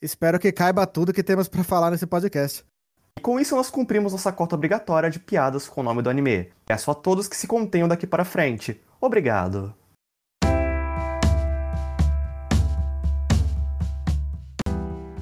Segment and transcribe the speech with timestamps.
[0.00, 2.64] Espero que caiba tudo que temos para falar nesse podcast.
[3.18, 6.52] E com isso nós cumprimos nossa cota obrigatória de piadas com o nome do anime.
[6.64, 8.80] Peço a todos que se contenham daqui para frente.
[9.00, 9.74] Obrigado.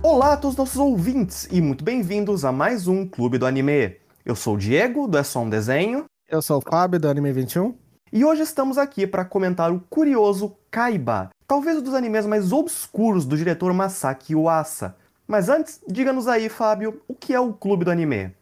[0.03, 3.96] Olá a todos nossos ouvintes e muito bem-vindos a mais um Clube do Anime.
[4.27, 6.04] Eu sou o Diego, do É Só Um Desenho.
[6.29, 7.86] Eu sou o Fábio, do Anime 21.
[8.12, 13.27] E hoje estamos aqui para comentar o curioso Kaiba, talvez um dos animes mais obscuros
[13.27, 14.95] do diretor Masaki Uasa.
[15.27, 18.32] Mas antes, diga-nos aí, Fábio, o que é o Clube do Anime?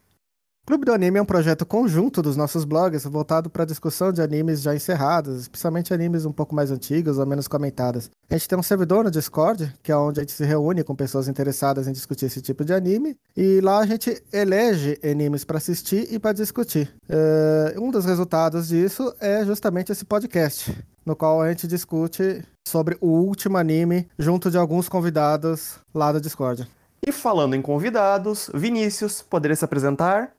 [0.67, 4.23] Clube do Anime é um projeto conjunto dos nossos blogs voltado para a discussão de
[4.23, 8.11] animes já encerrados, especialmente animes um pouco mais antigos ou menos comentados.
[8.31, 10.97] A gente tem um servidor no Discord, que é onde a gente se reúne com
[10.97, 15.59] pessoas interessadas em discutir esse tipo de anime, e lá a gente elege animes para
[15.59, 16.91] assistir e para discutir.
[17.11, 22.97] Uh, um dos resultados disso é justamente esse podcast, no qual a gente discute sobre
[23.03, 26.67] o último anime junto de alguns convidados lá do Discord.
[27.07, 30.33] E falando em convidados, Vinícius, poderia se apresentar?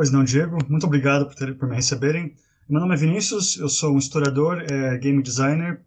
[0.00, 0.56] Pois não, Diego.
[0.66, 2.34] Muito obrigado por, ter, por me receberem.
[2.66, 5.82] Meu nome é Vinícius, eu sou um historiador, é, game designer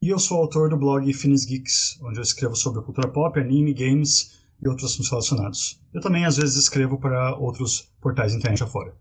[0.00, 3.74] e eu sou autor do blog Finis Geeks, onde eu escrevo sobre cultura pop, anime,
[3.74, 5.82] games e outros assuntos relacionados.
[5.92, 8.94] Eu também às vezes escrevo para outros portais internet afora.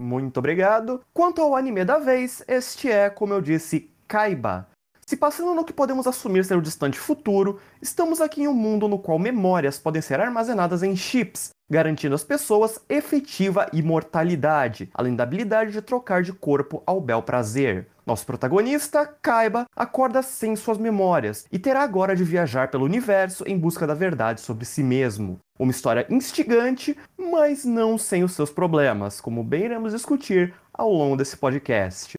[0.00, 1.00] Muito obrigado.
[1.12, 4.68] Quanto ao anime da vez, este é, como eu disse, Kaiba,
[5.04, 8.86] se passando no que podemos assumir ser o distante futuro, estamos aqui em um mundo
[8.86, 15.22] no qual memórias podem ser armazenadas em chips, garantindo às pessoas efetiva imortalidade, além da
[15.24, 17.86] habilidade de trocar de corpo ao bel prazer.
[18.06, 23.58] Nosso protagonista, Kaiba, acorda sem suas memórias e terá agora de viajar pelo universo em
[23.58, 25.38] busca da verdade sobre si mesmo.
[25.58, 31.16] Uma história instigante, mas não sem os seus problemas, como bem iremos discutir ao longo
[31.16, 32.14] desse podcast.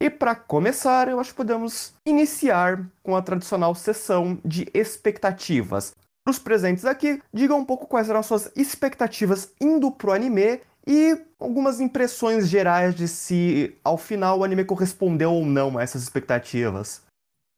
[0.00, 5.94] E para começar, eu acho que podemos iniciar com a tradicional sessão de expectativas.
[6.24, 10.60] Para os presentes aqui, digam um pouco quais eram as suas expectativas indo pro anime
[10.86, 16.02] e algumas impressões gerais de se ao final o anime correspondeu ou não a essas
[16.02, 17.02] expectativas.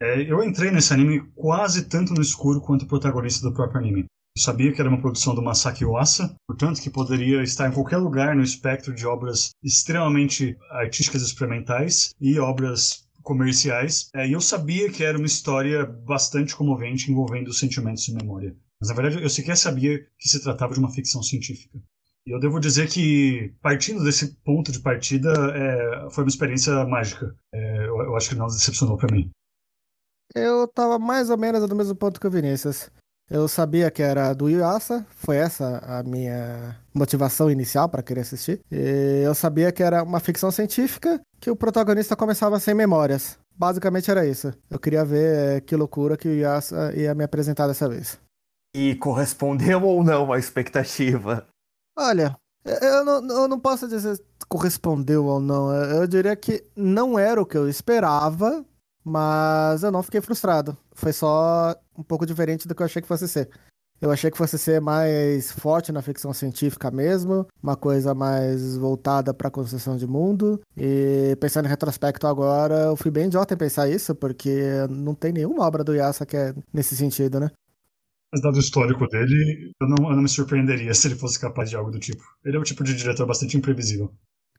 [0.03, 4.06] É, eu entrei nesse anime quase tanto no escuro quanto o protagonista do próprio anime.
[4.37, 7.99] Eu sabia que era uma produção do Masaki Uasa, portanto que poderia estar em qualquer
[7.99, 14.09] lugar no espectro de obras extremamente artísticas experimentais e obras comerciais.
[14.15, 18.57] É, e eu sabia que era uma história bastante comovente envolvendo sentimentos e memória.
[18.81, 21.77] Mas na verdade eu sequer sabia que se tratava de uma ficção científica.
[22.27, 27.37] E eu devo dizer que, partindo desse ponto de partida, é, foi uma experiência mágica.
[27.53, 29.31] É, eu, eu, acho que não decepcionou para mim.
[30.34, 32.91] Eu tava mais ou menos no mesmo ponto que o Vinícius.
[33.31, 38.61] Eu sabia que era do Yuasa, foi essa a minha motivação inicial para querer assistir.
[38.71, 43.39] E eu sabia que era uma ficção científica que o protagonista começava sem memórias.
[43.57, 44.53] Basicamente era isso.
[44.69, 48.19] Eu queria ver que loucura que o Yuasa ia me apresentar dessa vez.
[48.75, 51.47] E correspondeu ou não à expectativa?
[51.97, 55.73] Olha, eu não, eu não posso dizer correspondeu ou não.
[55.73, 58.65] Eu diria que não era o que eu esperava,
[59.05, 60.77] mas eu não fiquei frustrado.
[60.93, 63.49] Foi só um pouco diferente do que eu achei que fosse ser.
[64.00, 69.32] Eu achei que fosse ser mais forte na ficção científica mesmo, uma coisa mais voltada
[69.32, 70.60] para a construção de mundo.
[70.77, 74.60] E pensando em retrospecto agora, eu fui bem idiota em pensar isso, porque
[74.91, 77.50] não tem nenhuma obra do Yasa que é nesse sentido, né?
[78.33, 81.71] Mas dado o histórico dele, eu não, eu não me surpreenderia se ele fosse capaz
[81.71, 82.22] de algo do tipo.
[82.44, 84.12] Ele é um tipo de diretor bastante imprevisível.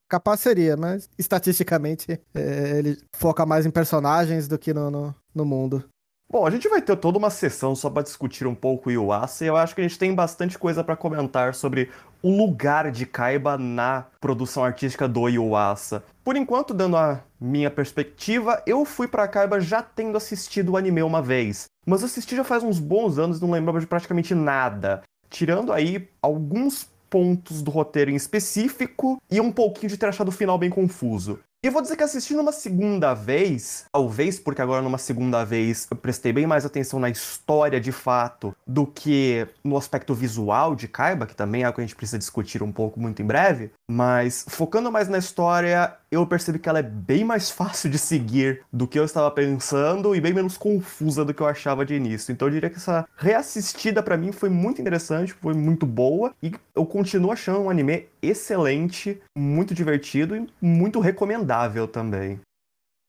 [0.07, 5.45] Capaz seria, mas estatisticamente é, ele foca mais em personagens do que no, no, no
[5.45, 5.83] mundo.
[6.27, 9.45] Bom, a gente vai ter toda uma sessão só para discutir um pouco o Yuasa
[9.45, 11.91] e eu acho que a gente tem bastante coisa para comentar sobre
[12.21, 16.03] o lugar de Kaiba na produção artística do Yuasa.
[16.23, 21.03] Por enquanto, dando a minha perspectiva, eu fui para Kaiba já tendo assistido o anime
[21.03, 25.03] uma vez, mas assisti já faz uns bons anos e não lembrava de praticamente nada.
[25.29, 30.33] Tirando aí alguns pontos do roteiro em específico e um pouquinho de ter achado o
[30.33, 31.39] final bem confuso.
[31.65, 35.87] E eu vou dizer que assistindo uma segunda vez, talvez porque agora numa segunda vez
[35.89, 40.87] eu prestei bem mais atenção na história de fato do que no aspecto visual de
[40.87, 43.71] Kaiba, que também é algo que a gente precisa discutir um pouco muito em breve,
[43.89, 48.61] mas focando mais na história, eu percebi que ela é bem mais fácil de seguir
[48.71, 52.31] do que eu estava pensando e bem menos confusa do que eu achava de início.
[52.31, 56.51] Então eu diria que essa reassistida para mim foi muito interessante, foi muito boa e
[56.73, 62.39] eu continuo achando um anime excelente, muito divertido e muito recomendável também.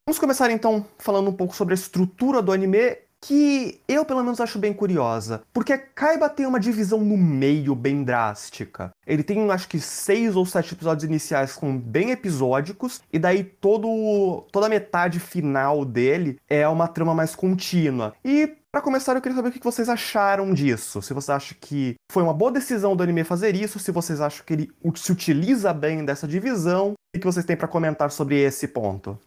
[0.08, 2.96] Vamos começar então falando um pouco sobre a estrutura do anime,
[3.26, 8.04] que eu pelo menos acho bem curiosa, porque Kaiba tem uma divisão no meio bem
[8.04, 8.92] drástica.
[9.04, 14.46] Ele tem acho que seis ou sete episódios iniciais com bem episódicos, e daí todo,
[14.52, 18.14] toda a metade final dele é uma trama mais contínua.
[18.24, 21.00] E Para começar, eu queria saber o que vocês acharam disso.
[21.00, 24.44] Se você acha que foi uma boa decisão do anime fazer isso, se vocês acham
[24.44, 28.68] que ele se utiliza bem dessa divisão, o que vocês têm para comentar sobre esse
[28.68, 29.18] ponto?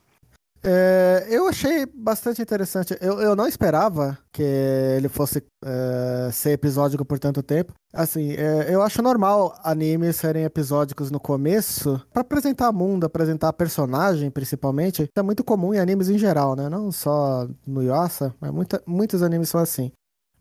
[0.63, 2.97] É, eu achei bastante interessante.
[2.99, 7.73] Eu, eu não esperava que ele fosse é, ser episódico por tanto tempo.
[7.93, 14.29] Assim, é, eu acho normal animes serem episódicos no começo para apresentar mundo, apresentar personagem,
[14.29, 15.07] principalmente.
[15.15, 16.67] É muito comum em animes em geral, né?
[16.69, 19.91] Não só no Yuasa, mas muita, muitos animes são assim.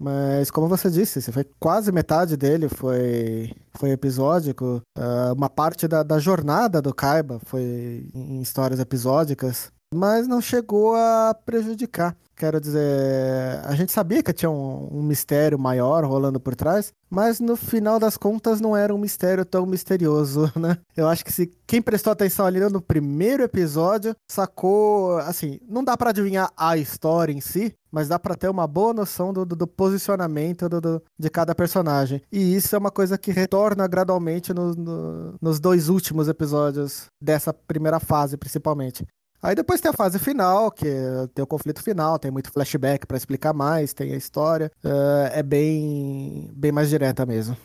[0.01, 4.81] Mas como você disse, foi quase metade dele foi, foi episódico.
[4.97, 10.95] Uh, uma parte da, da jornada do Kaiba foi em histórias episódicas mas não chegou
[10.95, 12.17] a prejudicar.
[12.39, 17.41] Quero dizer, a gente sabia que tinha um, um, mistério maior rolando por trás, mas
[17.41, 20.79] no final das contas não era um mistério tão misterioso, né?
[20.97, 25.97] Eu acho que se quem prestou atenção ali no primeiro episódio sacou, assim, não dá
[25.97, 29.57] para adivinhar a história em si, mas dá para ter uma boa noção do, do,
[29.57, 32.23] do posicionamento do, do, de cada personagem.
[32.31, 37.53] E isso é uma coisa que retorna gradualmente no, no, nos dois últimos episódios dessa
[37.53, 39.05] primeira fase, principalmente.
[39.43, 40.87] Aí depois tem a fase final, que
[41.35, 44.71] tem o conflito final, tem muito flashback para explicar mais, tem a história.
[44.85, 47.57] Uh, é bem, bem mais direta mesmo.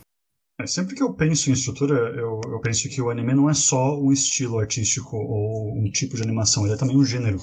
[0.61, 3.55] É, sempre que eu penso em estrutura, eu, eu penso que o anime não é
[3.55, 7.39] só um estilo artístico ou um tipo de animação, ele é também um gênero.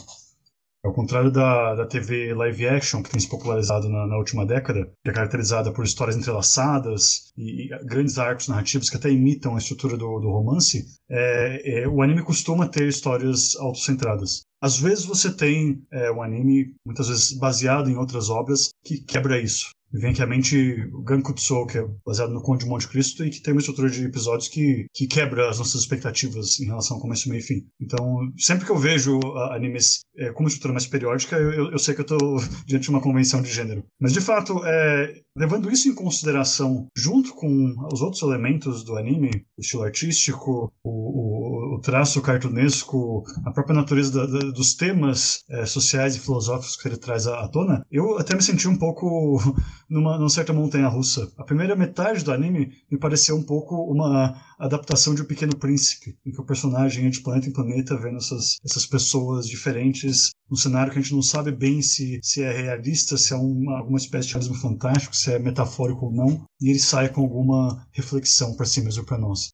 [0.82, 4.90] Ao contrário da, da TV live action, que tem se popularizado na, na última década,
[5.04, 9.58] que é caracterizada por histórias entrelaçadas e, e grandes arcos narrativos que até imitam a
[9.58, 14.42] estrutura do, do romance, é, é, o anime costuma ter histórias autocentradas.
[14.62, 19.38] Às vezes você tem é, um anime, muitas vezes baseado em outras obras, que quebra
[19.38, 19.70] isso.
[19.92, 23.30] Vem aqui à mente o Gankutsu, que é baseado no Conde de Monte Cristo e
[23.30, 27.02] que tem uma estrutura de episódios que, que quebra as nossas expectativas em relação ao
[27.02, 27.66] começo, meio e fim.
[27.80, 31.78] Então, sempre que eu vejo uh, animes é, com uma estrutura mais periódica, eu, eu
[31.78, 33.84] sei que eu estou diante de uma convenção de gênero.
[34.00, 39.44] Mas, de fato, é, levando isso em consideração, junto com os outros elementos do anime,
[39.56, 45.44] o estilo artístico, o, o, o traço cartunesco, a própria natureza da, da, dos temas
[45.48, 48.76] é, sociais e filosóficos que ele traz à, à tona, eu até me senti um
[48.76, 49.40] pouco
[49.88, 51.30] numa, numa certa montanha russa.
[51.38, 56.16] A primeira metade do anime me pareceu um pouco uma adaptação de O Pequeno Príncipe,
[56.26, 60.56] em que o personagem é de planeta em planeta vendo essas, essas pessoas diferentes, um
[60.56, 63.98] cenário que a gente não sabe bem se, se é realista, se é uma, alguma
[63.98, 68.56] espécie de realismo fantástico, se é metafórico ou não, e ele sai com alguma reflexão
[68.56, 69.50] para si mesmo para nós.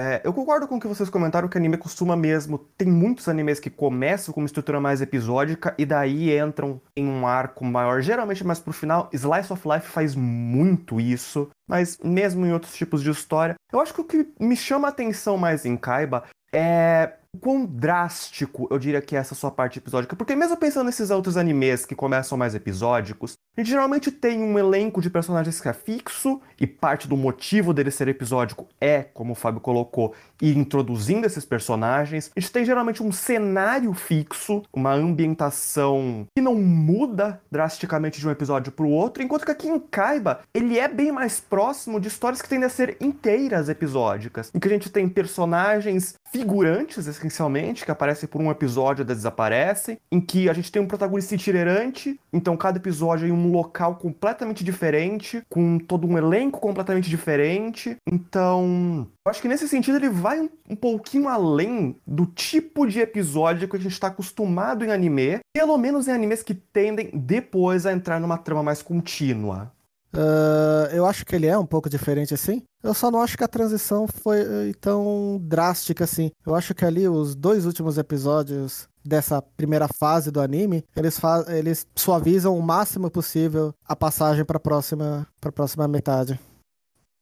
[0.00, 2.56] É, eu concordo com o que vocês comentaram que anime costuma mesmo.
[2.56, 7.26] Tem muitos animes que começam com uma estrutura mais episódica e daí entram em um
[7.26, 9.10] arco maior, geralmente mais pro final.
[9.12, 13.56] Slice of Life faz muito isso, mas mesmo em outros tipos de história.
[13.70, 17.64] Eu acho que o que me chama a atenção mais em Kaiba é o quão
[17.64, 20.16] drástico eu diria que é essa sua parte episódica.
[20.16, 24.58] Porque mesmo pensando nesses outros animes que começam mais episódicos, a gente geralmente tem um
[24.58, 29.32] elenco de personagens que é fixo, e parte do motivo dele ser episódico é, como
[29.32, 32.30] o Fábio colocou, ir introduzindo esses personagens.
[32.36, 38.30] A gente tem geralmente um cenário fixo, uma ambientação que não muda drasticamente de um
[38.30, 42.08] episódio para o outro, enquanto que aqui em Kaiba, ele é bem mais próximo de
[42.08, 47.84] histórias que tendem a ser inteiras episódicas, em que a gente tem personagens figurantes, essencialmente,
[47.84, 52.18] que aparecem por um episódio e desaparecem, em que a gente tem um protagonista itinerante,
[52.32, 57.96] então cada episódio em um local completamente diferente, com todo um elenco completamente diferente.
[58.10, 63.00] Então, eu acho que nesse sentido ele vai um, um pouquinho além do tipo de
[63.00, 67.86] episódio que a gente está acostumado em anime, pelo menos em animes que tendem depois
[67.86, 69.72] a entrar numa trama mais contínua.
[70.12, 72.62] Uh, eu acho que ele é um pouco diferente assim.
[72.82, 76.30] Eu só não acho que a transição foi eh, tão drástica assim.
[76.46, 81.86] Eu acho que ali os dois últimos episódios dessa primeira fase do anime, eles, eles
[81.94, 86.40] suavizam o máximo possível a passagem para a próxima, próxima metade.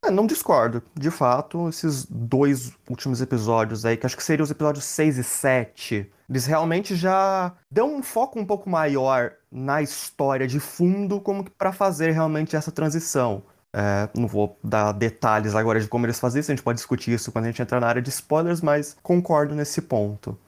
[0.04, 0.82] É, não discordo.
[0.94, 5.24] De fato, esses dois últimos episódios aí, que acho que seriam os episódios 6 e
[5.24, 11.44] 7, eles realmente já dão um foco um pouco maior na história de fundo, como
[11.44, 13.42] que para fazer realmente essa transição.
[13.74, 17.12] É, não vou dar detalhes agora de como eles fazem isso, a gente pode discutir
[17.12, 20.38] isso quando a gente entrar na área de spoilers, mas concordo nesse ponto.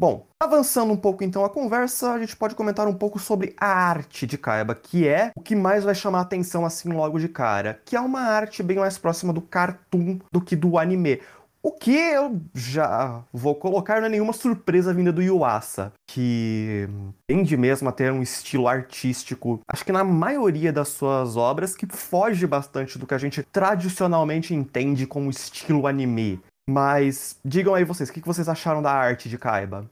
[0.00, 3.66] Bom, avançando um pouco então a conversa, a gente pode comentar um pouco sobre a
[3.66, 7.28] arte de Kaiba, que é o que mais vai chamar a atenção assim logo de
[7.28, 11.20] cara, que é uma arte bem mais próxima do cartoon do que do anime.
[11.62, 16.88] O que eu já vou colocar não é nenhuma surpresa vinda do Yuasa, que
[17.26, 21.86] tende mesmo a ter um estilo artístico, acho que na maioria das suas obras, que
[21.86, 26.40] foge bastante do que a gente tradicionalmente entende como estilo anime.
[26.68, 29.90] Mas digam aí vocês, o que vocês acharam da arte de Kaiba?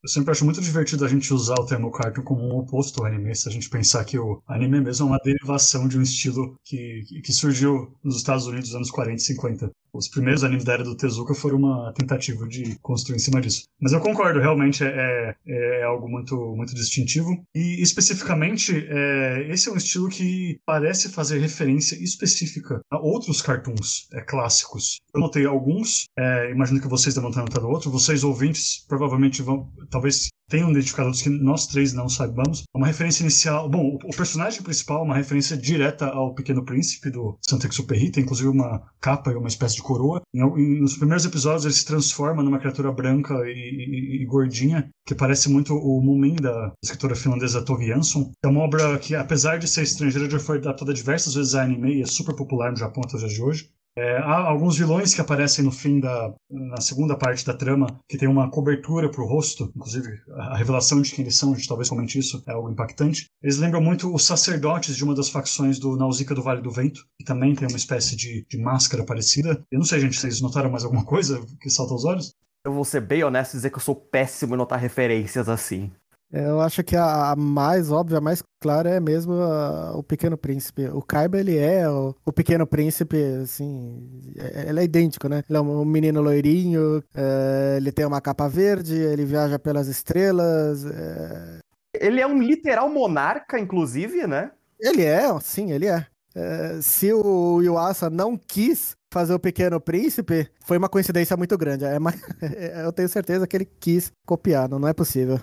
[0.00, 3.06] Eu sempre acho muito divertido a gente usar o termo cartoon como um oposto ao
[3.06, 6.56] anime, se a gente pensar que o anime mesmo é uma derivação de um estilo
[6.64, 9.70] que, que surgiu nos Estados Unidos nos anos 40 e 50.
[9.92, 13.64] Os primeiros animes da era do Tezuka foram uma tentativa de construir em cima disso.
[13.80, 17.30] Mas eu concordo, realmente é, é, é algo muito, muito distintivo.
[17.54, 24.08] E especificamente, é, esse é um estilo que parece fazer referência específica a outros cartoons
[24.12, 24.98] é, clássicos.
[25.14, 27.90] Eu notei alguns, é, imagino que vocês devem ter notado outro.
[27.90, 32.64] Vocês ouvintes provavelmente vão, talvez tenham identificado outros que nós três não saibamos.
[32.74, 33.68] Uma referência inicial.
[33.68, 38.48] Bom, o, personagem principal é uma referência direta ao Pequeno Príncipe do Saint-Exupéry, tem inclusive
[38.48, 40.22] uma capa e uma espécie de coroa.
[40.34, 44.88] Em, em, nos primeiros episódios ele se transforma numa criatura branca e, e, e gordinha,
[45.06, 48.30] que parece muito o Mumin da escritora finlandesa Tove Jansson.
[48.42, 51.96] É uma obra que, apesar de ser estrangeira, já foi adaptada diversas vezes a anime
[51.96, 53.70] e é super popular no Japão até os dias de hoje.
[53.98, 58.16] É, há alguns vilões que aparecem no fim da na segunda parte da trama que
[58.16, 61.66] tem uma cobertura para o rosto, inclusive a revelação de quem eles são, a gente
[61.66, 63.26] talvez comente isso, é algo impactante.
[63.42, 67.04] Eles lembram muito os sacerdotes de uma das facções do Nausicaa do Vale do Vento,
[67.18, 69.60] que também tem uma espécie de, de máscara parecida.
[69.68, 72.32] Eu não sei, gente, vocês notaram mais alguma coisa que salta aos olhos?
[72.64, 75.90] Eu vou ser bem honesto e dizer que eu sou péssimo em notar referências assim.
[76.30, 80.86] Eu acho que a, mais óbvia, a mais clara é mesmo a, o Pequeno Príncipe.
[80.88, 85.42] O Kaiba, ele é o, o Pequeno Príncipe, assim, é, ele é idêntico, né?
[85.48, 89.88] Ele é um, um menino loirinho, é, ele tem uma capa verde, ele viaja pelas
[89.88, 90.84] estrelas.
[90.84, 91.58] É...
[91.94, 94.50] Ele é um literal monarca, inclusive, né?
[94.78, 96.06] Ele é, sim, ele é.
[96.34, 101.86] é se o Yuasa não quis fazer o Pequeno Príncipe, foi uma coincidência muito grande.
[101.86, 102.20] É, mas,
[102.84, 105.40] eu tenho certeza que ele quis copiar, não, não é possível.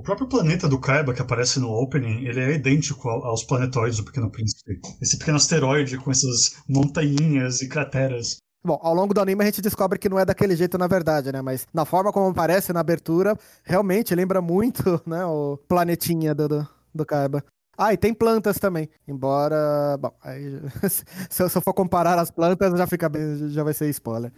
[0.00, 4.04] O próprio planeta do Kaiba que aparece no opening, ele é idêntico aos planetóides do
[4.06, 4.80] Pequeno Príncipe.
[4.98, 8.38] Esse pequeno asteroide com essas montanhas e crateras.
[8.64, 11.30] Bom, ao longo do anime a gente descobre que não é daquele jeito na verdade,
[11.30, 11.42] né?
[11.42, 16.68] Mas na forma como aparece na abertura, realmente lembra muito, né, o planetinha do, do,
[16.94, 17.44] do Kaiba.
[17.76, 18.88] Ah, e tem plantas também.
[19.06, 19.98] Embora.
[19.98, 20.62] Bom, aí,
[21.28, 24.32] se eu for comparar as plantas, já fica bem, já vai ser spoiler.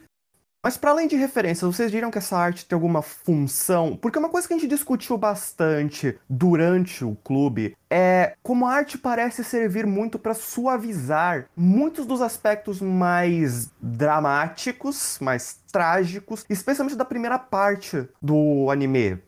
[0.64, 3.99] Mas para além de referências, vocês viram que essa arte tem alguma função?
[4.00, 8.97] Porque uma coisa que a gente discutiu bastante durante o clube é como a arte
[8.97, 17.40] parece servir muito para suavizar muitos dos aspectos mais dramáticos, mais trágicos, especialmente da primeira
[17.40, 19.21] parte do anime.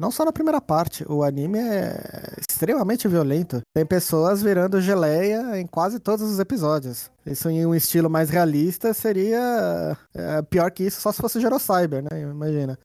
[0.00, 3.60] Não só na primeira parte, o anime é extremamente violento.
[3.74, 7.10] Tem pessoas virando geleia em quase todos os episódios.
[7.26, 12.02] Isso em um estilo mais realista seria é, pior que isso só se fosse Cyber,
[12.02, 12.20] né?
[12.20, 12.78] Imagina.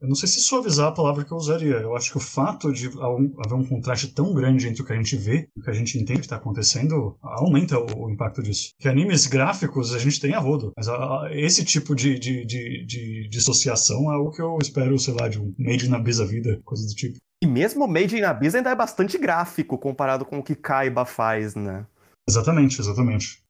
[0.00, 1.76] Eu não sei se suavizar a palavra que eu usaria.
[1.76, 4.96] Eu acho que o fato de haver um contraste tão grande entre o que a
[4.96, 8.70] gente vê e o que a gente entende que está acontecendo aumenta o, impacto disso.
[8.78, 10.86] Que animes gráficos a gente tem a rodo, mas
[11.32, 15.40] esse tipo de, de, de, de, dissociação é o que eu espero, sei lá, de
[15.40, 17.18] um Made in Abyss a vida, coisa do tipo.
[17.42, 21.54] E mesmo Made in Abyss ainda é bastante gráfico comparado com o que Kaiba faz,
[21.54, 21.86] né?
[22.28, 23.45] Exatamente, exatamente.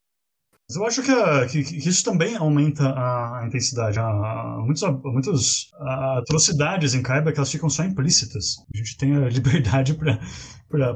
[0.69, 4.01] Mas eu acho que, a, que, que, isso também aumenta a, a intensidade.
[4.01, 4.59] Há,
[5.05, 5.71] muitas
[6.19, 8.57] atrocidades em Kaiba que elas ficam só implícitas.
[8.75, 10.19] A gente tem a liberdade para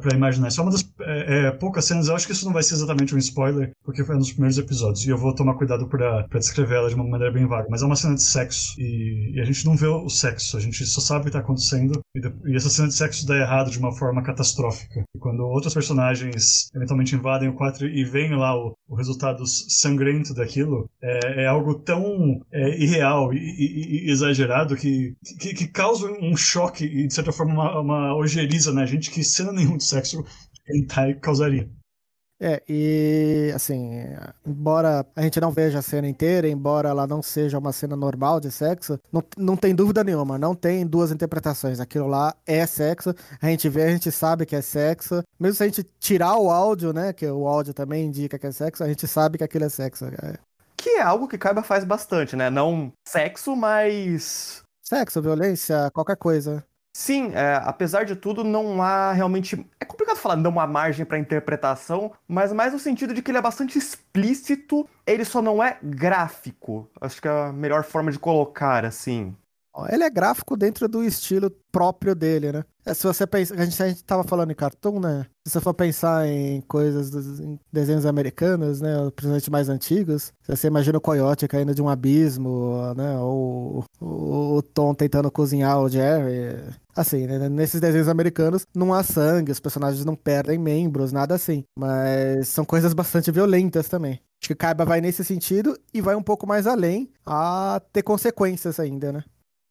[0.00, 0.49] para imaginar.
[0.49, 2.08] Isso é uma das é, é, poucas cenas.
[2.08, 5.04] Eu acho que isso não vai ser exatamente um spoiler, porque foi nos primeiros episódios.
[5.06, 7.68] E eu vou tomar cuidado para descrever ela de uma maneira bem vaga.
[7.70, 8.75] Mas é uma cena de sexo.
[8.78, 10.56] E, e a gente não vê o sexo.
[10.56, 12.00] A gente só sabe o que está acontecendo.
[12.14, 12.20] E,
[12.50, 15.04] e, essa cena de sexo dá errado de uma forma catastrófica.
[15.14, 20.34] E quando outros personagens eventualmente invadem o quarto e veem lá o, o resultado sangrento
[20.34, 26.37] daquilo, é, é algo tão é, irreal e, e, exagerado que, que, que, causa um
[26.37, 30.24] choque e, de certa forma, uma, uma ojeriza na gente que cena nenhum de sexo
[30.68, 31.68] hentai causaria.
[32.42, 34.00] É, e assim,
[34.46, 38.40] embora a gente não veja a cena inteira, embora ela não seja uma cena normal
[38.40, 41.80] de sexo, não, não tem dúvida nenhuma, não tem duas interpretações.
[41.80, 45.22] Aquilo lá é sexo, a gente vê, a gente sabe que é sexo.
[45.38, 48.52] Mesmo se a gente tirar o áudio, né, que o áudio também indica que é
[48.52, 50.06] sexo, a gente sabe que aquilo é sexo.
[50.06, 50.38] É.
[50.78, 52.48] Que é algo que Kaiba faz bastante, né?
[52.48, 54.62] Não sexo, mas.
[54.82, 56.64] Sexo, violência, qualquer coisa.
[56.92, 59.64] Sim, é, apesar de tudo, não há realmente.
[59.78, 63.38] É complicado falar não há margem para interpretação, mas mais no sentido de que ele
[63.38, 66.90] é bastante explícito, ele só não é gráfico.
[67.00, 69.37] Acho que é a melhor forma de colocar, assim.
[69.90, 72.64] Ele é gráfico dentro do estilo próprio dele, né?
[72.84, 75.26] É, se você pensa, a gente, a gente tava falando em cartoon, né?
[75.46, 78.96] Se você for pensar em coisas dos em desenhos americanos, né?
[79.14, 83.18] Principalmente mais antigos, você imagina o coiote caindo de um abismo, né?
[83.18, 86.58] Ou o, o Tom tentando cozinhar o Jerry.
[86.96, 87.48] Assim, né?
[87.48, 91.64] Nesses desenhos americanos não há sangue, os personagens não perdem membros, nada assim.
[91.78, 94.20] Mas são coisas bastante violentas também.
[94.42, 98.80] Acho que Kaiba vai nesse sentido e vai um pouco mais além a ter consequências
[98.80, 99.22] ainda, né?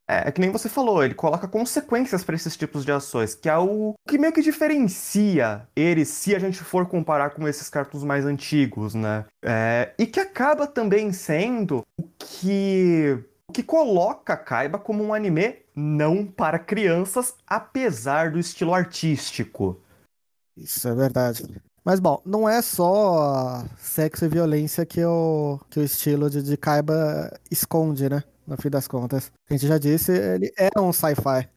[0.10, 3.48] É, é que nem você falou, ele coloca consequências para esses tipos de ações, que
[3.48, 8.04] é o que meio que diferencia ele se a gente for comparar com esses cartoons
[8.04, 9.26] mais antigos, né?
[9.44, 15.58] É, e que acaba também sendo o que o que coloca Kaiba como um anime
[15.76, 19.80] não para crianças, apesar do estilo artístico.
[20.58, 21.62] Isso é verdade.
[21.84, 26.58] Mas bom, não é só sexo e violência que o, que o estilo de, de
[26.58, 28.24] Kaiba esconde, né?
[28.50, 29.32] No fim das contas.
[29.50, 31.48] A gente já disse, ele é um sci-fi.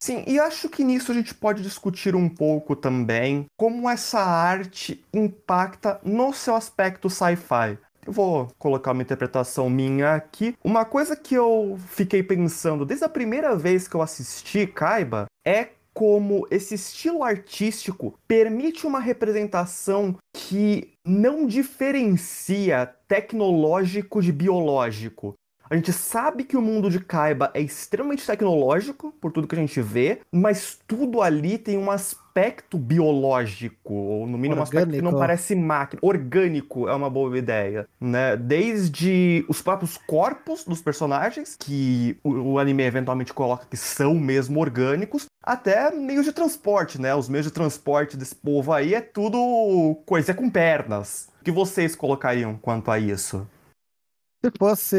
[0.00, 5.04] Sim, e acho que nisso a gente pode discutir um pouco também como essa arte
[5.12, 7.78] impacta no seu aspecto sci-fi.
[8.06, 10.54] Eu vou colocar uma interpretação minha aqui.
[10.62, 15.70] Uma coisa que eu fiquei pensando desde a primeira vez que eu assisti Kaiba é
[15.92, 25.34] como esse estilo artístico permite uma representação que não diferencia tecnológico de biológico.
[25.70, 29.58] A gente sabe que o mundo de Kaiba é extremamente tecnológico, por tudo que a
[29.58, 34.60] gente vê, mas tudo ali tem um aspecto biológico, ou no mínimo orgânico.
[34.60, 36.00] um aspecto que não parece máquina.
[36.02, 38.36] Orgânico é uma boa ideia, né?
[38.36, 44.60] Desde os próprios corpos dos personagens, que o, o anime eventualmente coloca que são mesmo
[44.60, 47.14] orgânicos, até meios de transporte, né?
[47.14, 51.28] Os meios de transporte desse povo aí é tudo coisa com pernas.
[51.40, 53.46] O que vocês colocariam quanto a isso?
[54.44, 54.96] Se fosse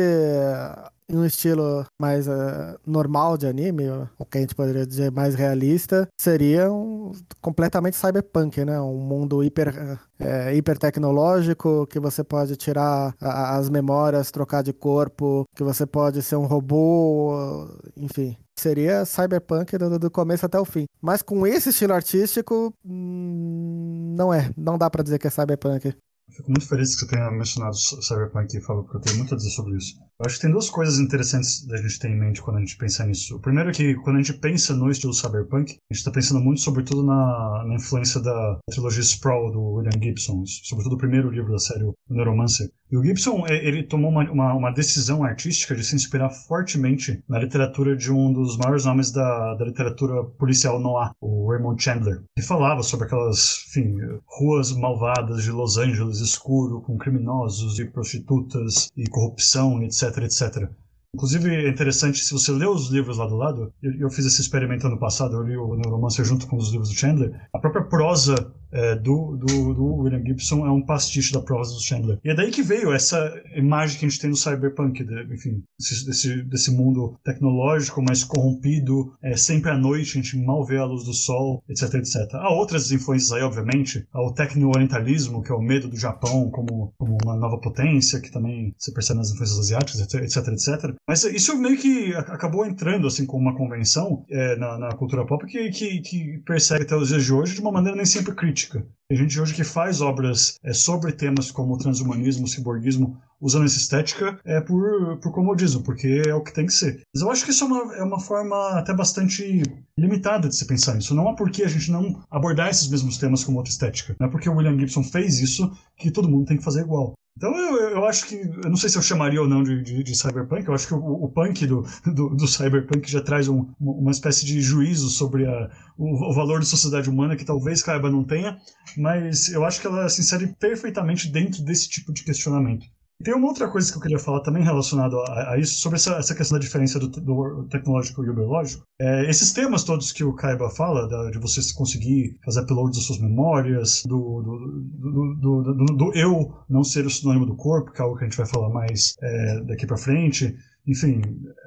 [1.10, 3.86] em um estilo mais uh, normal de anime,
[4.18, 8.80] o que a gente poderia dizer mais realista, seria um completamente cyberpunk, né?
[8.82, 14.74] Um mundo hiper, é, hiper tecnológico, que você pode tirar a, as memórias, trocar de
[14.74, 17.68] corpo, que você pode ser um robô,
[17.98, 18.38] enfim.
[18.60, 20.86] Seria cyberpunk do, do começo até o fim.
[21.02, 24.52] Mas com esse estilo artístico, hum, não é.
[24.58, 25.96] Não dá para dizer que é cyberpunk.
[26.36, 29.50] Fico muito feliz que você tenha mencionado Cyberpunk, Fábio, porque eu tenho muito a dizer
[29.50, 29.96] sobre isso.
[30.22, 32.76] Eu acho que tem duas coisas interessantes da gente ter em mente quando a gente
[32.76, 33.38] pensa nisso.
[33.38, 36.42] O primeiro é que quando a gente pensa no estilo Cyberpunk, a gente está pensando
[36.42, 41.54] muito, sobretudo, na, na, influência da trilogia Sprawl do William Gibson, sobretudo o primeiro livro
[41.54, 42.70] da série, o Neuromancer.
[42.92, 47.40] E o Gibson, ele tomou uma, uma, uma, decisão artística de se inspirar fortemente na
[47.40, 52.42] literatura de um dos maiores nomes da, da literatura policial noir, o Raymond Chandler, que
[52.42, 59.08] falava sobre aquelas, enfim, ruas malvadas de Los Angeles escuro, com criminosos e prostitutas e
[59.08, 60.70] corrupção, etc, etc.
[61.16, 64.42] Inclusive, é interessante, se você lê os livros lá do lado, eu, eu fiz esse
[64.42, 67.84] experimento ano passado, eu li o Neuromancer junto com os livros do Chandler, a própria
[67.84, 72.20] prosa é, do, do, do, William Gibson é um pastiche da prosa do Chandler.
[72.24, 75.64] E é daí que veio essa imagem que a gente tem no cyberpunk, de, enfim,
[75.78, 80.86] desse, desse mundo tecnológico, mas corrompido, é, sempre à noite, a gente mal vê a
[80.86, 82.34] luz do sol, etc, etc.
[82.34, 86.94] Há outras influências aí, obviamente, há o tecno-orientalismo, que é o medo do Japão como,
[86.98, 90.96] como uma nova potência, que também se percebe nas influências asiáticas, etc, etc.
[91.08, 95.46] Mas isso meio que acabou entrando, assim, como uma convenção é, na, na, cultura pop
[95.46, 98.59] que, que, que persegue até os dias de hoje de uma maneira nem sempre crítica
[98.60, 98.86] política.
[99.08, 104.40] Tem gente hoje que faz obras é, sobre temas como transhumanismo, ciborguismo, usando essa estética
[104.46, 107.02] é por, por comodismo, porque é o que tem que ser.
[107.14, 109.64] Mas eu acho que isso é uma, é uma forma até bastante
[109.98, 111.16] limitada de se pensar nisso.
[111.16, 114.16] Não é porque a gente não abordar esses mesmos temas com outra estética.
[114.20, 117.14] Não é porque o William Gibson fez isso que todo mundo tem que fazer igual.
[117.40, 118.36] Então eu, eu acho que.
[118.36, 120.68] Eu não sei se eu chamaria ou não de, de, de cyberpunk.
[120.68, 124.46] Eu acho que o, o punk do, do, do, cyberpunk já traz um, uma espécie
[124.46, 128.58] de juízo sobre a, o, o, valor da sociedade humana que talvez Kaiba não tenha,
[128.98, 132.86] mas eu acho que ela se insere perfeitamente dentro desse tipo de questionamento.
[133.22, 136.34] Tem uma outra coisa que eu queria falar também relacionado a, isso, sobre essa, essa,
[136.34, 138.84] questão da diferença do, do tecnológico e o biológico.
[138.98, 143.04] É, esses temas todos que o Kaiba fala, da, de você conseguir fazer upload das
[143.04, 148.06] suas memórias, do, do, do, do, eu não ser o sinônimo do corpo, que é
[148.06, 150.56] algo que a gente vai falar mais é, daqui para frente,
[150.88, 151.22] enfim,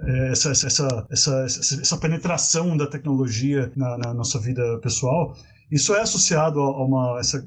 [0.04, 5.36] é, essa, essa, essa, essa, penetração da tecnologia na, na nossa vida pessoal,
[5.72, 7.42] isso é associado a uma, essa,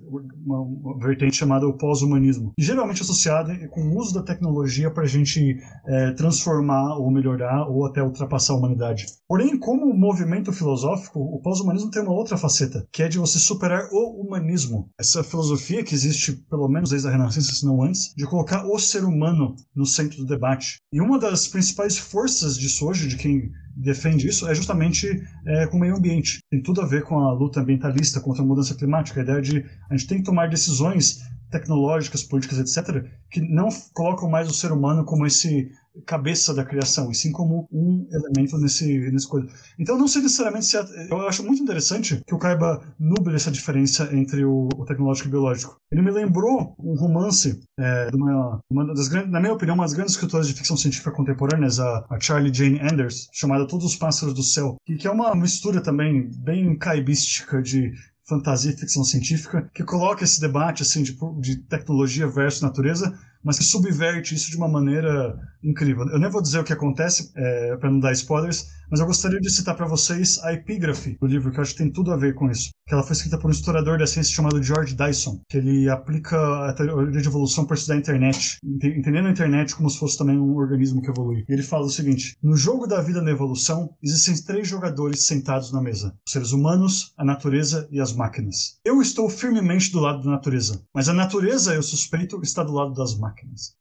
[0.46, 5.58] uma, vertente chamada pós-humanismo, geralmente associada com o uso da tecnologia para a gente
[5.88, 9.06] é, transformar ou melhorar ou até ultrapassar a humanidade.
[9.28, 13.88] Porém, como movimento filosófico, o pós-humanismo tem uma outra faceta, que é de você superar
[13.92, 14.90] o humanismo.
[15.00, 18.80] Essa filosofia que existe, pelo menos desde a Renascença, se não antes, de colocar o
[18.80, 20.78] ser humano no centro do debate.
[20.92, 25.78] E uma das principais forças disso hoje, de quem defende isso é justamente é, com
[25.78, 26.40] o meio ambiente.
[26.50, 29.66] Tem tudo a ver com a luta ambientalista contra a mudança climática, a ideia de
[29.90, 34.72] a gente tem que tomar decisões tecnológicas, políticas, etc., que não colocam mais o ser
[34.72, 35.70] humano como esse
[36.06, 39.48] cabeça da criação, e sim como um elemento nesse, nesse coisa.
[39.80, 40.78] Então não sei necessariamente se...
[40.78, 45.28] É, eu acho muito interessante que o Kaiba nuble essa diferença entre o, o tecnológico
[45.28, 45.78] e o biológico.
[45.92, 49.84] Ele me lembrou um romance é, de uma, uma das grandes, na minha opinião, uma
[49.84, 53.96] das grandes escritoras de ficção científica contemporâneas, a, a Charlie Jane Anders, chamada Todos os
[53.96, 57.92] Pássaros do Céu, que é uma mistura também bem caibística de
[58.28, 63.60] fantasia e ficção científica, que coloca esse debate assim de, de tecnologia versus natureza mas
[63.60, 66.10] que subverte isso de uma maneira incrível.
[66.10, 69.40] Eu nem vou dizer o que acontece, é, para não dar spoilers, mas eu gostaria
[69.40, 72.18] de citar para vocês a epígrafe do livro, que eu acho que tem tudo a
[72.18, 72.70] ver com isso.
[72.88, 76.70] Que ela foi escrita por um historiador da ciência chamado George Dyson, que ele aplica
[76.70, 80.38] a teoria de evolução para estudar a internet, entendendo a internet como se fosse também
[80.38, 81.44] um organismo que evolui.
[81.48, 85.72] E ele fala o seguinte: no jogo da vida na evolução, existem três jogadores sentados
[85.72, 88.80] na mesa: os seres humanos, a natureza e as máquinas.
[88.86, 92.94] Eu estou firmemente do lado da natureza, mas a natureza, eu suspeito, está do lado
[92.94, 93.76] das máquinas máquinas.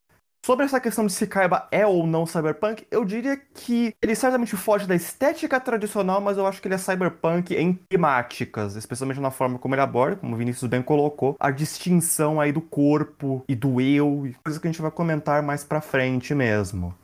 [0.45, 4.55] Sobre essa questão de se Kaiba é ou não cyberpunk, eu diria que ele certamente
[4.59, 9.31] foge da estética tradicional, mas eu acho que ele é cyberpunk em temáticas, especialmente na
[9.31, 13.55] forma como ele aborda, como o Vinícius bem colocou, a distinção aí do corpo e
[13.55, 16.95] do eu, coisa que a gente vai comentar mais pra frente mesmo.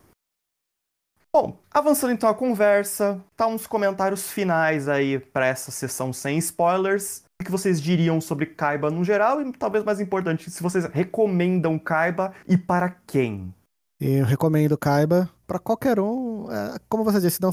[1.32, 7.24] Bom, avançando então a conversa, tá uns comentários finais aí para essa sessão sem spoilers.
[7.40, 11.78] O que vocês diriam sobre Kaiba no geral e talvez mais importante, se vocês recomendam
[11.78, 13.54] Kaiba e para quem?
[13.98, 17.50] Eu recomendo Kaiba para qualquer um, é, como você disse, não,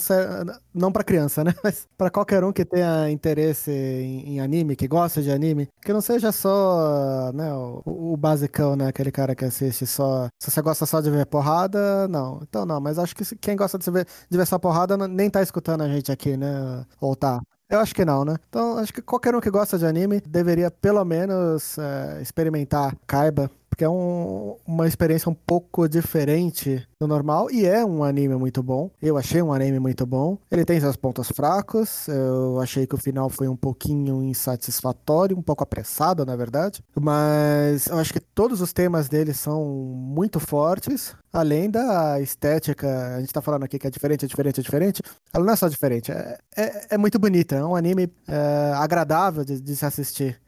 [0.74, 1.54] não para criança, né?
[1.64, 6.00] Mas para qualquer um que tenha interesse em, anime, que gosta de anime, que não
[6.00, 8.88] seja só né, o, o, basicão, né?
[8.88, 10.28] Aquele cara que assiste só.
[10.40, 12.40] Se você gosta só de ver porrada, não.
[12.44, 15.42] Então não, mas acho que quem gosta de ver, de ver só porrada nem tá
[15.42, 16.86] escutando a gente aqui, né?
[17.02, 17.42] Ou tá.
[17.70, 18.36] Eu acho que não, né?
[18.48, 23.52] Então, acho que qualquer um que gosta de anime deveria pelo menos é, experimentar Kaiba,
[23.78, 28.64] porque é um, uma experiência um pouco diferente do normal e é um anime muito
[28.64, 28.90] bom.
[29.00, 30.40] Eu achei um anime muito bom.
[30.50, 32.08] Ele tem seus pontos fracos.
[32.08, 36.84] Eu achei que o final foi um pouquinho insatisfatório, um pouco apressado, na verdade.
[37.00, 41.14] Mas eu acho que todos os temas dele são muito fortes.
[41.32, 45.04] Além da estética, a gente tá falando aqui que é diferente, é diferente, é diferente.
[45.32, 47.56] Ela não é só diferente, é, é, é muito bonita.
[47.56, 50.42] É um anime é, agradável de, de se assistir.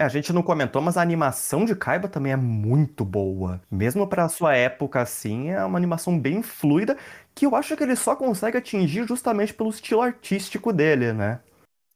[0.00, 3.60] É, a gente não comentou, mas a animação de Kaiba também é muito boa.
[3.68, 6.96] Mesmo para sua época, assim, é uma animação bem fluida,
[7.34, 11.40] que eu acho que ele só consegue atingir justamente pelo estilo artístico dele, né?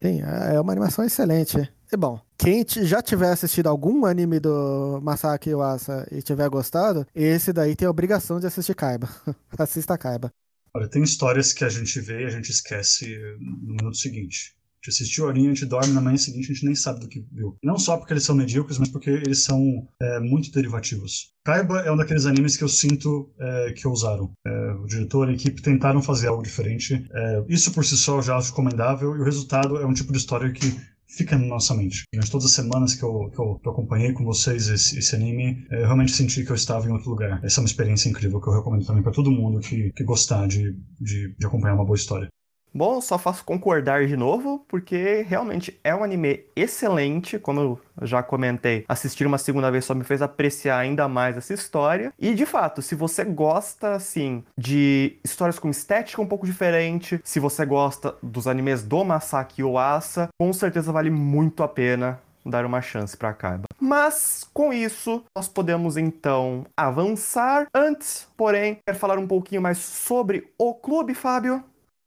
[0.02, 1.56] Sim, é, é uma animação excelente.
[1.92, 7.52] E bom, quem já tiver assistido algum anime do Masaki Yuasa e tiver gostado, esse
[7.52, 9.08] daí tem a obrigação de assistir Kaiba.
[9.56, 10.28] Assista Kaiba.
[10.74, 14.88] Olha, tem histórias que a gente vê e a gente esquece no minuto seguinte gente
[14.88, 17.24] assistiu a linha, a gente dorme na manhã seguinte, a gente nem sabe do que
[17.32, 17.56] viu.
[17.62, 21.32] Não só porque eles são medíocres, mas porque eles são é, muito derivativos.
[21.44, 24.32] Kaiba é um daqueles animes que eu sinto é, que ousaram.
[24.44, 27.06] É, o diretor e a equipe tentaram fazer algo diferente.
[27.12, 30.18] É, isso por si só já acho recomendável, e o resultado é um tipo de
[30.18, 32.04] história que fica na nossa mente.
[32.12, 35.14] Durante todas as semanas que eu, que eu, que eu acompanhei com vocês esse, esse,
[35.14, 37.40] anime, é, eu realmente senti que eu estava em outro lugar.
[37.44, 40.46] Essa é uma experiência incrível que eu recomendo também para todo mundo que, que gostar
[40.48, 42.28] de, de, de acompanhar uma boa história.
[42.74, 48.22] Bom, só faço concordar de novo, porque realmente é um anime excelente, como eu já
[48.22, 48.84] comentei.
[48.88, 52.12] Assistir uma segunda vez só me fez apreciar ainda mais essa história.
[52.18, 57.38] E de fato, se você gosta assim de histórias com estética um pouco diferente, se
[57.38, 62.80] você gosta dos animes do Masaki Oasa, com certeza vale muito a pena dar uma
[62.80, 63.64] chance para Kaiba.
[63.80, 67.66] Mas com isso, nós podemos então avançar.
[67.74, 71.62] Antes, porém, quero falar um pouquinho mais sobre o clube, Fábio.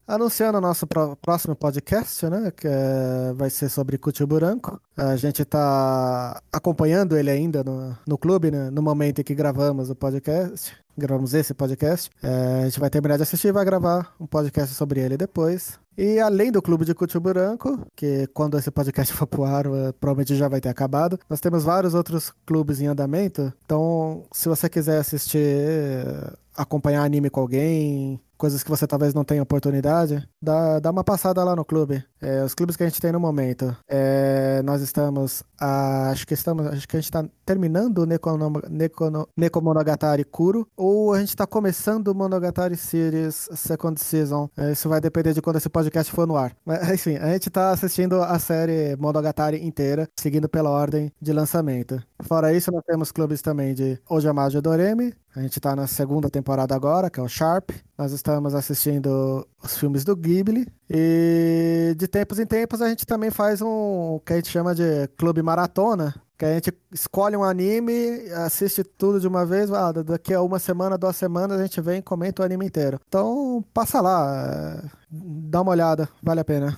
[0.08, 0.86] Anunciando o nosso
[1.20, 2.52] próximo podcast, né?
[2.56, 4.80] Que é, vai ser sobre Cutiburanco.
[4.96, 9.90] A gente está acompanhando ele ainda no, no clube, né, no momento em que gravamos
[9.90, 10.78] o podcast.
[10.96, 12.12] Gravamos esse podcast.
[12.22, 15.80] É, a gente vai terminar de assistir e vai gravar um podcast sobre ele depois.
[15.98, 20.36] E além do Clube de Cutiburanco, que quando esse podcast for pro ar, eh, provavelmente
[20.36, 23.52] já vai ter acabado, nós temos vários outros clubes em andamento.
[23.66, 29.24] Então, se você quiser assistir, eh, acompanhar anime com alguém, coisas que você talvez não
[29.24, 32.04] tenha oportunidade, dá, dá uma passada lá no clube.
[32.22, 33.76] É, os clubes que a gente tem no momento.
[33.88, 35.44] É, nós estamos.
[35.60, 36.66] A, acho que estamos.
[36.68, 40.68] Acho que a gente está terminando o Nekono, Nekono, Nekomonogatari Kuro.
[40.76, 44.50] Ou a gente está começando o Monogatari Series Second Season.
[44.58, 46.56] É, isso vai depender de quando esse podcast for no ar.
[46.66, 52.02] Mas enfim, a gente está assistindo a série Monogatari inteira, seguindo pela ordem de lançamento.
[52.24, 55.14] Fora isso, nós temos clubes também de Ojamajo Doremi.
[55.36, 57.72] A gente está na segunda temporada agora, que é o Sharp.
[57.98, 63.32] Nós estamos assistindo os filmes do Ghibli e de tempos em tempos a gente também
[63.32, 68.30] faz um que a gente chama de clube maratona, que a gente escolhe um anime,
[68.46, 72.00] assiste tudo de uma vez, ah, daqui a uma semana, duas semanas a gente vem
[72.00, 73.00] e comenta o anime inteiro.
[73.08, 76.78] Então passa lá, dá uma olhada, vale a pena.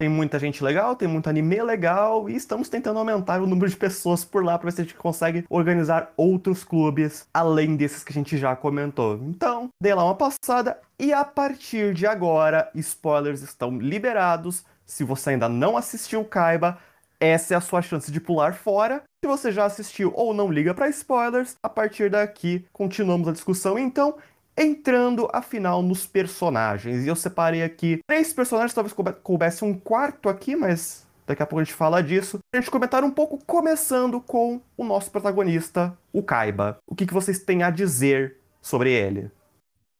[0.00, 3.76] Tem muita gente legal, tem muito anime legal e estamos tentando aumentar o número de
[3.76, 8.12] pessoas por lá para ver se a gente consegue organizar outros clubes além desses que
[8.12, 9.16] a gente já comentou.
[9.24, 14.64] Então, dê lá uma passada e a partir de agora, spoilers estão liberados.
[14.86, 16.78] Se você ainda não assistiu Kaiba,
[17.18, 19.02] essa é a sua chance de pular fora.
[19.24, 23.76] Se você já assistiu ou não liga para spoilers, a partir daqui continuamos a discussão.
[23.76, 24.14] Então,
[24.58, 27.04] entrando afinal nos personagens.
[27.04, 31.60] E eu separei aqui três personagens, talvez coubesse um quarto aqui, mas daqui a pouco
[31.60, 32.38] a gente fala disso.
[32.52, 36.78] A gente comentar um pouco, começando com o nosso protagonista, o Kaiba.
[36.86, 39.30] O que, que vocês têm a dizer sobre ele?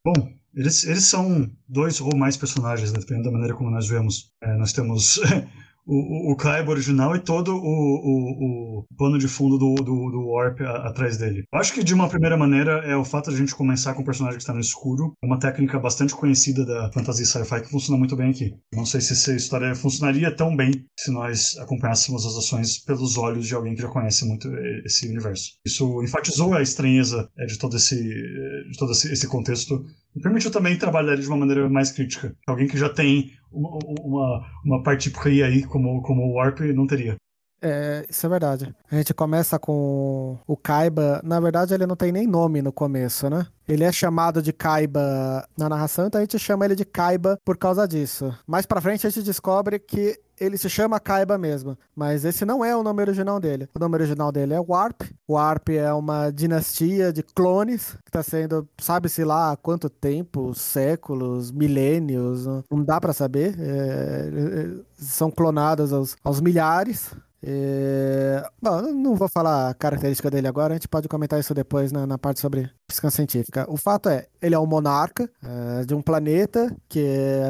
[0.04, 4.32] Bom, eles, eles são dois ou mais personagens, né, dependendo da maneira como nós vemos.
[4.42, 5.20] É, nós temos
[5.88, 10.26] o, o, Kaiba original e todo o, o, o pano de fundo do, do, do
[10.28, 11.44] Warp a, atrás dele.
[11.50, 14.02] Eu acho que, de uma primeira maneira, é o fato de a gente começar com
[14.02, 15.14] um personagem que está no escuro.
[15.24, 18.54] Uma técnica bastante conhecida da fantasia sci-fi que funciona muito bem aqui.
[18.72, 23.46] Não sei se essa história funcionaria tão bem se nós acompanhássemos as ações pelos olhos
[23.46, 24.48] de alguém que já conhece muito
[24.84, 25.52] esse universo.
[25.66, 29.82] Isso enfatizou a estranheza é, de todo esse, de todo esse contexto
[30.14, 32.34] e permitiu também trabalhar de uma maneira mais crítica.
[32.46, 35.10] Alguém que já tem uma, uma, uma parte
[35.46, 37.16] aí, como, como o Warp não teria.
[37.60, 38.74] É, isso é verdade.
[38.90, 41.20] A gente começa com o Kaiba.
[41.24, 43.46] Na verdade, ele não tem nem nome no começo, né?
[43.66, 47.58] Ele é chamado de Kaiba na narração, então a gente chama ele de Kaiba por
[47.58, 48.34] causa disso.
[48.46, 52.64] Mais pra frente a gente descobre que ele se chama Kaiba mesmo, mas esse não
[52.64, 53.68] é o nome original dele.
[53.74, 55.02] O nome original dele é Warp.
[55.28, 61.50] Warp é uma dinastia de clones que está sendo, sabe-se lá há quanto tempo, séculos,
[61.50, 63.54] milênios, não dá para saber.
[63.58, 67.10] É, é, são clonados aos, aos milhares.
[67.42, 68.42] É...
[68.60, 72.06] Bom, não vou falar a característica dele agora, a gente pode comentar isso depois na,
[72.06, 73.66] na parte sobre pesquisa científica.
[73.68, 77.04] O fato é, ele é um monarca é, de um planeta que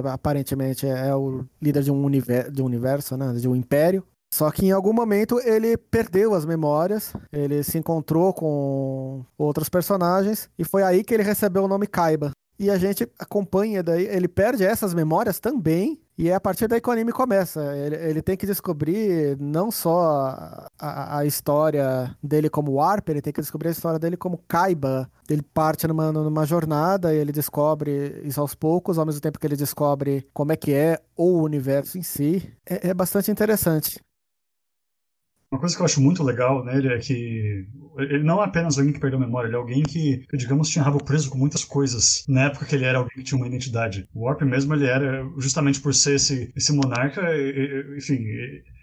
[0.04, 4.04] aparentemente é o líder de um, univer de um universo, né, de um império.
[4.32, 10.50] Só que em algum momento ele perdeu as memórias, ele se encontrou com outros personagens
[10.58, 12.32] e foi aí que ele recebeu o nome Kaiba.
[12.58, 16.80] E a gente acompanha daí, ele perde essas memórias também, e é a partir daí
[16.80, 17.76] que o anime começa.
[17.76, 23.32] Ele, ele tem que descobrir não só a, a, história dele como Warp, ele tem
[23.32, 25.08] que descobrir a história dele como Kaiba.
[25.30, 29.46] Ele parte numa, numa jornada e ele descobre isso aos poucos, ao mesmo tempo que
[29.46, 32.52] ele descobre como é que é o universo em si.
[32.68, 34.00] É, é bastante interessante.
[35.50, 37.66] Uma coisa que eu acho muito legal nele é que
[37.98, 40.84] ele não é apenas alguém que perdeu a memória, ele é alguém que, digamos, tinha
[40.84, 44.06] rabo preso com muitas coisas na época que ele era alguém que tinha uma identidade.
[44.14, 47.22] O Warp mesmo, ele era, justamente por ser esse, esse monarca,
[47.96, 48.18] enfim,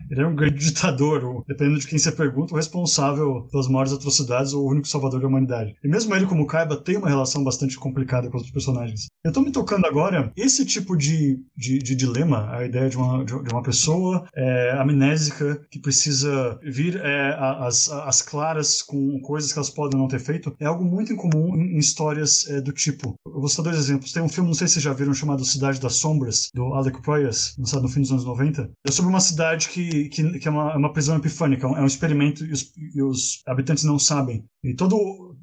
[0.10, 4.54] ele era um grande ditador, dependendo de quem você pergunta, o responsável pelas maiores atrocidades
[4.54, 5.76] ou o único salvador da humanidade.
[5.84, 9.08] E mesmo ele, como Kaiba, tem uma relação bastante complicada com os personagens.
[9.24, 13.24] Eu tô me tocando agora, esse tipo de, de, de dilema, a ideia de uma,
[13.24, 19.60] de uma pessoa é, amnésica que precisa vir é, as, as claras com coisas que
[19.60, 23.16] elas podem não ter feito, é algo muito incomum em, em histórias é, do tipo.
[23.26, 24.12] Eu vou citar dois exemplos.
[24.12, 27.02] Tem um filme, não sei se vocês já viram, chamado Cidade das Sombras, do Alec
[27.02, 28.70] Proyas, lançado no fim dos anos 90.
[28.88, 31.86] É sobre uma cidade que que, que, é, uma, é uma prisão epifânica, é um
[31.86, 34.44] experimento e os, e os habitantes não sabem.
[34.64, 34.96] E todo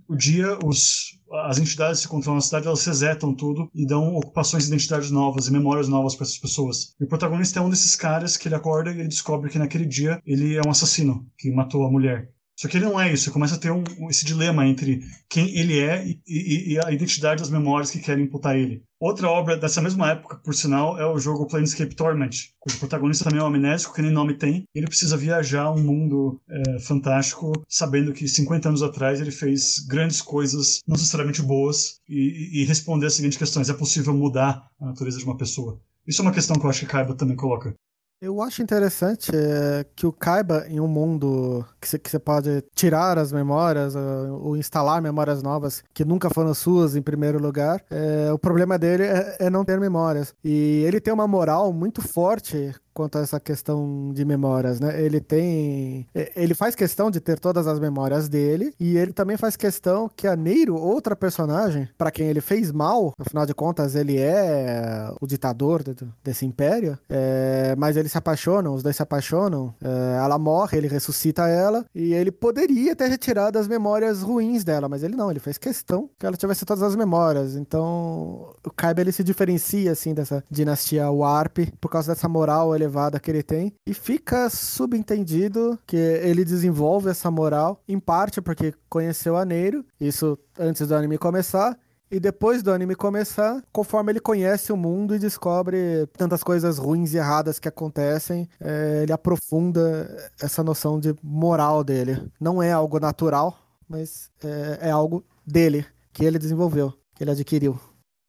[0.09, 4.65] o dia os, as entidades que controlam a cidade elas resetam tudo e dão ocupações
[4.65, 6.95] de identidades novas e memórias novas para essas pessoas.
[7.01, 9.87] E o protagonista é um desses caras que ele acorda e ele descobre que naquele
[9.87, 12.31] dia ele é um assassino que matou a mulher.
[12.63, 15.59] Só que ele não é isso, ele começa a ter um, esse dilema entre quem
[15.59, 18.85] ele é e, e, e a identidade das memórias que querem imputar ele.
[19.01, 23.41] Outra obra dessa mesma época, por sinal, é o jogo Planescape Torment, cujo protagonista também
[23.41, 24.63] é um amnésico, que nem nome tem.
[24.73, 30.23] Ele precisa viajar um mundo é, fantástico, sabendo que 50 anos atrás ele fez grandes
[30.23, 35.19] coisas, não necessariamente boas, e, e responder as seguintes questões: é possível mudar a natureza
[35.19, 35.81] de uma pessoa?
[36.07, 37.75] Isso é uma questão que eu acho que Kaiba também coloca.
[38.23, 43.33] Eu acho interessante é, que o Kaiba, em um mundo que você pode tirar as
[43.33, 48.39] memórias uh, ou instalar memórias novas que nunca foram suas em primeiro lugar, é, o
[48.39, 50.33] problema dele é, é, não ter memórias.
[50.45, 55.01] E ele tem uma moral muito forte quanto a essa questão de memórias, né?
[55.01, 56.07] Ele tem.
[56.37, 60.27] Ele faz questão de ter todas as memórias dele, e ele também faz questão que
[60.27, 65.27] a Neiro, outra personagem, para quem ele fez mal, afinal de contas, ele é o
[65.27, 65.83] ditador
[66.23, 67.75] desse império, é...
[67.77, 70.17] mas eles se apaixonam, os dois se apaixonam, é...
[70.23, 75.03] ela morre, ele ressuscita ela, e ele poderia ter retirado as memórias ruins dela, mas
[75.03, 77.57] ele não, ele fez questão que ela tivesse todas as memórias.
[77.57, 83.21] Então, o Kaiba ele se diferencia assim dessa dinastia Warp por causa dessa moral elevada
[83.21, 89.37] que ele tem e fica subentendido que ele desenvolve essa moral em parte porque conheceu
[89.37, 91.79] a Neiro, isso antes do anime começar,
[92.13, 97.15] e depois do anime começar, conforme ele conhece o mundo e descobre tantas coisas ruins
[97.15, 102.31] e erradas que acontecem, é, ele aprofunda essa noção de moral dele.
[102.39, 103.57] Não é algo natural,
[103.89, 107.81] mas é, é algo dele, que ele desenvolveu, que ele adquiriu.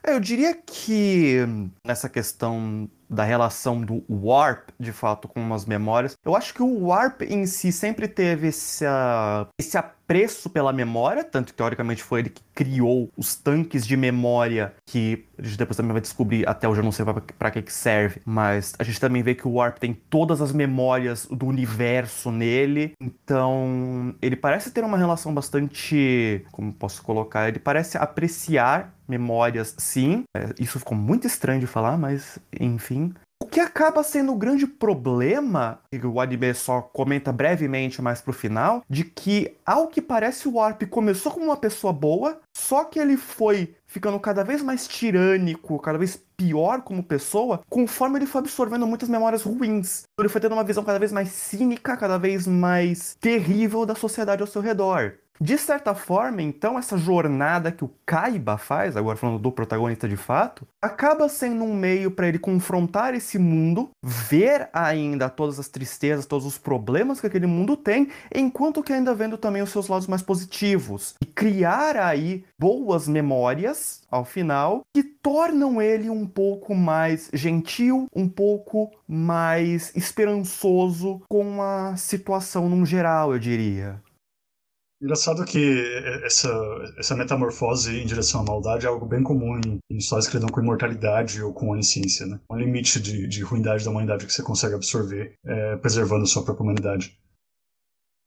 [0.06, 1.38] É, eu diria que
[1.86, 6.16] nessa questão da relação do Warp, de fato, com as memórias.
[6.26, 9.78] Eu acho que o Warp em si sempre teve esse, uh, esse
[10.14, 15.26] apreço pela memória, tanto que teoricamente foi ele que criou os tanques de memória que
[15.40, 17.04] a gente depois também vai descobrir, até hoje eu não sei
[17.38, 20.52] para que, que serve, mas a gente também vê que o Warp tem todas as
[20.52, 27.60] memórias do universo nele, então ele parece ter uma relação bastante, como posso colocar, ele
[27.60, 30.24] parece apreciar memórias, sim.
[30.38, 33.14] É, isso ficou muito estranho de falar, mas enfim.
[33.54, 38.84] Que acaba sendo o grande problema, que o anime só comenta brevemente mais pro final,
[38.90, 43.16] de que, ao que parece, o Warp começou como uma pessoa boa, só que ele
[43.16, 48.88] foi ficando cada vez mais tirânico, cada vez pior como pessoa, conforme ele foi absorvendo
[48.88, 50.06] muitas memórias ruins.
[50.20, 54.42] Ele foi tendo uma visão cada vez mais cínica, cada vez mais terrível da sociedade
[54.42, 55.14] ao seu redor.
[55.42, 60.16] De certa forma, então, essa jornada que o Kaiba faz, agora falando do protagonista de
[60.16, 66.26] fato, acaba sendo um meio para ele confrontar esse mundo, ver ainda todas as tristezas,
[66.26, 70.08] todos os problemas que aquele mundo tem, enquanto que ainda vendo também os seus lados
[70.08, 77.30] mais positivos e criar aí boas memórias ao final que tornam ele um pouco mais
[77.34, 84.00] gentil, um pouco mais esperançooso com a situação num geral, eu diria.
[85.04, 85.84] Engraçado que
[86.24, 86.50] essa,
[86.98, 90.62] essa metamorfose em direção à maldade é algo bem comum em, histórias que lidam com
[90.62, 92.40] imortalidade ou com onisciência, né?
[92.50, 96.64] Um limite de, de ruindade da humanidade que você consegue absorver, é, preservando sua própria
[96.64, 97.20] humanidade.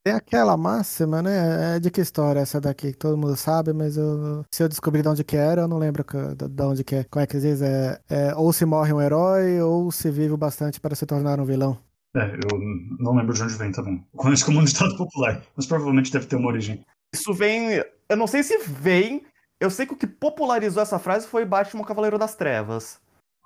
[0.05, 1.77] Tem aquela máxima, né?
[1.77, 2.93] É de que história essa daqui?
[2.93, 6.05] Todo mundo sabe, mas eu, se eu descobrir de onde que era, eu não lembro
[6.05, 7.05] de onde que é.
[7.05, 7.63] Como é que diz?
[7.63, 11.41] É, é, ou se morre um herói, ou se vive o bastante para se tornar
[11.41, 11.86] um vilão.
[12.17, 12.59] É, eu
[12.99, 14.03] não lembro de onde vem também.
[14.17, 16.83] Conheço como um ditado popular, mas provavelmente deve ter uma origem.
[17.15, 17.85] Isso vem.
[18.09, 19.23] Eu não sei se vem.
[19.61, 22.99] Eu sei que o que popularizou essa frase foi Batman Cavaleiro das Trevas.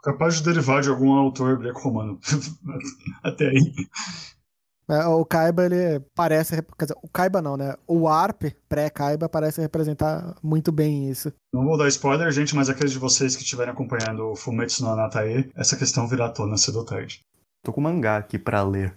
[0.02, 2.18] Capaz de derivar de algum autor greco-romano.
[3.22, 3.72] Até aí.
[4.88, 6.56] É, o Kaiba, ele parece.
[6.78, 7.74] Quer dizer, o Kaiba não, né?
[7.86, 11.32] O Arp, pré-Kaiba, parece representar muito bem isso.
[11.52, 14.90] Não vou dar spoiler, gente, mas aqueles de vocês que estiverem acompanhando o Fumetsu no
[14.90, 17.20] Anatae, essa questão virá à tona cedo ou tarde.
[17.62, 18.94] Tô com mangá aqui pra ler.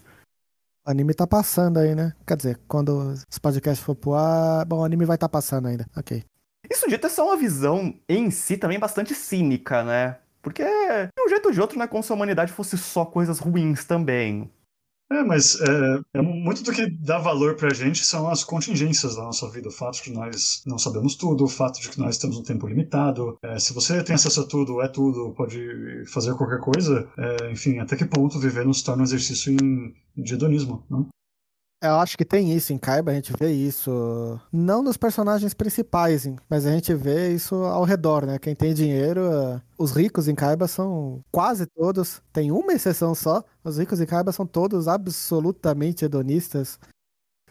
[0.86, 2.14] O anime tá passando aí, né?
[2.26, 5.68] Quer dizer, quando esse podcast for pro ar, bom, o anime vai estar tá passando
[5.68, 6.24] ainda, ok.
[6.70, 10.18] Isso de ter só uma visão em si também bastante cínica, né?
[10.42, 13.06] Porque, de um jeito ou de outro, não é como se a humanidade fosse só
[13.06, 14.52] coisas ruins também.
[15.14, 19.22] É, mas é, é, muito do que dá valor pra gente são as contingências da
[19.22, 19.68] nossa vida.
[19.68, 22.44] O fato de que nós não sabemos tudo, o fato de que nós temos um
[22.44, 23.38] tempo limitado.
[23.44, 27.78] É, se você tem acesso a tudo, é tudo, pode fazer qualquer coisa, é, enfim,
[27.78, 31.08] até que ponto viver nos torna um exercício em, de hedonismo, não?
[31.84, 36.26] Eu acho que tem isso em Kaiba, a gente vê isso não nos personagens principais,
[36.50, 38.40] mas a gente vê isso ao redor, né?
[38.40, 39.22] Quem tem dinheiro,
[39.78, 44.32] os ricos em Kaiba são quase todos, tem uma exceção só, os ricos em Kaiba
[44.32, 46.80] são todos absolutamente hedonistas.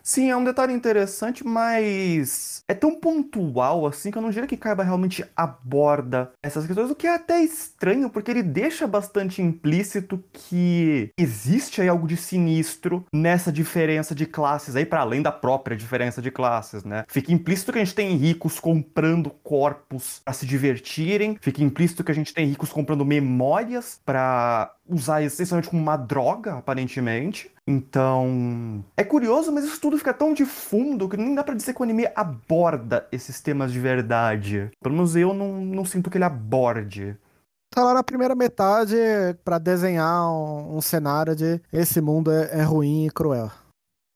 [0.03, 4.57] Sim, é um detalhe interessante, mas é tão pontual assim que eu não diria que
[4.57, 10.23] Kaiba realmente aborda essas questões, o que é até estranho, porque ele deixa bastante implícito
[10.33, 15.77] que existe aí algo de sinistro nessa diferença de classes aí, para além da própria
[15.77, 17.05] diferença de classes, né?
[17.09, 22.11] Fica implícito que a gente tem ricos comprando corpos para se divertirem, fica implícito que
[22.11, 27.51] a gente tem ricos comprando memórias para usar essencialmente como uma droga, aparentemente.
[27.67, 31.75] Então, é curioso, mas isso tudo fica tão de fundo que nem dá para dizer
[31.75, 34.71] que o anime aborda esses temas de verdade.
[34.83, 37.17] Pelo menos eu não, não sinto que ele aborde.
[37.71, 38.95] Tá lá na primeira metade
[39.43, 43.51] para desenhar um, um, cenário de esse mundo é, é ruim e cruel.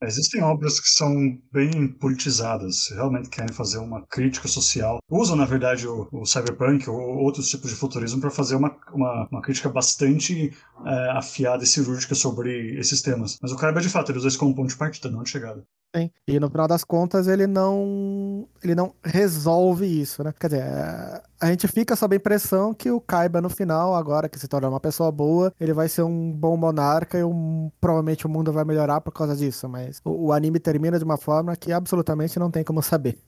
[0.02, 4.98] Existem obras que são bem politizadas, realmente querem fazer uma crítica social.
[5.10, 9.26] Usam, na verdade, o, o cyberpunk ou outros tipos de futurismo para fazer uma, uma,
[9.30, 10.54] uma, crítica bastante
[10.84, 13.38] é, afiada e cirúrgica sobre esses temas.
[13.40, 15.64] Mas o Kaiba, de fato, ele usa isso como ponto de partida, não de chegada.
[15.96, 16.10] Sim.
[16.28, 20.32] E no final das contas ele não ele não resolve isso, né?
[20.38, 24.28] Quer dizer, é, a gente fica sob a impressão que o Kaiba no final, agora
[24.28, 28.26] que se torna uma pessoa boa, ele vai ser um bom monarca e um, provavelmente
[28.26, 31.56] o mundo vai melhorar por causa disso, mas o, o anime termina de uma forma
[31.56, 33.18] que absolutamente não tem como saber.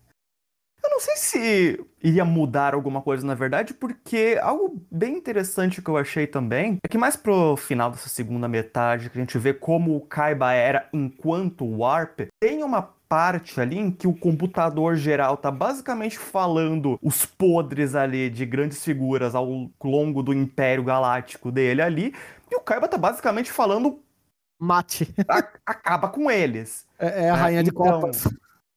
[0.89, 5.91] Eu não sei se iria mudar alguma coisa na verdade, porque algo bem interessante que
[5.91, 9.53] eu achei também é que mais pro final dessa segunda metade, que a gente vê
[9.53, 15.36] como o Kaiba era enquanto Warp, tem uma parte ali em que o computador geral
[15.36, 21.82] tá basicamente falando os podres ali de grandes figuras ao longo do Império Galáctico dele
[21.82, 22.14] ali,
[22.51, 24.01] e o Kaiba tá basicamente falando
[24.59, 25.14] mate.
[25.66, 26.86] acaba com eles.
[26.99, 28.26] É, é a rainha de então, copas.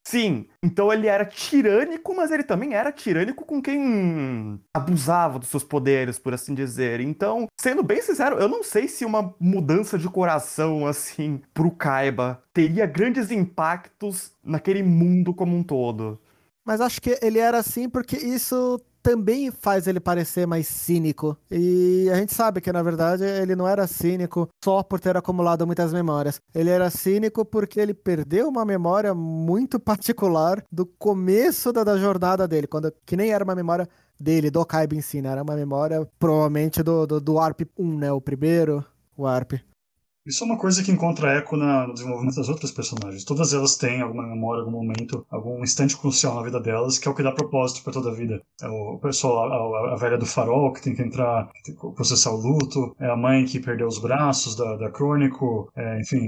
[0.03, 5.63] Sim, então ele era tirânico, mas ele também era tirânico com quem abusava dos seus
[5.63, 6.99] poderes, por assim dizer.
[6.99, 12.43] Então, sendo bem sincero, eu não sei se uma mudança de coração, assim, pro Kaiba
[12.51, 16.19] teria grandes impactos naquele mundo como um todo.
[16.65, 21.37] Mas acho que ele era assim porque isso também faz ele parecer mais cínico.
[21.49, 25.65] E a gente sabe que, na verdade, ele não era cínico só por ter acumulado
[25.65, 26.39] muitas memórias.
[26.53, 32.47] Ele era cínico porque ele perdeu uma memória muito particular do começo da, da jornada
[32.47, 33.87] dele, quando que nem era uma memória
[34.19, 35.29] dele, do Kaiba em si, né?
[35.29, 38.11] Era uma memória provavelmente do, do, do ARP 1, né?
[38.11, 38.85] O primeiro,
[39.17, 39.53] o ARP.
[40.23, 43.23] Isso é uma coisa que encontra eco na, no desenvolvimento das outras personagens.
[43.23, 47.11] Todas elas têm alguma memória, algum momento, algum instante crucial na vida delas, que é
[47.11, 48.39] o que dá propósito para toda a vida.
[48.61, 51.95] É o pessoal, a, a, velha do farol que tem que entrar, que tem que
[51.95, 56.27] processar o luto, é a mãe que perdeu os braços da, da Crônico, é, enfim,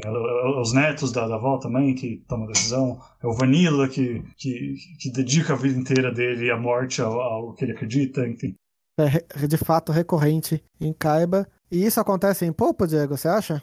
[0.60, 5.12] os netos da, da avó também que tomam decisão, é o Vanilla que, que, que
[5.12, 8.56] dedica a vida inteira dele à morte, ao, ao que ele acredita, enfim.
[8.98, 11.48] É de fato recorrente em Kaiba.
[11.72, 13.62] E isso acontece em Popo, Diego, você acha?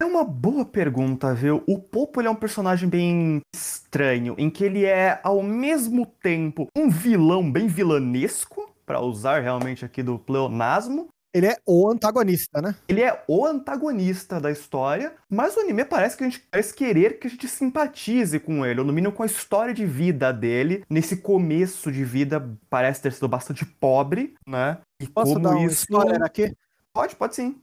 [0.00, 1.64] É uma boa pergunta, viu?
[1.66, 6.88] O Popo é um personagem bem estranho, em que ele é ao mesmo tempo um
[6.88, 11.08] vilão bem vilanesco, para usar realmente aqui do pleonasmo.
[11.34, 12.76] Ele é o antagonista, né?
[12.86, 17.18] Ele é o antagonista da história, mas o anime parece que a gente parece querer
[17.18, 20.84] que a gente simpatize com ele, ou no mínimo com a história de vida dele.
[20.88, 24.78] Nesse começo de vida, parece ter sido bastante pobre, né?
[25.02, 25.82] E Posso como dar uma isso...
[25.82, 26.56] spoiler aqui?
[26.92, 27.60] Pode, pode sim.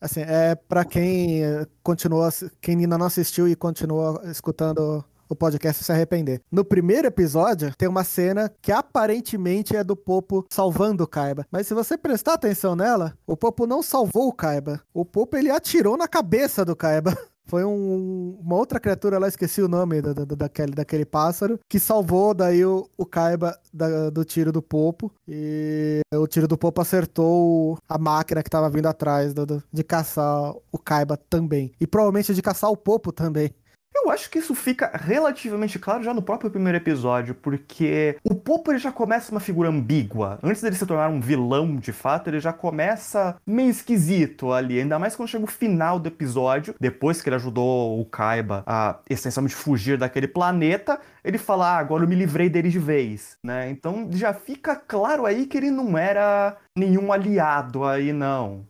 [0.00, 1.42] Assim, é para quem
[1.82, 2.30] continua,
[2.60, 6.42] quem ainda não assistiu e continua escutando o podcast se arrepender.
[6.50, 11.46] No primeiro episódio, tem uma cena que aparentemente é do Popo salvando o Kaiba.
[11.52, 14.80] Mas se você prestar atenção nela, o Popo não salvou o Kaiba.
[14.92, 17.16] O Popo ele atirou na cabeça do Kaiba.
[17.50, 21.80] Foi um, uma outra criatura lá, esqueci o nome da, da, daquele, daquele pássaro, que
[21.80, 25.12] salvou daí o, o Kaiba da, do tiro do Popo.
[25.26, 29.82] E o tiro do Popo acertou a máquina que tava vindo atrás do, do, de
[29.82, 31.72] caçar o Kaiba também.
[31.80, 33.52] E provavelmente de caçar o Popo também.
[33.94, 38.70] Eu acho que isso fica relativamente claro já no próprio primeiro episódio, porque o Popo
[38.70, 40.38] ele já começa uma figura ambígua.
[40.42, 44.98] Antes dele se tornar um vilão de fato, ele já começa meio esquisito ali, ainda
[44.98, 49.54] mais quando chega o final do episódio, depois que ele ajudou o Kaiba a essencialmente
[49.54, 53.70] fugir daquele planeta, ele fala: ah, agora eu me livrei dele de vez, né?
[53.70, 58.66] Então já fica claro aí que ele não era nenhum aliado aí, não.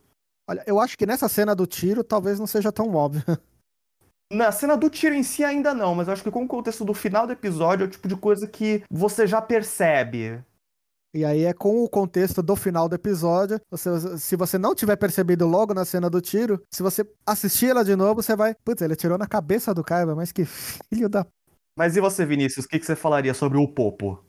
[0.48, 3.22] Olha, eu acho que nessa cena do tiro talvez não seja tão óbvio.
[4.32, 6.84] Na cena do tiro em si ainda não, mas eu acho que com o contexto
[6.84, 10.40] do final do episódio é o tipo de coisa que você já percebe.
[11.12, 13.60] E aí é com o contexto do final do episódio.
[13.68, 17.84] Você, se você não tiver percebido logo na cena do tiro, se você assistir ela
[17.84, 18.54] de novo, você vai.
[18.64, 21.26] Putz, ele atirou na cabeça do Kaiba, mas que filho da.
[21.76, 22.66] Mas e você, Vinícius?
[22.66, 24.22] O que, que você falaria sobre o Popo?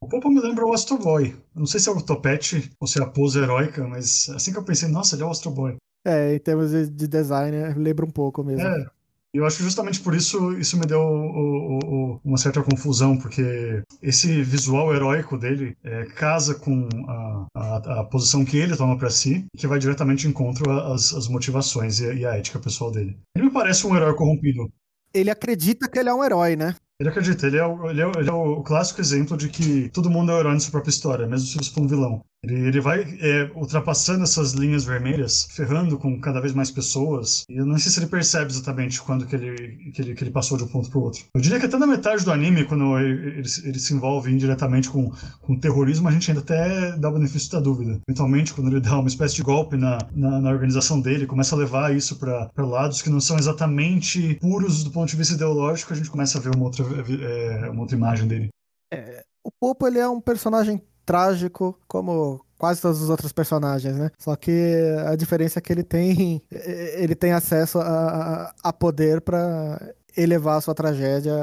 [0.00, 1.36] O Popo me lembra o Astro Boy.
[1.54, 4.58] Não sei se é o topete ou se é a pose heróica, mas assim que
[4.58, 5.76] eu pensei, nossa, ele é o Astro Boy.
[6.04, 8.66] É, em termos de, de design, lembra um pouco mesmo.
[8.66, 8.86] É,
[9.34, 13.82] eu acho que justamente por isso isso me deu o, o, uma certa confusão, porque
[14.02, 19.10] esse visual heróico dele é, casa com a, a, a, posição que ele toma para
[19.10, 23.16] si, que vai diretamente em encontro às, às motivações e, e à ética pessoal dele.
[23.34, 24.70] Ele me parece um herói corrompido.
[25.14, 26.74] Ele acredita que ele é um herói, né?
[27.00, 30.10] Ele acredita, ele é, o, ele, é, ele é o clássico exemplo de que todo
[30.10, 32.22] mundo é o herói na sua própria história, mesmo se você for um vilão.
[32.44, 37.44] Ele, ele vai é, ultrapassando essas linhas vermelhas, ferrando com cada vez mais pessoas.
[37.48, 40.30] E eu não sei se ele percebe exatamente quando que ele, que ele, que ele
[40.32, 41.24] passou de um ponto para o outro.
[41.34, 44.90] Eu diria que até na metade do anime, quando ele, ele, ele se envolve indiretamente
[44.90, 48.00] com, com terrorismo, a gente ainda até dá o benefício da dúvida.
[48.08, 51.58] Eventualmente, quando ele dá uma espécie de golpe na, na, na organização dele, começa a
[51.58, 55.96] levar isso para lados que não são exatamente puros do ponto de vista ideológico, a
[55.96, 58.48] gente começa a ver uma outra, é, uma outra imagem dele.
[58.92, 64.10] É, o Popo ele é um personagem trágico, como quase todos os outros personagens, né?
[64.18, 66.40] Só que a diferença é que ele tem
[66.96, 71.34] ele tem acesso a, a poder para elevar a sua tragédia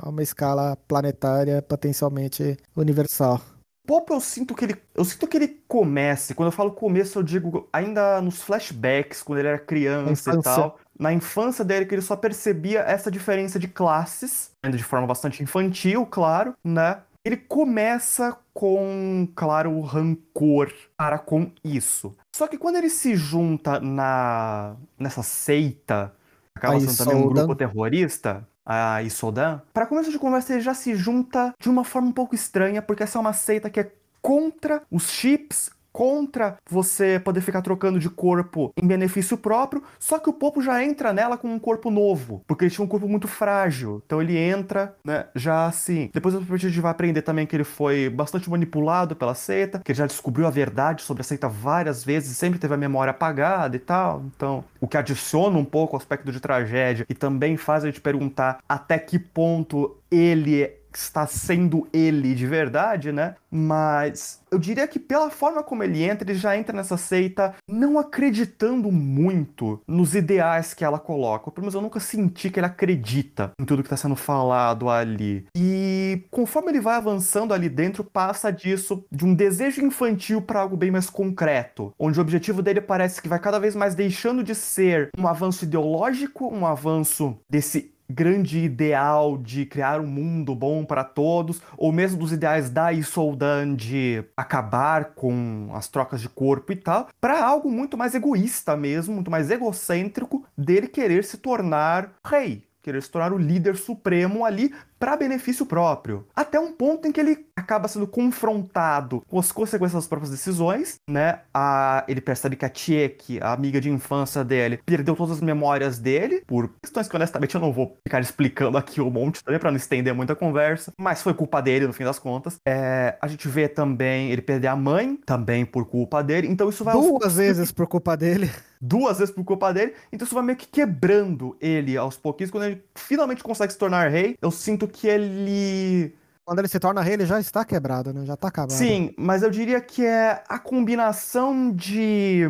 [0.00, 3.40] a uma escala planetária potencialmente universal.
[3.86, 7.22] Popo eu sinto que ele eu sinto que ele comece, quando eu falo começo eu
[7.22, 12.02] digo ainda nos flashbacks, quando ele era criança e tal, na infância dele que ele
[12.02, 16.98] só percebia essa diferença de classes, ainda de forma bastante infantil, claro, né?
[17.24, 22.16] Ele começa com, claro, rancor para com isso.
[22.34, 26.12] Só que quando ele se junta na nessa seita,
[26.52, 30.96] acaba sendo também um grupo terrorista, a Isodan, para começo de conversa ele já se
[30.96, 34.82] junta de uma forma um pouco estranha, porque essa é uma seita que é contra
[34.90, 40.32] os chips, contra você poder ficar trocando de corpo em benefício próprio, só que o
[40.32, 44.00] Popo já entra nela com um corpo novo, porque ele tinha um corpo muito frágil.
[44.06, 46.08] Então ele entra, né, já assim.
[46.14, 49.98] Depois a gente vai aprender também que ele foi bastante manipulado pela seita, que ele
[49.98, 53.80] já descobriu a verdade sobre a seita várias vezes, sempre teve a memória apagada e
[53.80, 54.22] tal.
[54.36, 58.00] Então, o que adiciona um pouco o aspecto de tragédia e também faz a gente
[58.00, 63.34] perguntar até que ponto ele está sendo ele de verdade, né?
[63.50, 67.98] Mas eu diria que pela forma como ele entra, ele já entra nessa seita não
[67.98, 71.50] acreditando muito nos ideais que ela coloca.
[71.50, 75.46] Pelo menos eu nunca senti que ele acredita em tudo que está sendo falado ali.
[75.56, 80.76] E conforme ele vai avançando ali dentro, passa disso de um desejo infantil para algo
[80.76, 84.54] bem mais concreto, onde o objetivo dele parece que vai cada vez mais deixando de
[84.54, 91.04] ser um avanço ideológico, um avanço desse grande ideal de criar um mundo bom para
[91.04, 96.76] todos, ou mesmo dos ideais da Isoldan de acabar com as trocas de corpo e
[96.76, 102.67] tal, para algo muito mais egoísta mesmo, muito mais egocêntrico dele querer se tornar rei,
[102.88, 106.26] querer se tornar o líder supremo ali para benefício próprio.
[106.34, 110.96] Até um ponto em que ele acaba sendo confrontado com as consequências das próprias decisões,
[111.08, 111.40] né?
[111.52, 115.98] A, ele percebe que a Tiek, a amiga de infância dele, perdeu todas as memórias
[115.98, 119.70] dele, por questões que honestamente eu não vou ficar explicando aqui um monte também para
[119.70, 122.56] não estender muita conversa, mas foi culpa dele no fim das contas.
[122.66, 126.82] É, a gente vê também ele perder a mãe, também por culpa dele, então isso
[126.82, 126.94] vai...
[126.94, 127.34] Duas aos...
[127.36, 128.50] vezes por culpa dele.
[128.80, 132.64] Duas vezes por culpa dele, então isso vai meio que quebrando ele aos pouquinhos, quando
[132.64, 136.14] ele finalmente consegue se tornar rei, eu sinto que ele
[136.48, 138.24] quando ele se torna rei, ele já está quebrado, né?
[138.24, 138.72] Já está acabado.
[138.72, 142.40] Sim, mas eu diria que é a combinação de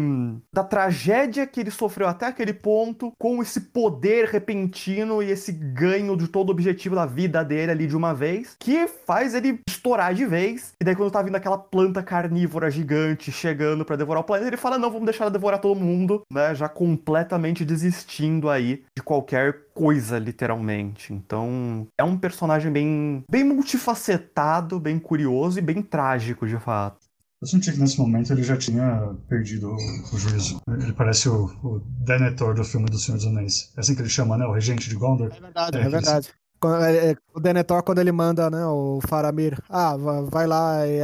[0.55, 6.17] da tragédia que ele sofreu até aquele ponto com esse poder repentino e esse ganho
[6.17, 10.15] de todo o objetivo da vida dele ali de uma vez, que faz ele estourar
[10.15, 10.75] de vez.
[10.81, 14.57] E daí quando tá vindo aquela planta carnívora gigante chegando para devorar o planeta, ele
[14.57, 16.55] fala: "Não, vamos deixar ela devorar todo mundo", né?
[16.55, 21.15] Já completamente desistindo aí de qualquer coisa, literalmente.
[21.15, 27.07] Então, é um personagem bem, bem multifacetado, bem curioso e bem trágico, de fato.
[27.41, 30.61] Eu senti que nesse momento ele já tinha perdido o, o juízo.
[30.69, 33.73] Ele parece o, o Denethor do filme do Senhor dos Anéis.
[33.77, 34.45] É assim que ele chama, né?
[34.45, 35.31] O regente de Gondor.
[35.33, 36.29] É verdade, é, é verdade.
[36.65, 39.97] É, é, o Denethor, quando ele manda né, o Faramir, ah,
[40.29, 40.99] vai lá e,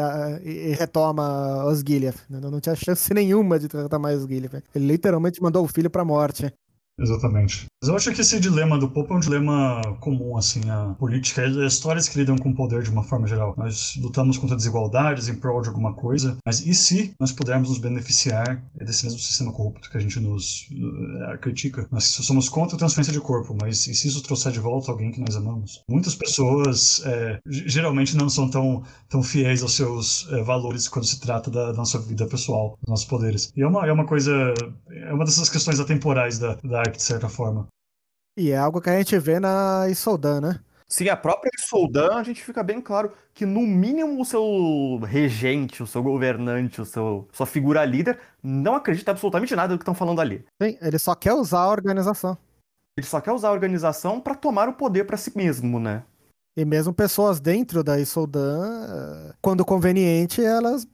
[0.45, 2.17] e, e retoma os Gilead.
[2.29, 4.65] Não, não tinha chance nenhuma de retomar os Gilead.
[4.75, 6.53] Ele literalmente mandou o filho pra morte.
[6.99, 7.67] Exatamente.
[7.83, 11.45] Mas eu acho que esse dilema do Pope é um dilema comum, assim, a política
[11.45, 13.55] as histórias que lidam com o poder de uma forma geral.
[13.59, 17.79] Nós lutamos contra desigualdades em prol de alguma coisa, mas e se nós pudermos nos
[17.79, 21.87] beneficiar desse mesmo sistema corrupto que a gente nos uh, critica?
[21.91, 25.11] Nós somos contra a transferência de corpo, mas e se isso trouxer de volta alguém
[25.11, 25.83] que nós amamos?
[25.91, 31.21] Muitas pessoas é, geralmente não são tão, tão fiéis aos seus é, valores quando se
[31.21, 33.53] trata da, da, nossa vida pessoal, dos nossos poderes.
[33.57, 34.55] E é uma, é uma coisa,
[34.91, 37.67] é uma dessas questões atemporais da, da arte, de certa forma.
[38.37, 40.61] E é algo que a gente vê na Isoldan, né?
[40.87, 45.83] Sim, a própria Isoldan, a gente fica bem claro que, no mínimo, o seu regente,
[45.83, 49.95] o seu governante, o seu, sua figura líder, não acredita absolutamente nada do que estão
[49.95, 50.45] falando ali.
[50.63, 52.37] Sim, ele só quer usar a organização.
[52.97, 56.05] Ele só quer usar a organização para tomar o poder para si mesmo, né?
[56.57, 60.87] E mesmo pessoas dentro da Isoldan, quando conveniente, elas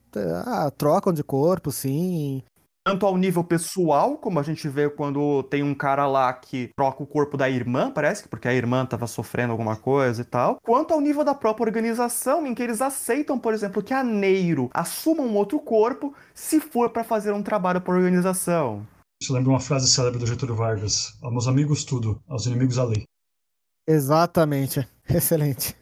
[0.47, 2.43] ah, trocam de corpo, sim.
[2.85, 7.03] Tanto ao nível pessoal, como a gente vê quando tem um cara lá que troca
[7.03, 10.59] o corpo da irmã, parece que porque a irmã estava sofrendo alguma coisa e tal,
[10.63, 14.71] quanto ao nível da própria organização, em que eles aceitam, por exemplo, que a Neiro
[14.73, 18.87] assuma um outro corpo se for para fazer um trabalho para a organização.
[19.23, 23.05] Isso lembra uma frase célebre do Getúlio Vargas: Aos amigos tudo, aos inimigos a lei.
[23.87, 24.89] Exatamente.
[25.09, 25.77] Excelente.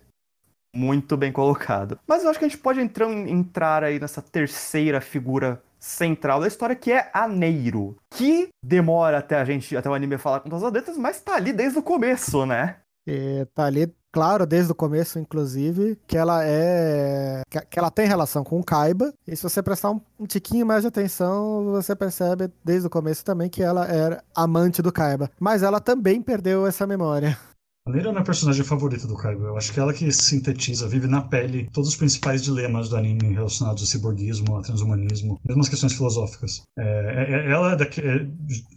[0.75, 1.99] Muito bem colocado.
[2.07, 6.49] Mas eu acho que a gente pode entrar, entrar aí nessa terceira figura central da
[6.49, 7.97] história, que é a Neiro.
[8.11, 11.35] Que demora até a gente, até o anime falar com todas as letras, mas tá
[11.35, 12.77] ali desde o começo, né?
[13.07, 17.41] E tá ali, claro, desde o começo, inclusive, que ela é.
[17.71, 19.15] que ela tem relação com o Kaiba.
[19.27, 23.25] E se você prestar um, um tiquinho mais de atenção, você percebe desde o começo
[23.25, 25.31] também que ela era amante do Kaiba.
[25.41, 27.39] Mas ela também perdeu essa memória.
[27.89, 29.47] A Neira é a minha personagem favorita do Kaiba.
[29.47, 33.33] Eu acho que ela que sintetiza, vive na pele todos os principais dilemas do anime
[33.33, 36.61] relacionados ao ciborguismo, ao transhumanismo, mesmo as questões filosóficas.
[36.79, 38.27] É, é, é ela é, é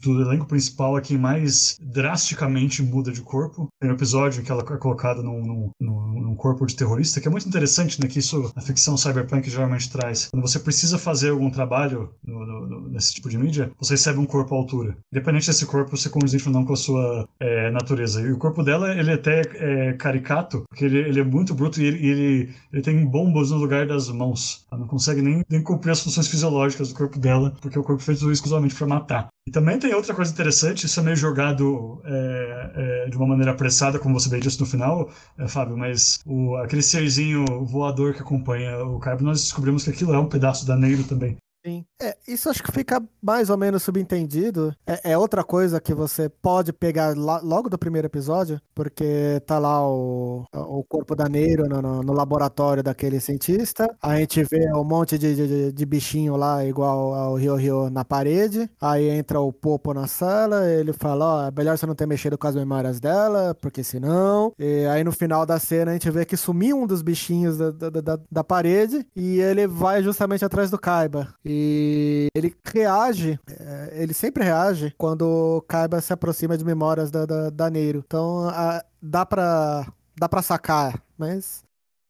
[0.01, 3.67] do elenco principal é quem mais drasticamente muda de corpo.
[3.81, 7.27] Tem um episódio em que ela é colocada num, num, num, corpo de terrorista, que
[7.27, 8.07] é muito interessante, né?
[8.07, 10.29] Que isso a ficção cyberpunk geralmente traz.
[10.31, 14.25] Quando você precisa fazer algum trabalho no, no, nesse tipo de mídia, você recebe um
[14.25, 14.95] corpo à altura.
[15.11, 18.21] Independente desse corpo ser condizente ou não com a sua é, natureza.
[18.21, 21.85] E o corpo dela ele até é, caricato, porque ele, ele, é muito bruto e
[21.85, 24.65] ele, ele, ele, tem bombas no lugar das mãos.
[24.71, 28.01] Ela não consegue nem, nem cumprir as funções fisiológicas do corpo dela, porque o corpo
[28.01, 29.27] é feito exclusivamente para matar.
[29.47, 32.71] E também tem outra coisa interessante, isso é meio jogado é,
[33.05, 36.55] é, de uma maneira apressada, como você bem disse no final, é, Fábio, mas o,
[36.57, 40.77] aquele serzinho voador que acompanha o Kaiba, nós descobrimos que aquilo é um pedaço da
[40.77, 41.37] Neiro também.
[41.65, 41.85] Sim.
[42.01, 44.75] É, isso acho que fica mais ou menos subentendido.
[44.87, 49.87] É, é outra coisa que você pode pegar logo do primeiro episódio, porque tá lá
[49.87, 53.87] o, o corpo da Neiro no, no, no laboratório daquele cientista.
[54.01, 58.03] A gente vê um monte de, de, de bichinho lá, igual ao Rio Rio na
[58.03, 58.67] parede.
[58.81, 62.07] Aí entra o Popo na sala, ele fala: Ó, oh, é melhor você não ter
[62.07, 64.53] mexido com as memórias dela, porque senão.
[64.57, 67.69] E aí no final da cena a gente vê que sumiu um dos bichinhos da,
[67.69, 71.27] da, da, da parede e ele vai justamente atrás do Kaiba.
[71.45, 71.90] E
[72.35, 77.49] ele reage, é, ele sempre reage quando o Kaiba se aproxima de memórias da, da,
[77.49, 78.03] da Neiro.
[78.05, 79.85] Então a, dá pra,
[80.17, 81.63] dá pra sacar, mas.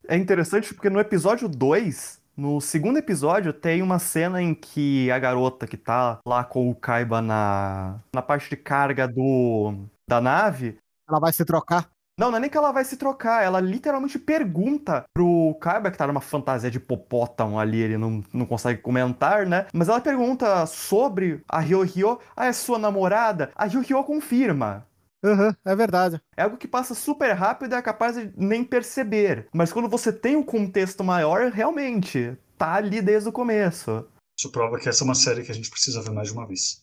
[0.08, 5.20] É interessante porque no episódio 2, no segundo episódio, tem uma cena em que a
[5.20, 10.78] garota que tá lá com o Kaiba na, na parte de carga do, da nave.
[11.08, 11.91] Ela vai se trocar?
[12.18, 15.98] Não, não é nem que ela vai se trocar, ela literalmente pergunta pro Kaiba, que
[15.98, 19.66] tá numa fantasia de popótamo ali, ele não, não consegue comentar, né?
[19.74, 23.52] Mas ela pergunta sobre a Ryo Ryo, ah, é sua namorada?
[23.56, 24.86] A Ryo Ryo confirma.
[25.24, 26.20] Uhum, é verdade.
[26.36, 29.48] É algo que passa super rápido e é capaz de nem perceber.
[29.54, 34.08] Mas quando você tem um contexto maior, realmente, tá ali desde o começo.
[34.38, 36.48] Isso prova que essa é uma série que a gente precisa ver mais de uma
[36.48, 36.81] vez.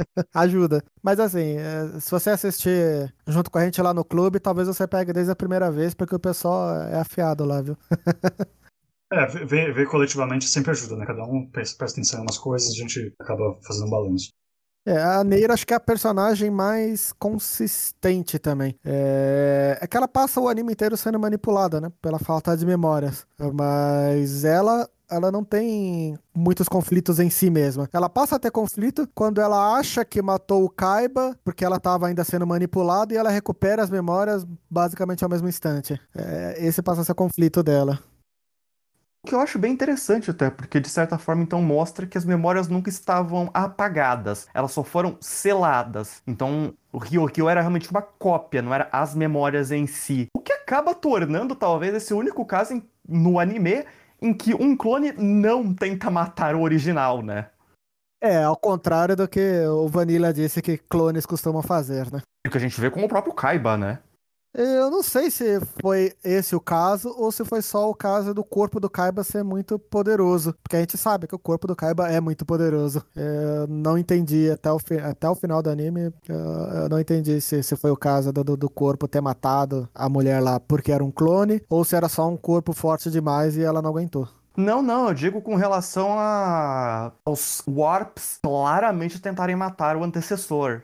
[0.34, 0.82] Ajuda.
[1.02, 4.86] Mas assim, é, se você assistir junto com a gente lá no clube, talvez você
[4.86, 7.76] pegue desde a primeira vez, porque o pessoal é afiado lá, viu?
[9.12, 11.06] é, ver, ver coletivamente sempre ajuda, né?
[11.06, 14.30] Cada um presta atenção em umas coisas, a gente acaba fazendo um balanço.
[14.84, 18.74] É, a Neira acho que é a personagem mais consistente também.
[18.84, 19.78] É...
[19.80, 21.92] é que ela passa o anime inteiro sendo manipulada, né?
[22.00, 23.26] Pela falta de memórias.
[23.52, 27.88] Mas ela ela não tem muitos conflitos em si mesma.
[27.92, 32.06] Ela passa a ter conflito quando ela acha que matou o Kaiba, porque ela estava
[32.06, 36.00] ainda sendo manipulada, e ela recupera as memórias basicamente ao mesmo instante.
[36.14, 37.98] É, esse passa a ser o conflito dela.
[39.22, 42.24] O que eu acho bem interessante até, porque de certa forma então mostra que as
[42.24, 46.22] memórias nunca estavam apagadas, elas só foram seladas.
[46.26, 50.28] Então o Ryokyo era realmente uma cópia, não era as memórias em si.
[50.34, 53.84] O que acaba tornando talvez esse único caso em, no anime
[54.22, 57.50] em que um clone não tenta matar o original, né?
[58.22, 62.20] É, ao contrário do que o Vanilla disse que clones costumam fazer, né?
[62.44, 63.98] E o que a gente vê com o próprio Kaiba, né?
[64.52, 68.42] Eu não sei se foi esse o caso ou se foi só o caso do
[68.42, 70.52] corpo do Kaiba ser muito poderoso.
[70.62, 73.04] Porque a gente sabe que o corpo do Kaiba é muito poderoso.
[73.14, 74.78] Eu não entendi até o,
[75.08, 76.12] até o final do anime.
[76.28, 80.42] Eu não entendi se, se foi o caso do, do corpo ter matado a mulher
[80.42, 83.80] lá porque era um clone ou se era só um corpo forte demais e ela
[83.80, 84.28] não aguentou.
[84.56, 87.12] Não, não, eu digo com relação a...
[87.24, 90.82] aos Warps claramente tentarem matar o antecessor.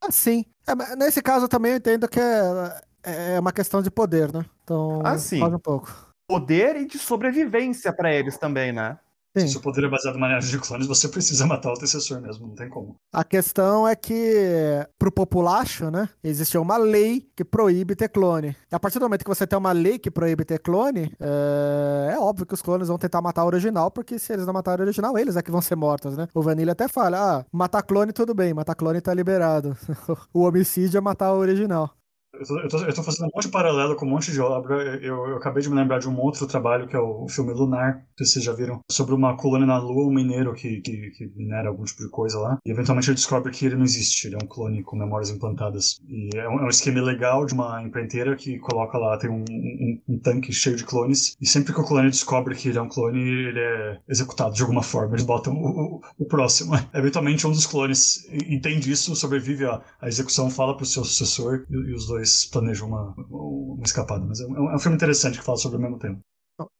[0.00, 0.44] Ah, sim.
[0.66, 4.44] É, nesse caso também eu entendo que é, é uma questão de poder, né?
[4.64, 5.42] Então, ah, sim.
[5.42, 5.92] um pouco.
[6.28, 8.98] Poder e de sobrevivência para eles também, né?
[9.36, 9.46] Sim.
[9.46, 12.48] Se o poder é baseado em maneira de clones, você precisa matar o antecessor mesmo,
[12.48, 12.96] não tem como.
[13.12, 18.56] A questão é que, pro populacho, né, existe uma lei que proíbe ter clone.
[18.70, 22.14] E a partir do momento que você tem uma lei que proíbe ter clone, é,
[22.14, 24.80] é óbvio que os clones vão tentar matar o original, porque se eles não matarem
[24.80, 26.26] o original, eles é que vão ser mortos, né?
[26.34, 29.76] O Vanilla até fala, ah, matar clone tudo bem, matar clone tá liberado.
[30.32, 31.90] o homicídio é matar o original.
[32.38, 34.96] Eu tô, fazendo um monte de paralelo com um monte de obra.
[35.02, 38.04] Eu, eu, acabei de me lembrar de um outro trabalho, que é o filme Lunar,
[38.16, 41.68] que vocês já viram, sobre uma colônia na Lua, um mineiro que, que, que, minera
[41.68, 42.58] algum tipo de coisa lá.
[42.64, 45.98] E eventualmente ele descobre que ele não existe, ele é um clone com memórias implantadas.
[46.08, 49.44] E é um, é um esquema legal de uma empreiteira que coloca lá, tem um,
[49.50, 51.36] um, um, tanque cheio de clones.
[51.40, 54.62] E sempre que o clone descobre que ele é um clone, ele é executado de
[54.62, 55.14] alguma forma.
[55.14, 56.74] Eles botam o, o, o próximo.
[56.94, 61.74] Eventualmente um dos clones entende isso, sobrevive à, à execução, fala pro seu sucessor e,
[61.74, 64.24] e os dois planejam uma, uma escapada.
[64.24, 66.18] Mas é um, é um filme interessante que fala sobre o mesmo tema.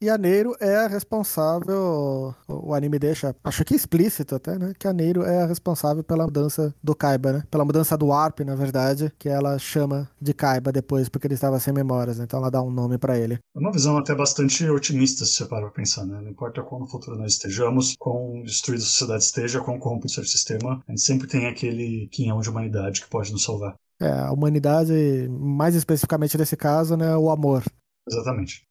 [0.03, 4.72] E a Neiro é a responsável, o anime deixa, acho que explícito até, né?
[4.76, 7.44] Que a Neiro é a responsável pela mudança do Kaiba, né?
[7.49, 11.61] Pela mudança do Arp, na verdade, que ela chama de Kaiba depois, porque ele estava
[11.61, 12.24] sem memórias, né?
[12.24, 13.38] então ela dá um nome para ele.
[13.55, 16.20] É uma visão até bastante otimista, se você para pra pensar, né?
[16.20, 20.24] Não importa qual no futuro nós estejamos, quão destruída a sociedade esteja, quão corrompido o
[20.24, 23.76] sistema, a gente sempre tem aquele quinhão de humanidade que pode nos salvar.
[24.01, 24.92] É, a humanidade,
[25.28, 27.64] mais especificamente nesse caso, né, o amor.
[28.09, 28.68] Exatamente.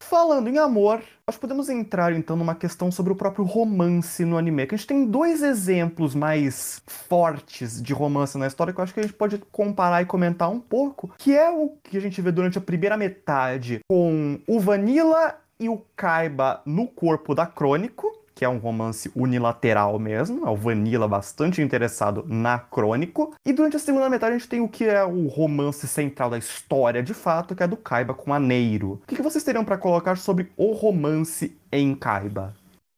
[0.00, 4.66] Falando em amor, nós podemos entrar então numa questão sobre o próprio romance no anime.
[4.66, 8.92] Que a gente tem dois exemplos mais fortes de romance na história que eu acho
[8.92, 12.20] que a gente pode comparar e comentar um pouco, que é o que a gente
[12.20, 18.10] vê durante a primeira metade com o Vanilla e o Kaiba no corpo da Crônico,
[18.42, 23.32] que é um romance unilateral mesmo, é o Vanilla bastante interessado na Crônico.
[23.46, 26.38] E durante a segunda metade a gente tem o que é o romance central da
[26.38, 29.00] história, de fato, que é do Kaiba com a Neiro.
[29.08, 32.52] O que vocês teriam para colocar sobre o romance em Kaiba?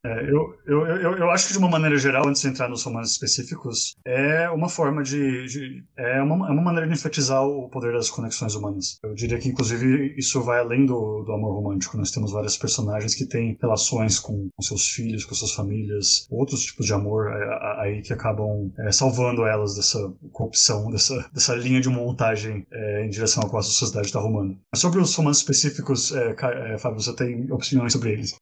[0.04, 2.82] É, eu, eu, eu, eu, acho que de uma maneira geral, antes de entrar nos
[2.82, 5.46] romances específicos, é uma forma de.
[5.46, 8.98] de é, uma, é uma maneira de enfatizar o poder das conexões humanas.
[9.02, 11.96] Eu diria que, inclusive, isso vai além do, do amor romântico.
[11.96, 16.60] Nós temos vários personagens que têm relações com, com seus filhos, com suas famílias, outros
[16.60, 21.80] tipos de amor é, aí que acabam é, salvando elas dessa corrupção, dessa, dessa linha
[21.80, 24.58] de montagem é, em direção a qual a sociedade está arrumando.
[24.74, 28.36] Sobre os romances específicos, é, Fábio, você tem opiniões sobre eles?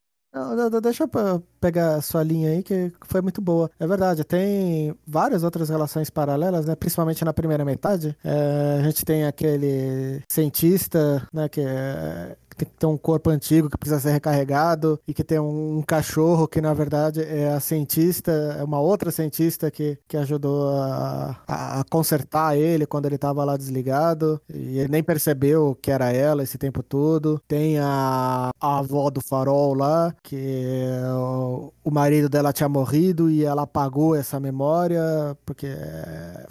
[0.82, 3.70] Deixa eu pegar a sua linha aí, que foi muito boa.
[3.78, 6.74] É verdade, tem várias outras relações paralelas, né?
[6.74, 8.16] Principalmente na primeira metade.
[8.24, 11.48] É, a gente tem aquele cientista, né?
[11.50, 15.78] Que é, que ter um corpo antigo que precisa ser recarregado e que tem um,
[15.78, 20.68] um, cachorro que na verdade é a cientista, é uma outra cientista que, que ajudou
[20.70, 26.12] a, a consertar ele quando ele estava lá desligado e ele nem percebeu que era
[26.12, 27.40] ela esse tempo todo.
[27.46, 30.86] Tem a, a avó do farol lá, que
[31.16, 35.02] o, o marido dela tinha morrido e ela apagou essa memória
[35.44, 35.68] porque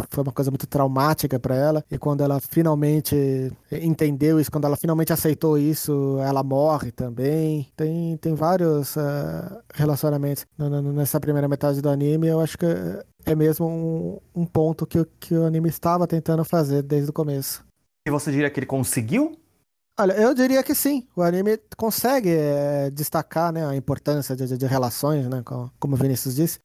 [0.09, 4.77] foi uma coisa muito traumática para ela e quando ela finalmente entendeu isso, quando ela
[4.77, 7.67] finalmente aceitou isso, ela morre também.
[7.75, 10.45] Tem, tem vários uh, relacionamentos
[10.93, 12.27] nessa primeira metade do anime.
[12.27, 12.65] Eu acho que
[13.25, 17.63] é mesmo um, um ponto que, que o anime estava tentando fazer desde o começo.
[18.07, 19.37] E você diria que ele conseguiu?
[19.99, 21.07] Olha, eu diria que sim.
[21.15, 25.93] O anime consegue é, destacar né, a importância de, de, de relações, né, como, como
[25.93, 26.59] o Vinícius disse.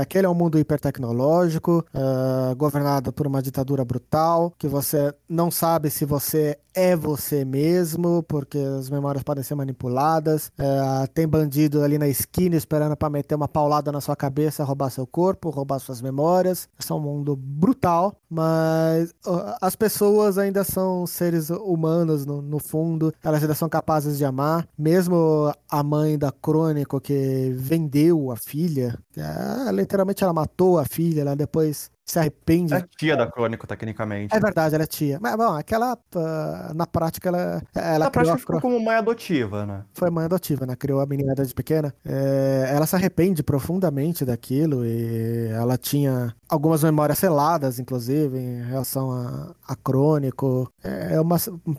[0.00, 5.90] Aquele é um mundo hipertecnológico, uh, governado por uma ditadura brutal, que você não sabe
[5.90, 10.52] se você é você mesmo, porque as memórias podem ser manipuladas.
[10.58, 14.90] Uh, tem bandido ali na esquina esperando para meter uma paulada na sua cabeça, roubar
[14.90, 16.68] seu corpo, roubar suas memórias.
[16.78, 19.12] Esse é um mundo brutal, mas
[19.60, 24.66] as pessoas ainda são seres humanos no, no fundo, elas ainda são capazes de amar.
[24.78, 31.22] Mesmo a mãe da Crônico que vendeu a filha, ah, literalmente ela matou a filha,
[31.22, 32.74] ela depois se arrepende.
[32.74, 34.34] É tia da Crônico, tecnicamente.
[34.34, 35.18] É verdade, ela é tia.
[35.20, 37.62] Mas, bom, aquela, uh, na prática, ela.
[37.74, 39.84] ela na prática, ficou como mãe adotiva, né?
[39.94, 40.74] Foi mãe adotiva, né?
[40.76, 41.94] Criou a menina desde pequena.
[42.04, 49.12] É, ela se arrepende profundamente daquilo e ela tinha algumas memórias seladas, inclusive, em relação
[49.12, 50.70] a, a Crônico.
[50.82, 51.36] É uma,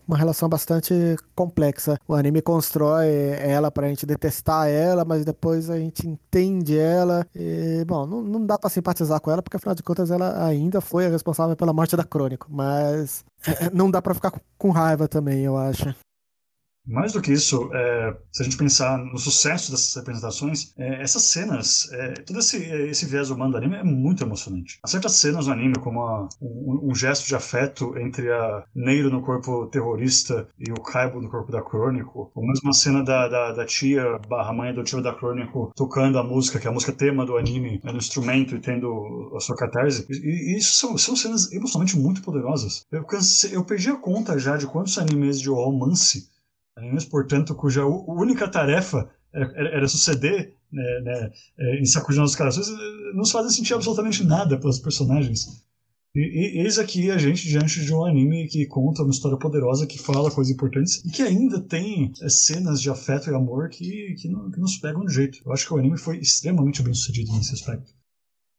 [0.08, 0.94] uma relação bastante
[1.36, 1.98] complexa.
[2.08, 3.08] O anime constrói
[3.40, 7.26] ela pra gente detestar ela, mas depois a gente entende ela.
[7.36, 10.46] E, bom, não, não dá pra simpatizar com ela, porque afinal de contas ela ela
[10.46, 14.70] ainda foi a responsável pela morte da Crônico, mas é, não dá para ficar com
[14.70, 15.94] raiva também, eu acho.
[16.86, 21.24] Mais do que isso, é, se a gente pensar no sucesso dessas representações, é, essas
[21.24, 24.80] cenas, é, todo esse, esse viés humano do anime é muito emocionante.
[24.84, 29.12] Há certas cenas no anime, como a, um, um, gesto de afeto entre a Neiro
[29.12, 33.28] no corpo terrorista e o Kaibo no corpo da Crônico, ou mesmo a cena da,
[33.28, 36.92] da, da tia barra mãe tio da Crônico tocando a música, que é a música
[36.92, 40.08] tema do anime, no instrumento e tendo a sua catarse.
[40.10, 42.86] E, e isso são, são cenas emocionalmente muito poderosas.
[42.92, 43.06] Eu,
[43.52, 46.32] eu perdi a conta já de quantos animes de romance
[46.78, 52.68] animes, portanto, cuja única tarefa era, era suceder né, né, é, em sacudir nossos corações,
[53.14, 55.64] nos fazem sentir absolutamente nada pelos personagens.
[56.14, 59.88] E, e, eis aqui a gente diante de um anime que conta uma história poderosa,
[59.88, 64.16] que fala coisas importantes e que ainda tem é, cenas de afeto e amor que,
[64.16, 65.40] que, não, que nos pegam de jeito.
[65.46, 67.94] Eu acho que o anime foi extremamente bem sucedido nesse aspecto.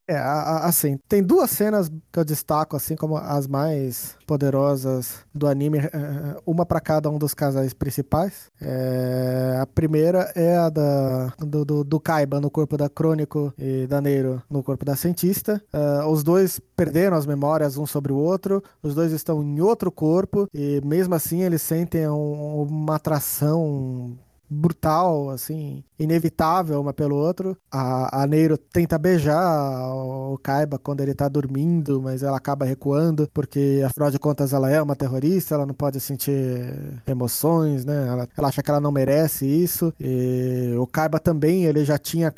[0.09, 5.79] É, assim, tem duas cenas que eu destaco, assim, como as mais poderosas do anime,
[5.79, 8.51] é, é, uma para cada um dos casais principais.
[8.61, 13.87] É, a primeira é a da, do, do, do, Kaiba no corpo da Crônico e
[13.87, 15.63] da Neiro no corpo da Cientista.
[15.73, 19.93] Uh, os dois perderam as memórias um sobre o outro, os dois estão em outro
[19.93, 24.19] corpo e mesmo assim eles sentem um, uma atração
[24.53, 27.57] brutal, assim, inevitável uma pelo outro.
[27.71, 33.29] A, a Neiro tenta beijar o Kaiba quando ele tá dormindo, mas ela acaba recuando,
[33.33, 36.33] porque afinal de contas ela é uma terrorista, ela não pode sentir
[37.07, 38.07] emoções, né?
[38.09, 39.93] Ela, ela acha que ela não merece isso.
[39.99, 42.33] E o Kaiba também, ele já tinha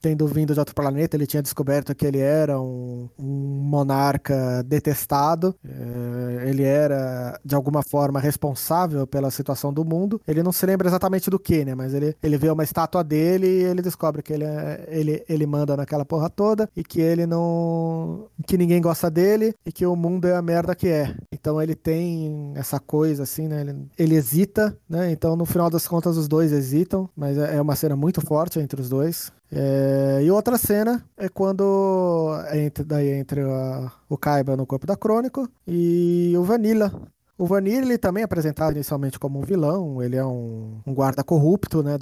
[0.00, 5.54] tendo vindo de outro planeta, ele tinha descoberto que ele era um, um monarca detestado.
[5.64, 10.20] É, ele era, de alguma forma, responsável pela situação do mundo.
[10.26, 11.74] Ele não se lembra exatamente do que né?
[11.74, 15.46] Mas ele, ele vê uma estátua dele e ele descobre que ele, é, ele, ele
[15.46, 18.26] manda naquela porra toda e que ele não.
[18.46, 21.14] que ninguém gosta dele e que o mundo é a merda que é.
[21.30, 23.60] Então ele tem essa coisa assim, né?
[23.60, 25.10] Ele, ele hesita, né?
[25.10, 28.58] Então no final das contas os dois hesitam, mas é, é uma cena muito forte
[28.58, 29.30] entre os dois.
[29.52, 34.96] É, e outra cena é quando entre, daí entre a, o Kaiba no corpo da
[34.96, 36.92] Crônico e o Vanilla
[37.36, 41.24] o Vanilla ele também é apresentado inicialmente como um vilão, ele é um, um guarda
[41.24, 41.96] corrupto, né,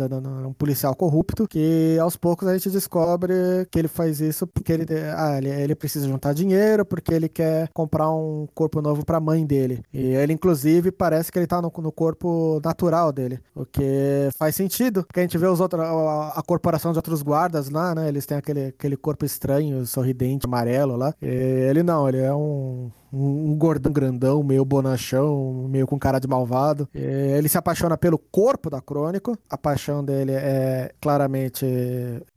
[0.46, 3.32] um policial corrupto, que aos poucos a gente descobre
[3.70, 7.68] que ele faz isso porque ele, ah, ele, ele precisa juntar dinheiro, porque ele quer
[7.72, 9.82] comprar um corpo novo para a mãe dele.
[9.92, 14.54] E ele, inclusive, parece que ele tá no, no, corpo natural dele, o que faz
[14.54, 18.08] sentido, porque a gente vê os outros, a, a corporação de outros guardas lá, né,
[18.08, 21.14] eles têm aquele, aquele corpo estranho, sorridente, amarelo lá.
[21.22, 26.26] E ele não, ele é um um, gordão grandão, meio bonachão, meio com cara de
[26.26, 26.88] malvado.
[26.94, 29.36] É, ele se apaixona pelo corpo da Crônico.
[29.50, 31.66] A paixão dele é claramente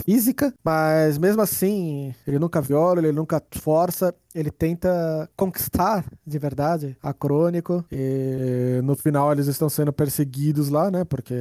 [0.04, 6.98] física, mas mesmo assim, ele nunca viola, ele nunca força ele tenta conquistar de verdade
[7.02, 11.06] a Crônico e no final eles estão sendo perseguidos lá, né?
[11.06, 11.34] Porque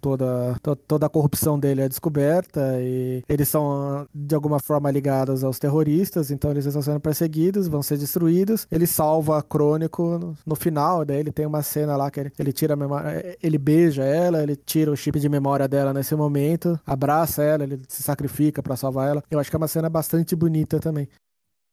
[0.00, 5.44] toda, to, toda a corrupção dele é descoberta e eles são de alguma forma ligados
[5.44, 8.66] aos terroristas, então eles estão sendo perseguidos, vão ser destruídos.
[8.70, 12.32] Ele salva a Crônico no, no final, daí ele tem uma cena lá que ele,
[12.38, 16.14] ele tira a memória, ele beija ela, ele tira o chip de memória dela nesse
[16.14, 19.22] momento, abraça ela, ele se sacrifica para salvar ela.
[19.30, 21.08] Eu acho que é uma cena bastante bonita também.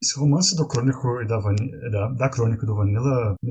[0.02, 1.38] Esse romance do Crônico e da,
[1.90, 3.50] da, da Crônico e do Vanilla me,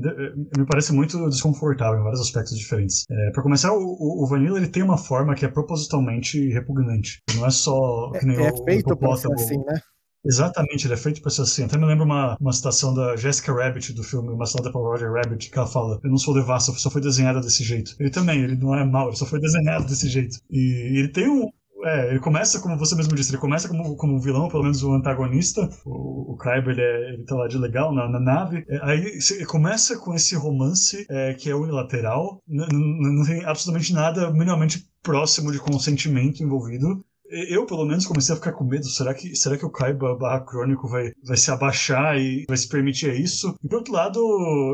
[0.56, 3.04] me, parece muito desconfortável em vários aspectos diferentes.
[3.10, 7.20] É, para começar, o, o, Vanilla ele tem uma forma que é propositalmente repugnante.
[7.34, 9.80] Não é só que nem é, o, é feito o pra ser assim, né?
[10.24, 11.64] Exatamente, ele é feito pra ser assim.
[11.64, 15.12] Até me lembro uma, uma citação da Jessica Rabbit do filme Uma Salada para Roger
[15.12, 17.94] Rabbit, que ela fala: Eu não sou devassa, só foi desenhada desse jeito.
[17.98, 20.38] Ele também, ele não é mau, ele só foi desenhado desse jeito.
[20.50, 21.48] E ele tem um,
[21.84, 24.92] é, ele começa, como você mesmo disse, ele começa como, como vilão, pelo menos o
[24.92, 25.68] antagonista.
[25.84, 28.64] O, o Kaiba, ele, é, ele tá lá de legal na, na nave.
[28.68, 32.42] É, aí começa com esse romance é, que é unilateral.
[32.46, 37.04] não tem absolutamente nada minimamente próximo de consentimento envolvido.
[37.30, 38.86] Eu, pelo menos, comecei a ficar com medo.
[38.86, 42.68] Será que, será que o Kaiba barra Crônico vai, vai se abaixar e vai se
[42.68, 43.54] permitir isso?
[43.62, 44.20] E, por outro lado,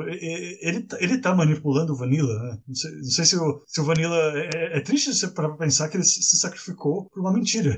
[0.08, 2.58] ele, ele tá manipulando o Vanilla, né?
[2.66, 4.16] Não sei, não sei se, o, se o Vanilla...
[4.54, 7.76] É, é triste para pensar que ele se sacrificou por uma mentira.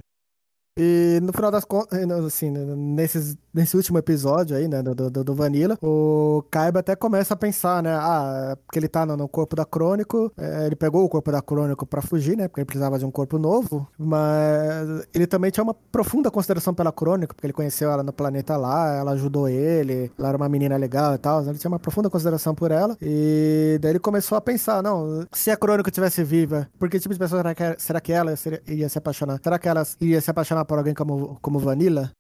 [0.77, 5.09] E no final das contas, eh, assim, né, nesses, nesse último episódio aí, né, do,
[5.09, 9.17] do, do Vanilla, o Kaiba até começa a pensar, né, ah, porque ele tá no,
[9.17, 12.61] no corpo da Crônico, é, ele pegou o corpo da Crônico pra fugir, né, porque
[12.61, 17.37] ele precisava de um corpo novo, mas ele também tinha uma profunda consideração pela Crônico,
[17.37, 21.15] porque ele conheceu ela no planeta lá, ela ajudou ele, ela era uma menina legal
[21.15, 24.83] e tal, ele tinha uma profunda consideração por ela, e daí ele começou a pensar,
[24.83, 28.13] não, se a Crônico tivesse viva, por que tipo de pessoa será que, será que
[28.13, 29.39] ela seria, ia se apaixonar?
[29.41, 32.13] Será que ela ia se apaixonar por alguém como, como Vanilla?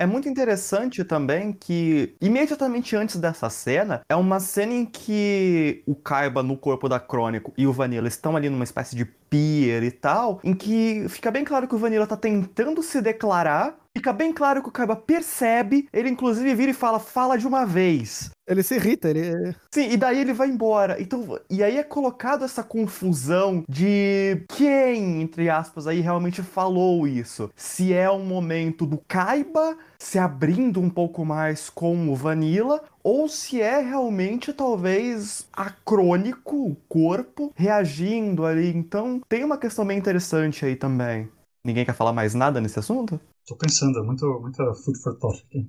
[0.00, 5.94] É muito interessante também que, imediatamente antes dessa cena, é uma cena em que o
[5.96, 9.90] Kaiba no corpo da Crônico e o Vanilla estão ali numa espécie de pier e
[9.90, 14.32] tal, em que fica bem claro que o Vanilla tá tentando se declarar Fica bem
[14.32, 18.30] claro que o Kaiba percebe, ele inclusive vira e fala, fala de uma vez.
[18.46, 19.56] Ele se irrita, ele.
[19.74, 21.02] Sim, e daí ele vai embora.
[21.02, 27.50] Então, e aí é colocado essa confusão de quem, entre aspas, aí realmente falou isso.
[27.56, 33.28] Se é um momento do Kaiba se abrindo um pouco mais com o Vanilla, ou
[33.28, 38.68] se é realmente talvez acrônico, o corpo, reagindo ali.
[38.68, 41.28] Então, tem uma questão bem interessante aí também.
[41.64, 43.20] Ninguém quer falar mais nada nesse assunto?
[43.48, 45.66] Tô pensando, é muito, muita food for thought aqui.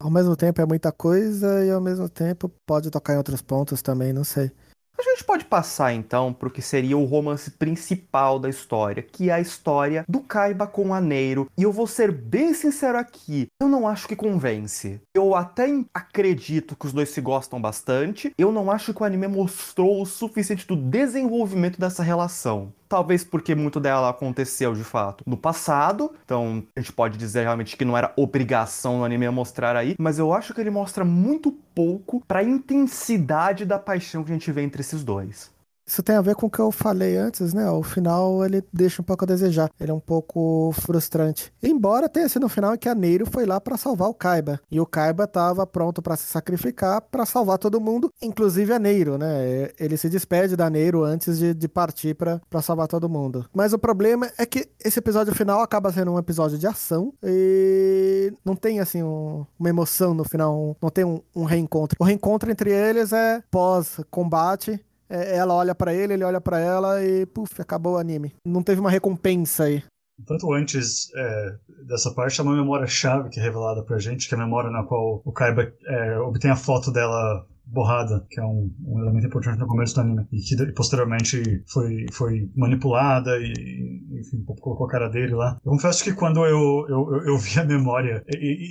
[0.00, 3.80] Ao mesmo tempo é muita coisa e ao mesmo tempo pode tocar em outros pontos
[3.80, 4.50] também, não sei.
[4.98, 9.30] A gente pode passar então para o que seria o romance principal da história, que
[9.30, 11.46] é a história do Kaiba com a Neiro.
[11.56, 15.00] E eu vou ser bem sincero aqui, eu não acho que convence.
[15.14, 19.28] Eu até acredito que os dois se gostam bastante, eu não acho que o anime
[19.28, 22.72] mostrou o suficiente do desenvolvimento dessa relação.
[22.88, 27.76] Talvez porque muito dela aconteceu de fato no passado, então a gente pode dizer realmente
[27.76, 31.52] que não era obrigação do anime mostrar aí, mas eu acho que ele mostra muito
[31.74, 35.50] pouco para a intensidade da paixão que a gente vê entre esses dois.
[35.88, 37.68] Isso tem a ver com o que eu falei antes, né?
[37.70, 39.70] O final ele deixa um pouco a desejar.
[39.80, 41.50] Ele é um pouco frustrante.
[41.62, 44.60] Embora tenha sido no final em que a Neiro foi lá para salvar o Kaiba.
[44.70, 49.16] E o Kaiba estava pronto para se sacrificar para salvar todo mundo, inclusive a Neiro,
[49.16, 49.70] né?
[49.80, 53.46] Ele se despede da Neiro antes de, de partir para salvar todo mundo.
[53.54, 58.30] Mas o problema é que esse episódio final acaba sendo um episódio de ação e
[58.44, 61.96] não tem, assim, um, uma emoção no final, não tem um, um reencontro.
[61.98, 64.78] O reencontro entre eles é pós-combate
[65.08, 68.34] ela olha para ele, ele olha para ela e puf, acabou o anime.
[68.46, 69.82] Não teve uma recompensa aí.
[70.26, 71.54] Tanto antes é,
[71.86, 74.82] dessa parte, há uma memória-chave que é revelada pra gente, que é a memória na
[74.82, 79.58] qual o Kaiba é, obtém a foto dela borrada, que é um, um, elemento importante
[79.58, 85.08] no começo do anime, e que posteriormente foi, foi manipulada e, enfim, colocou a cara
[85.08, 85.58] dele lá.
[85.64, 88.24] Eu confesso que quando eu, eu, eu vi a memória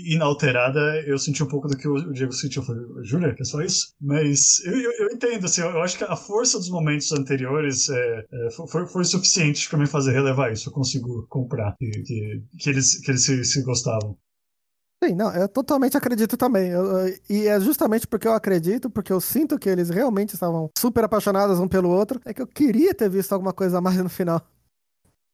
[0.06, 2.62] inalterada, eu senti um pouco do que o Diego sentiu.
[2.62, 3.94] Eu falei, Júlia, é só isso?
[4.02, 8.26] Mas eu, eu, eu, entendo, assim, eu acho que a força dos momentos anteriores é,
[8.32, 10.70] é, foi, foi suficiente para me fazer relevar isso.
[10.70, 14.18] Eu consigo comprar que, que, que eles, que eles se, se gostavam.
[15.04, 16.70] Sim, não, eu totalmente acredito também.
[16.70, 20.72] Eu, eu, e é justamente porque eu acredito, porque eu sinto que eles realmente estavam
[20.76, 23.98] super apaixonados um pelo outro, é que eu queria ter visto alguma coisa a mais
[23.98, 24.42] no final.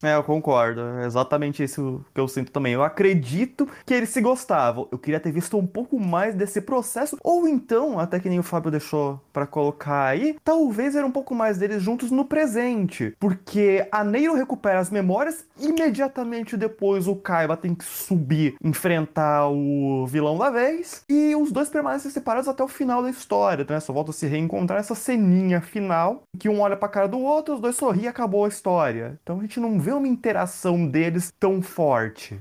[0.04, 0.82] É, eu concordo.
[1.00, 2.74] É exatamente isso que eu sinto também.
[2.74, 4.88] Eu acredito que eles se gostavam.
[4.92, 7.18] Eu queria ter visto um pouco mais desse processo.
[7.24, 11.34] Ou então, até que nem o Fábio deixou para colocar aí, talvez era um pouco
[11.34, 13.16] mais deles juntos no presente.
[13.18, 20.06] Porque a Neiro recupera as memórias, imediatamente depois o Kaiba tem que subir, enfrentar o
[20.06, 21.04] vilão da vez.
[21.10, 23.80] E os dois permanecem separados até o final da história, né?
[23.80, 27.56] Só volta a se reencontrar nessa ceninha final, que um olha pra cara do outro,
[27.56, 29.18] os dois sorriem e acabou a história.
[29.24, 32.40] Então a gente não vê uma interação deles tão forte.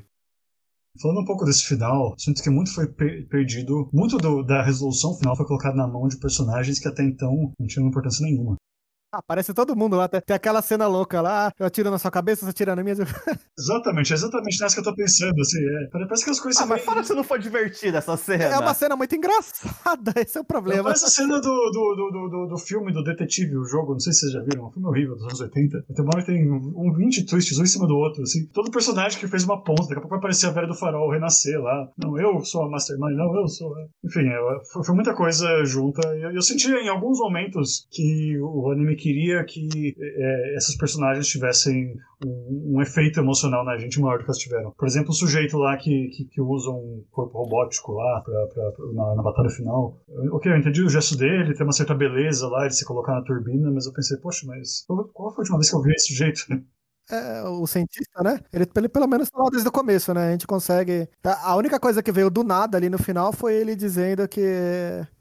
[1.01, 3.89] Falando um pouco desse final, sinto que muito foi per perdido.
[3.93, 7.67] Muito do, da resolução final foi colocado na mão de personagens que até então não
[7.67, 8.57] tinham importância nenhuma.
[9.13, 10.09] Aparece todo mundo lá.
[10.09, 12.95] Tem aquela cena louca lá, eu atiro na sua cabeça, você atira na minha.
[13.59, 15.59] exatamente, é exatamente nessa que eu tô pensando, assim.
[15.59, 15.87] É.
[15.89, 16.63] Parece que as coisas.
[16.63, 18.45] Ah, mas fala se não foi divertida essa cena.
[18.45, 20.85] É uma cena muito engraçada, esse é o problema.
[20.85, 24.15] Parece a cena do, do, do, do, do filme do Detetive, o jogo, não sei
[24.15, 25.85] se vocês já viram, é um filme horrível dos anos 80.
[25.95, 28.47] Tem uma hora tem um 20 twists, um em cima do outro, assim.
[28.47, 31.11] Todo personagem que fez uma ponta, daqui a pouco vai aparecer a velha do farol
[31.11, 31.91] renascer lá.
[31.99, 33.75] Não, eu sou a Mastermind, não, eu sou.
[34.03, 34.39] Enfim, é,
[34.73, 36.01] foi, foi, muita coisa junta.
[36.17, 41.97] Eu, eu senti em alguns momentos que o anime queria que é, essas personagens tivessem
[42.25, 44.71] um, um, efeito emocional na gente maior do que elas tiveram.
[44.71, 48.71] Por exemplo, o sujeito lá que, que, que usa um corpo robótico lá pra, pra,
[48.71, 49.99] pra, na, na, batalha final.
[50.31, 53.23] Ok, eu entendi o gesto dele, tem uma certa beleza lá de se colocar na
[53.23, 56.09] turbina, mas eu pensei, poxa, mas qual foi a última vez que eu vi esse
[56.09, 56.47] sujeito?
[57.11, 58.39] É, o cientista, né?
[58.53, 60.29] Ele, ele pelo menos falou desde o começo, né?
[60.29, 61.09] A gente consegue.
[61.43, 64.41] A única coisa que veio do nada ali no final foi ele dizendo que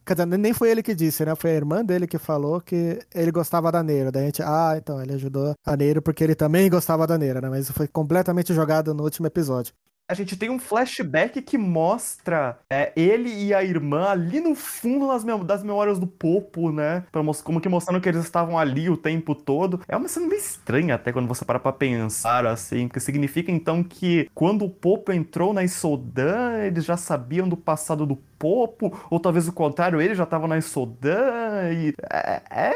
[0.06, 1.36] Quer dizer, nem foi ele que disse, né?
[1.36, 4.12] Foi a irmã dele que falou que ele gostava da Neira.
[4.12, 7.40] Daí a gente, ah, então ele ajudou a Neira porque ele também gostava da Neira,
[7.42, 7.50] né?
[7.50, 9.74] Mas foi completamente jogado no último episódio
[10.12, 15.08] a gente tem um flashback que mostra é, ele e a irmã ali no fundo
[15.08, 17.06] das, mem das memórias do Popo, né?
[17.46, 19.80] Como que mostrando que eles estavam ali o tempo todo.
[19.88, 23.82] É uma cena meio estranha até quando você para pra pensar, assim, que significa então
[23.82, 29.18] que quando o Popo entrou na Isodan, eles já sabiam do passado do Popo, ou
[29.18, 31.94] talvez o contrário, ele já tava na Isodan, e...
[32.12, 32.74] É, é,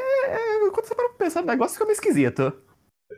[0.71, 2.53] quando você para pra pensar, o negócio fica meio esquisito.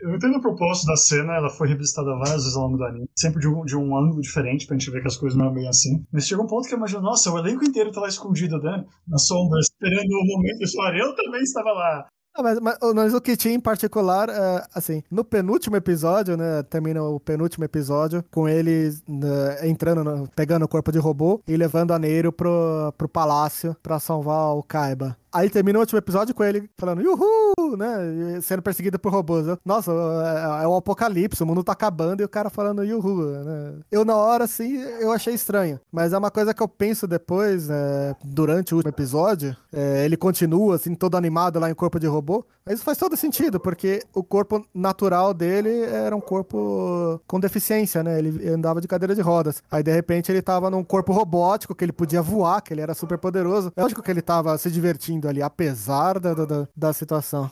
[0.02, 3.10] Eu entendo o propósito da cena, ela foi revisitada várias vezes ao longo do anime,
[3.18, 5.56] sempre de um, de um ângulo diferente, pra gente ver que as coisas não eram
[5.56, 6.04] bem assim.
[6.12, 8.84] Mas chegou um ponto que eu imagino, nossa, o elenco inteiro tá lá escondido, né?
[9.08, 12.08] Na sombra, esperando o momento de falar, eu também estava lá.
[12.38, 16.62] Ah, mas, mas, mas, o Kit em particular, é, assim, no penúltimo episódio, né?
[16.62, 21.58] Termina o penúltimo episódio com ele né, entrando, no, pegando o corpo de robô e
[21.58, 25.18] levando a Neiro pro, pro palácio pra salvar o Kaiba.
[25.38, 28.42] Aí termina o último episódio com ele falando, uhul, né?
[28.42, 29.46] Sendo perseguido por robôs.
[29.64, 33.74] Nossa, é, é um apocalipse, o mundo tá acabando e o cara falando uhul, né?
[33.92, 35.80] Eu, na hora, assim, eu achei estranho.
[35.92, 39.56] Mas é uma coisa que eu penso depois, é, durante o último episódio.
[39.72, 42.44] É, ele continua, assim, todo animado lá em corpo de robô.
[42.68, 48.18] Isso faz todo sentido, porque o corpo natural dele era um corpo com deficiência, né?
[48.18, 49.62] Ele andava de cadeira de rodas.
[49.70, 52.96] Aí, de repente, ele tava num corpo robótico, que ele podia voar, que ele era
[52.96, 53.72] super poderoso.
[53.76, 57.50] É lógico que ele tava se divertindo ali, apesar da, da, da situação.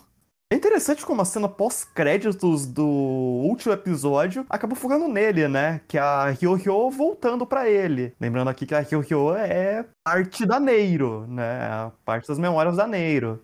[0.52, 5.82] É interessante como a cena pós-créditos do último episódio acabou focando nele, né?
[5.88, 8.14] Que a Ryo-Ryo voltando para ele.
[8.22, 11.92] Lembrando aqui que a Ryo-Ryo é parte da Neiro, né?
[12.06, 13.44] Parte das memórias da Neiro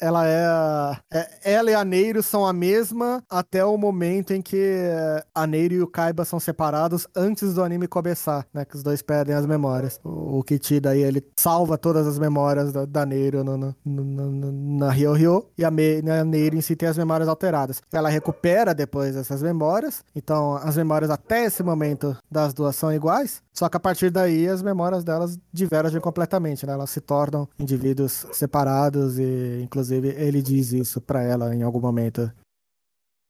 [0.00, 4.90] ela é, é, ela e a Neiro são a mesma até o momento em que
[5.34, 8.64] a Neiro e o Kaiba são separados antes do anime começar, né?
[8.64, 10.00] Que os dois perdem as memórias.
[10.04, 14.52] O, o Kichi daí ele salva todas as memórias da, da Neiro no, no, no,
[14.78, 17.82] na Ryo Ryo e a, a Neiro em si tem as memórias alteradas.
[17.92, 23.42] Ela recupera depois essas memórias, então as memórias até esse momento das duas são iguais,
[23.52, 26.72] só que a partir daí as memórias delas divergem completamente, né?
[26.72, 32.30] Elas se tornam indivíduos separados e, inclusive, ele diz isso para ela em algum momento.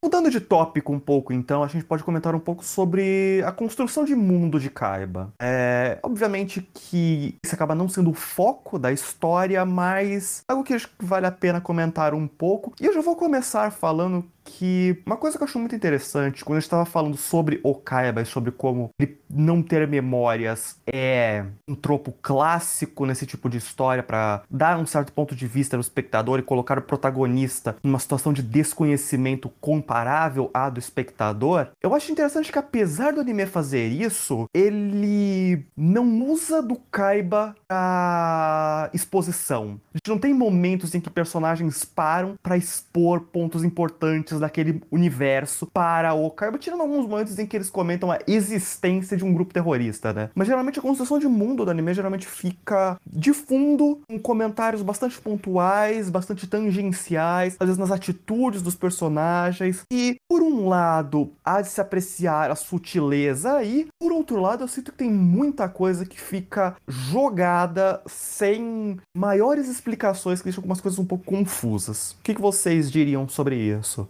[0.03, 4.05] Mudando de tópico um pouco, então, a gente pode comentar um pouco sobre a construção
[4.05, 5.33] de mundo de Kaiba.
[5.43, 10.89] É, obviamente que isso acaba não sendo o foco da história, mas algo que acho
[10.89, 12.73] que vale a pena comentar um pouco.
[12.81, 16.57] E eu já vou começar falando que uma coisa que eu acho muito interessante, quando
[16.57, 21.75] a gente estava falando sobre Okaiba e sobre como ele não ter memórias é um
[21.75, 26.39] tropo clássico nesse tipo de história para dar um certo ponto de vista no espectador
[26.39, 32.51] e colocar o protagonista numa situação de desconhecimento comparável à do espectador, eu acho interessante
[32.51, 39.79] que apesar do anime fazer isso, ele não usa do Kaiba a exposição.
[39.93, 45.67] A gente não tem momentos em que personagens param para expor pontos importantes daquele universo
[45.67, 49.53] para o Kaiba, tirando alguns momentos em que eles comentam a existência de um grupo
[49.53, 50.31] terrorista, né?
[50.35, 55.21] Mas geralmente a construção de mundo do anime geralmente fica de fundo, com comentários bastante
[55.21, 59.83] pontuais, bastante tangenciais, às vezes nas atitudes dos personagens.
[59.93, 64.69] E, por um lado, há de se apreciar a sutileza aí, por outro lado, eu
[64.69, 70.99] sinto que tem muita coisa que fica jogada sem maiores explicações, que deixam algumas coisas
[70.99, 72.13] um pouco confusas.
[72.13, 74.09] O que, que vocês diriam sobre isso?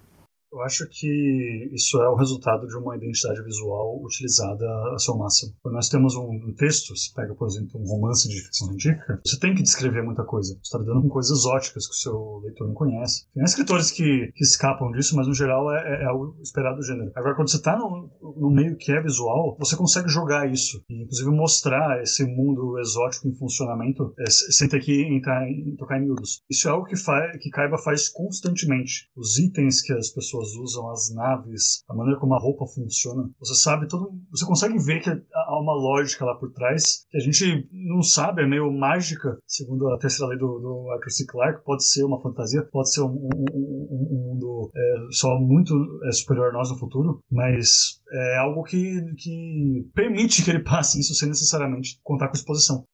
[0.51, 5.53] Eu acho que isso é o resultado de uma identidade visual utilizada a seu máximo.
[5.63, 9.39] Quando nós temos um texto, se pega, por exemplo, um romance de ficção científica, você
[9.39, 10.55] tem que descrever muita coisa.
[10.55, 13.27] Você está lidando com coisas exóticas que o seu leitor não conhece.
[13.35, 16.83] Tem escritores que, que escapam disso, mas no geral é, é, é o esperado do
[16.83, 17.13] gênero.
[17.15, 20.83] Agora, quando você está no, no meio que é visual, você consegue jogar isso.
[20.89, 25.99] E, inclusive, mostrar esse mundo exótico em funcionamento é, sem ter que entrar em, tocar
[25.99, 26.43] em miúdos.
[26.51, 26.95] Isso é algo que,
[27.39, 29.09] que Kaiba faz constantemente.
[29.15, 33.29] Os itens que as pessoas pessoas usam, as naves, a maneira como a roupa funciona.
[33.41, 37.21] Você sabe todo, você consegue ver que há uma lógica lá por trás que a
[37.21, 41.27] gente não sabe, é meio mágica, segundo a terceira lei do, do Arthur C.
[41.27, 45.75] Clarke, pode ser uma fantasia, pode ser um, um, um, um mundo é, só muito
[46.05, 51.01] é, superior a nós no futuro, mas é algo que, que permite que ele passe
[51.01, 52.85] isso sem necessariamente contar com exposição.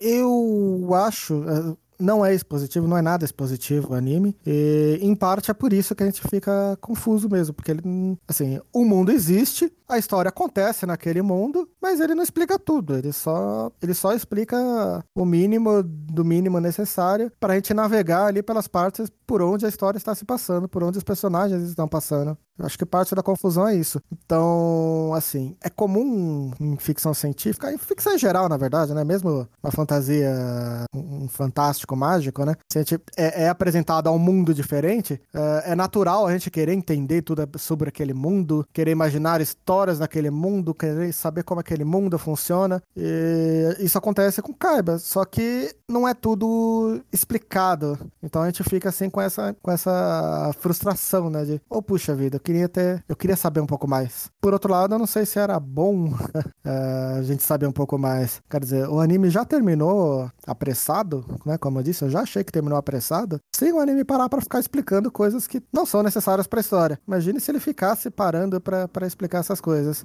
[0.00, 4.36] Eu acho, é, não é expositivo, não é nada expositivo o anime.
[4.46, 7.82] E em parte é por isso que a gente fica confuso mesmo, porque ele,
[8.26, 13.12] assim, o mundo existe, a história acontece naquele mundo, mas ele não explica tudo, ele
[13.12, 14.56] só ele só explica
[15.14, 19.68] o mínimo do mínimo necessário para a gente navegar ali pelas partes por onde a
[19.68, 22.36] história está se passando, por onde os personagens estão passando.
[22.60, 23.98] Eu acho que parte da confusão é isso.
[24.12, 29.02] Então, assim, é comum em ficção científica, em ficção em geral, na verdade, né?
[29.02, 30.30] Mesmo uma fantasia,
[30.94, 32.54] um fantástico mágico, né?
[32.70, 36.50] Se a gente é, é apresentado a um mundo diferente, é, é, natural a gente
[36.50, 41.84] querer entender tudo sobre aquele mundo, querer imaginar histórias naquele mundo, querer saber como aquele
[41.84, 42.82] mundo funciona.
[42.96, 47.98] E isso acontece com Kaiba, só que não é tudo explicado.
[48.22, 51.44] Então a gente fica assim com essa, com essa frustração, né?
[51.44, 53.04] De, oh, puxa vida, eu queria ter.
[53.08, 54.30] Eu queria saber um pouco mais.
[54.40, 56.12] Por outro lado, eu não sei se era bom
[56.64, 58.40] eh, a gente saber um pouco mais.
[58.50, 61.56] Quer dizer, o anime já terminou apressado, né?
[61.56, 63.38] Como eu disse, eu já achei que terminou apressado.
[63.54, 67.00] Sem o anime parar para ficar explicando coisas que não são necessárias para a história.
[67.06, 70.04] Imagine se ele ficasse parando para explicar essas coisas.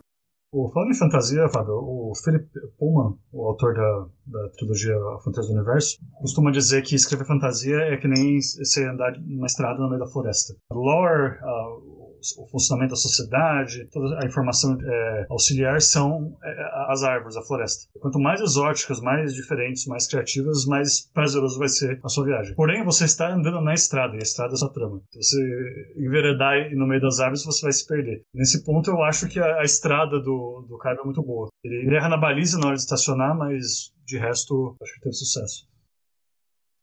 [0.58, 2.48] O, falando em fantasia, Fábio, o Philip
[2.80, 7.98] Pullman, o autor da, da trilogia Fantasia do Universo, costuma dizer que escrever fantasia é
[7.98, 10.56] que nem você andar numa estrada no meio da floresta.
[10.72, 12.05] Lore, uh,
[12.38, 17.88] o funcionamento da sociedade, toda a informação é, auxiliar são é, as árvores, a floresta.
[18.00, 22.56] Quanto mais exóticas, mais diferentes, mais criativas, mais prazeroso vai ser a sua viagem.
[22.56, 25.02] Porém, você está andando na estrada, e a estrada é sua trama.
[25.12, 28.22] Se você enveredar no meio das árvores, você vai se perder.
[28.34, 31.48] Nesse ponto, eu acho que a, a estrada do, do Caio é muito boa.
[31.64, 35.16] Ele, ele erra na baliza na hora de estacionar, mas de resto, acho que teve
[35.16, 35.68] sucesso.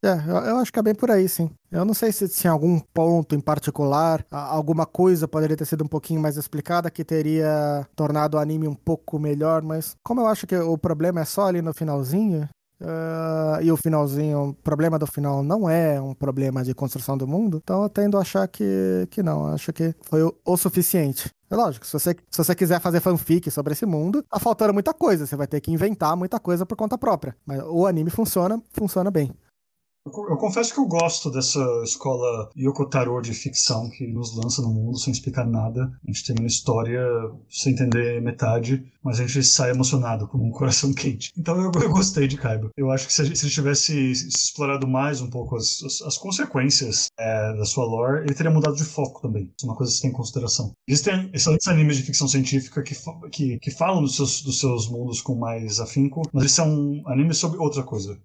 [0.03, 1.49] É, eu, acho que é bem por aí, sim.
[1.71, 5.87] Eu não sei se tinha algum ponto em particular, alguma coisa poderia ter sido um
[5.87, 10.45] pouquinho mais explicada que teria tornado o anime um pouco melhor, mas como eu acho
[10.45, 12.47] que o problema é só ali no finalzinho,
[12.81, 17.25] Uh, e o finalzinho, o problema do final não é um problema de construção do
[17.25, 21.29] mundo, então eu tendo a achar que, que não, acho que foi o, o suficiente.
[21.49, 24.93] É lógico, se você, se você quiser fazer fanfic sobre esse mundo, tá faltando muita
[24.93, 27.33] coisa, você vai ter que inventar muita coisa por conta própria.
[27.45, 29.31] Mas o anime funciona, funciona bem.
[30.05, 34.67] Eu confesso que eu gosto dessa escola Yoko Taro de ficção que nos lança no
[34.67, 35.97] mundo sem explicar nada.
[36.03, 37.01] A gente tem uma história
[37.49, 41.31] sem entender metade, mas a gente sai emocionado, com um coração quente.
[41.37, 42.69] Então eu, eu gostei de Kaiba.
[42.75, 47.53] Eu acho que se, ele tivesse explorado mais um pouco as, as, as consequências é,
[47.55, 49.51] da sua lore, ele teria mudado de foco também.
[49.57, 50.73] Isso é uma coisa que você tem em consideração.
[50.85, 52.95] Existem excelentes animes de ficção científica que,
[53.31, 57.01] que, que falam dos seus, dos seus mundos com mais afinco, mas esse é um
[57.07, 58.19] anime sobre outra coisa.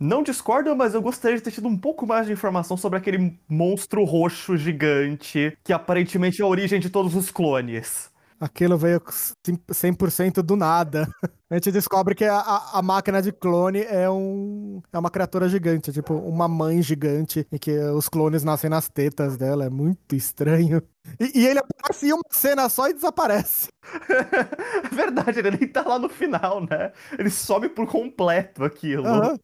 [0.00, 3.38] Não discordo, mas eu gostaria de ter tido um pouco mais de informação sobre aquele
[3.48, 8.10] monstro roxo gigante que aparentemente é a origem de todos os clones.
[8.40, 11.08] Aquilo veio 100% do nada.
[11.50, 12.38] A gente descobre que a,
[12.74, 17.58] a, máquina de clone é, um, é uma criatura gigante, tipo uma mãe gigante, e
[17.58, 19.64] que os clones nascem nas tetas dela.
[19.64, 20.82] É muito estranho.
[21.18, 23.68] E, e ele aparece em uma cena só e desaparece.
[24.10, 26.92] É verdade, ele nem tá lá no final, né?
[27.18, 29.08] Ele some por completo aquilo.
[29.08, 29.38] Uhum.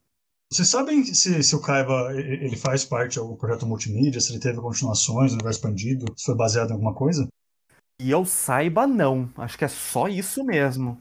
[0.55, 4.39] Vocês sabem se, se o Kaiba ele faz parte de algum projeto multimídia, se ele
[4.39, 7.27] teve continuações, universo expandido, se foi baseado em alguma coisa?
[8.01, 9.29] E eu saiba, não.
[9.37, 10.97] Acho que é só isso mesmo.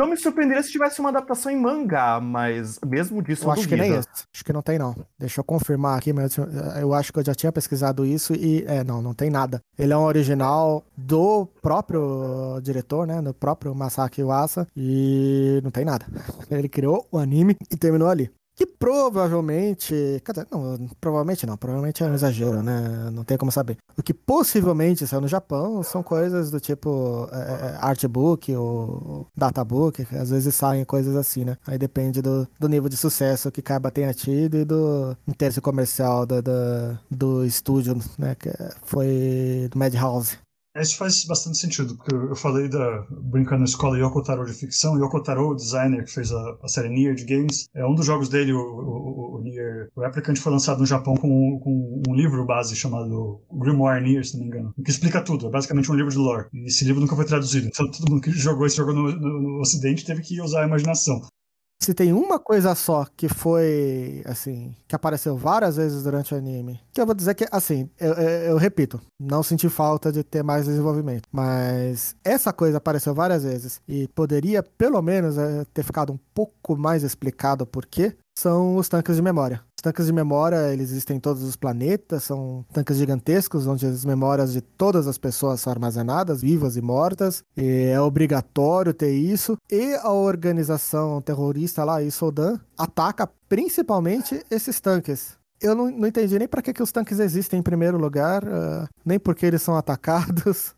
[0.00, 3.62] Não me surpreenderia se tivesse uma adaptação em mangá, mas mesmo disso eu, eu acho
[3.62, 3.82] duvido.
[3.82, 4.08] que nem esse.
[4.34, 4.96] Acho que não tem, não.
[5.16, 6.36] Deixa eu confirmar aqui, mas
[6.80, 9.60] eu acho que eu já tinha pesquisado isso e é, não, não tem nada.
[9.78, 13.22] Ele é um original do próprio diretor, né?
[13.22, 16.06] Do próprio Masaki Uasa e não tem nada.
[16.50, 20.22] Ele criou o anime e terminou ali que provavelmente.
[20.50, 23.10] Não, provavelmente não, provavelmente é um exagero, né?
[23.10, 23.78] Não tem como saber.
[23.96, 30.06] O que possivelmente saiu no Japão são coisas do tipo é, é, artbook ou databook,
[30.14, 31.56] às vezes saem coisas assim, né?
[31.66, 36.26] Aí depende do, do nível de sucesso que Kaiba tenha tido e do interesse comercial
[36.26, 38.34] do, do, do estúdio, né?
[38.34, 38.50] Que
[38.82, 40.36] foi do Madhouse.
[40.76, 44.96] Isso faz bastante sentido, porque eu falei da brincando na escola Yoko Taro de ficção.
[44.96, 48.06] Yoko Taro, o designer que fez a, a série Nier de games, é um dos
[48.06, 52.14] jogos dele, o, o, o Nier o Replicant, foi lançado no Japão com, com, um
[52.14, 55.48] livro base chamado Grimoire Nier, se não me engano, que explica tudo.
[55.48, 56.46] É basicamente um livro de lore.
[56.52, 57.66] E esse livro nunca foi traduzido.
[57.66, 60.66] Então todo mundo que jogou esse jogo no, no, no Ocidente teve que usar a
[60.66, 61.20] imaginação.
[61.82, 66.78] Se tem uma coisa só que foi, assim, que apareceu várias vezes durante o anime,
[66.92, 70.42] que eu vou dizer que, assim, eu, eu, eu, repito, não senti falta de ter
[70.42, 76.12] mais desenvolvimento, mas essa coisa apareceu várias vezes e poderia, pelo menos, é, ter ficado
[76.12, 79.62] um pouco mais explicado por quê, são os tanques de memória.
[79.80, 84.04] Os tanques de memória, eles existem em todos os planetas, são tanques gigantescos, onde as
[84.04, 87.42] memórias de todas as pessoas são armazenadas, vivas e mortas.
[87.56, 89.56] E é obrigatório ter isso.
[89.72, 95.38] E a organização terrorista lá, Isodan, ataca principalmente esses tanques.
[95.58, 98.86] Eu não, não entendi nem para que, que os tanques existem em primeiro lugar, uh,
[99.02, 100.74] nem porque eles são atacados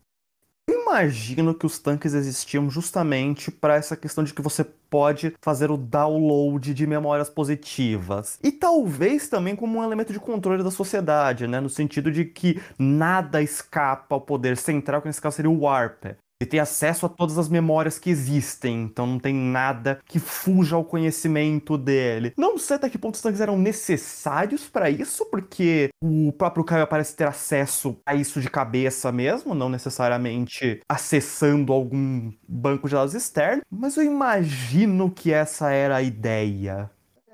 [0.73, 5.77] imagino que os tanques existiam justamente para essa questão de que você pode fazer o
[5.77, 8.37] download de memórias positivas.
[8.43, 11.59] E talvez também como um elemento de controle da sociedade, né?
[11.59, 16.05] No sentido de que nada escapa ao poder central, que nesse caso seria o Warp.
[16.41, 20.75] Ele tem acesso a todas as memórias que existem, então não tem nada que fuja
[20.75, 22.33] ao conhecimento dele.
[22.37, 26.87] Não sei até que ponto os tanques eram necessários para isso, porque o próprio Caio
[26.87, 33.13] parece ter acesso a isso de cabeça mesmo, não necessariamente acessando algum banco de dados
[33.13, 36.89] externo, mas eu imagino que essa era a ideia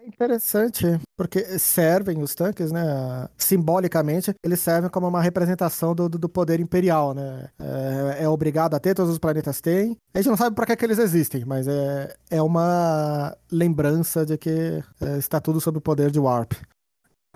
[0.10, 3.28] interessante, porque servem os tanques, né?
[3.38, 7.50] Simbolicamente, eles servem como uma representação do, do poder imperial, né?
[7.60, 9.98] É, é, obrigado a ter, todos os planetas têm.
[10.14, 14.38] A gente não sabe para que, que eles existem, mas é, é uma lembrança de
[14.38, 16.54] que é, está tudo sob o poder de Warp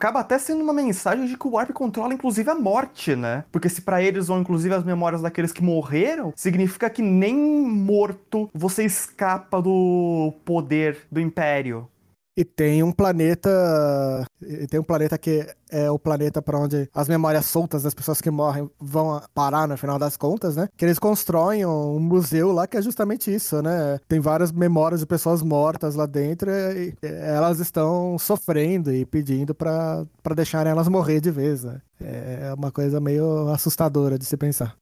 [0.03, 3.45] acaba até sendo uma mensagem de que o Warp controla inclusive a morte, né?
[3.49, 8.49] Porque se para eles vão inclusive as memórias daqueles que morreram, significa que nem morto
[8.53, 11.87] você escapa do poder do Império.
[12.35, 13.49] E tem um planeta.
[14.41, 18.22] E tem um planeta que é o planeta para onde as memórias soltas das pessoas
[18.22, 20.68] que morrem vão parar no final das contas, né?
[20.76, 23.99] Que eles constroem um museu lá que é justamente isso, né?
[24.07, 30.05] Tem várias memórias de pessoas mortas lá dentro e elas estão sofrendo e pedindo para
[30.35, 31.81] deixarem elas morrer de vez, né?
[32.01, 34.76] É uma coisa meio assustadora de se pensar.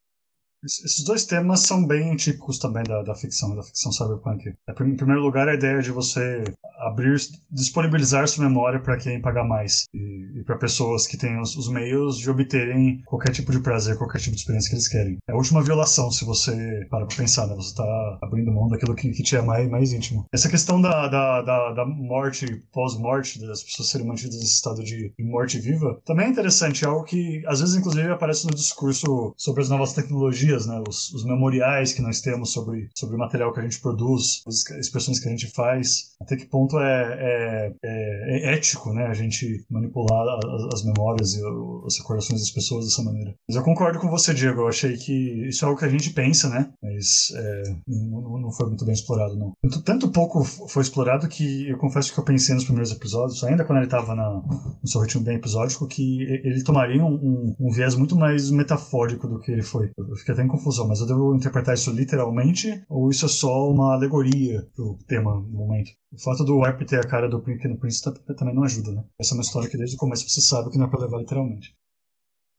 [0.63, 4.53] Esses dois temas são bem típicos também da, da ficção, da ficção cyberpunk.
[4.69, 6.43] É, em primeiro lugar, a ideia de você
[6.77, 7.15] abrir,
[7.49, 11.67] disponibilizar sua memória para quem pagar mais e, e para pessoas que têm os, os,
[11.71, 15.17] meios de obterem qualquer tipo de prazer, qualquer tipo de experiência que eles querem.
[15.27, 17.55] É a última violação se você para pra pensar, né?
[17.55, 20.25] Você está abrindo mão daquilo que, que te é mais, mais íntimo.
[20.31, 25.11] Essa questão da, da, da, da morte pós-morte, das pessoas serem mantidas nesse estado de
[25.19, 29.61] morte viva, também é interessante, é algo que às vezes inclusive aparece no discurso sobre
[29.61, 30.81] as novas tecnologias né?
[30.87, 34.69] Os, os, memoriais que nós temos sobre, sobre o material que a gente produz, as
[34.79, 39.05] expressões que a gente faz, até que ponto é, é, é, é ético, né?
[39.07, 41.41] A gente manipular as, as memórias e
[41.85, 43.33] as recordações das pessoas dessa maneira.
[43.47, 44.61] Mas eu concordo com você, Diego.
[44.61, 46.71] Eu achei que isso é algo que a gente pensa, né?
[46.81, 49.53] Mas é, não, não, foi muito bem explorado, não.
[49.61, 53.63] Tanto, tanto, pouco foi explorado que eu confesso que eu pensei nos primeiros episódios, ainda
[53.63, 57.95] quando ele estava no seu ritmo bem episódico, que ele tomaria um, um, um viés
[57.95, 59.91] muito mais metafórico do que ele foi.
[59.97, 63.69] Eu fiquei até em confusão, mas eu devo interpretar isso literalmente ou isso é só
[63.69, 65.91] uma alegoria pro tema no momento?
[66.11, 69.03] O fato do Warp ter a cara do Pequeno Príncipe também não ajuda, né?
[69.19, 71.19] Essa é uma história que desde o começo você sabe que não é pra levar
[71.19, 71.75] literalmente.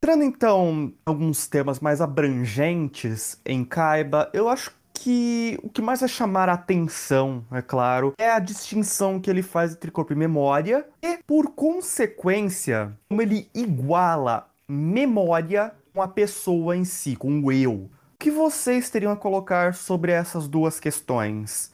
[0.03, 6.09] Entrando então alguns temas mais abrangentes em Kaiba, eu acho que o que mais vai
[6.09, 10.87] chamar a atenção, é claro, é a distinção que ele faz entre corpo e memória
[11.03, 17.73] e, por consequência, como ele iguala memória com a pessoa em si, com o eu.
[17.75, 21.72] O que vocês teriam a colocar sobre essas duas questões?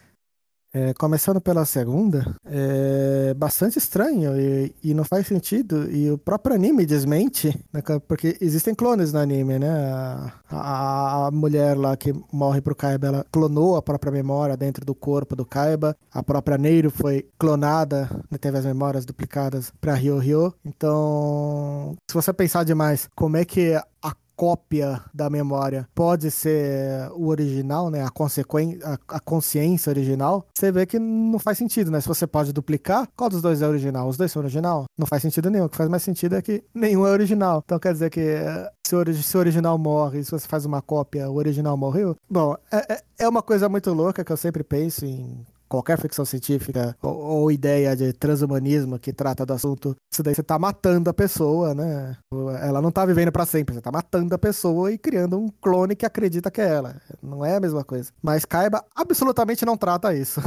[0.72, 5.90] É, começando pela segunda, é bastante estranho e, e, não faz sentido.
[5.90, 9.70] E o próprio anime desmente, né, porque existem clones no anime, né?
[9.70, 14.84] A, a, a, mulher lá que morre pro Kaiba, ela clonou a própria memória dentro
[14.84, 15.96] do corpo do Kaiba.
[16.12, 20.54] A própria Neiro foi clonada, né, teve as memórias duplicadas pra Ryo Ryo.
[20.64, 27.26] Então, se você pensar demais como é que a cópia da memória pode ser o
[27.26, 28.04] original, né?
[28.04, 28.78] A, consequência,
[29.08, 32.00] a, consciência original, você vê que não faz sentido, né?
[32.00, 34.08] Se você pode duplicar, qual dos dois é original?
[34.08, 34.84] Os dois são original?
[34.96, 35.64] Não faz sentido nenhum.
[35.64, 37.60] O que faz mais sentido é que nenhum é original.
[37.64, 40.80] Então quer dizer que eh, se o, se o original morre, se você faz uma
[40.80, 42.14] cópia, o original morreu?
[42.30, 46.24] Bom, é, é, é uma coisa muito louca que eu sempre penso em qualquer ficção
[46.24, 51.10] científica ou, ou, ideia de transhumanismo que trata do assunto, isso daí você tá matando
[51.10, 52.16] a pessoa, né?
[52.62, 55.94] Ela não tá vivendo para sempre, você tá matando a pessoa e criando um clone
[55.94, 57.00] que acredita que é ela.
[57.22, 58.12] Não é a mesma coisa.
[58.22, 60.40] Mas Kaiba absolutamente não trata isso.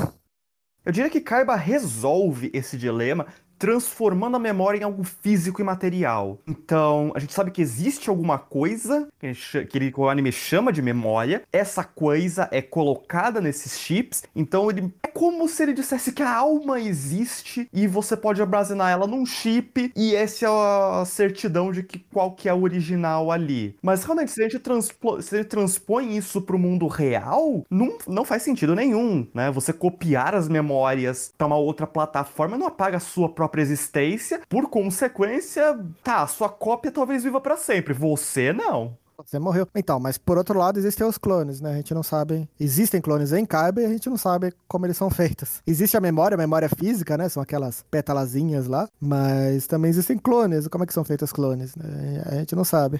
[0.84, 3.28] Eu diria que Kaiba resolve esse dilema
[3.62, 6.40] transformando a memória em algo físico e material.
[6.48, 10.74] Então, a gente sabe que existe alguma coisa que, que, ele, que o anime chama
[10.74, 11.44] de memória.
[11.54, 14.24] Essa coisa é colocada nesses chips.
[14.36, 18.90] Então, ele é como se ele dissesse que a alma existe e você pode armazenar
[18.90, 23.32] ela num chip e essa é a certidão de que qual que é o original
[23.32, 23.76] ali.
[23.80, 27.64] Mas realmente, se a gente, transpo, se a gente transpõe isso para o mundo real,
[27.70, 29.52] não, não faz sentido nenhum, né?
[29.52, 34.42] Você copiar as memórias para uma outra plataforma não apaga a sua própria própria existência,
[34.48, 38.98] por consequência, tá, sua cópia talvez viva para sempre, você não.
[39.24, 39.68] Você morreu.
[39.76, 41.74] Então, mas por outro lado, existem os clones, né?
[41.74, 42.50] A gente não sabe.
[42.60, 45.62] Existem clones em Kaiba e a gente não sabe como eles são feitos.
[45.68, 47.30] Existe a memória, a memória física, né?
[47.30, 48.88] São aquelas pétalazinhas lá.
[49.00, 50.68] Mas também existem clones.
[50.68, 51.76] Como é que são feitos clones?
[51.76, 52.24] Né?
[52.26, 53.00] A gente não sabe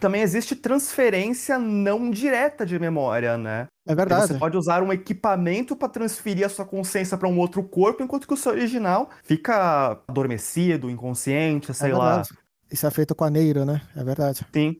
[0.00, 3.66] também existe transferência não direta de memória, né?
[3.86, 4.28] É verdade.
[4.28, 8.26] Você pode usar um equipamento para transferir a sua consciência para um outro corpo, enquanto
[8.26, 12.22] que o seu original fica adormecido, inconsciente, sei é lá.
[12.70, 13.80] Isso é feito com a Neiro, né?
[13.94, 14.44] É verdade.
[14.52, 14.76] Sim.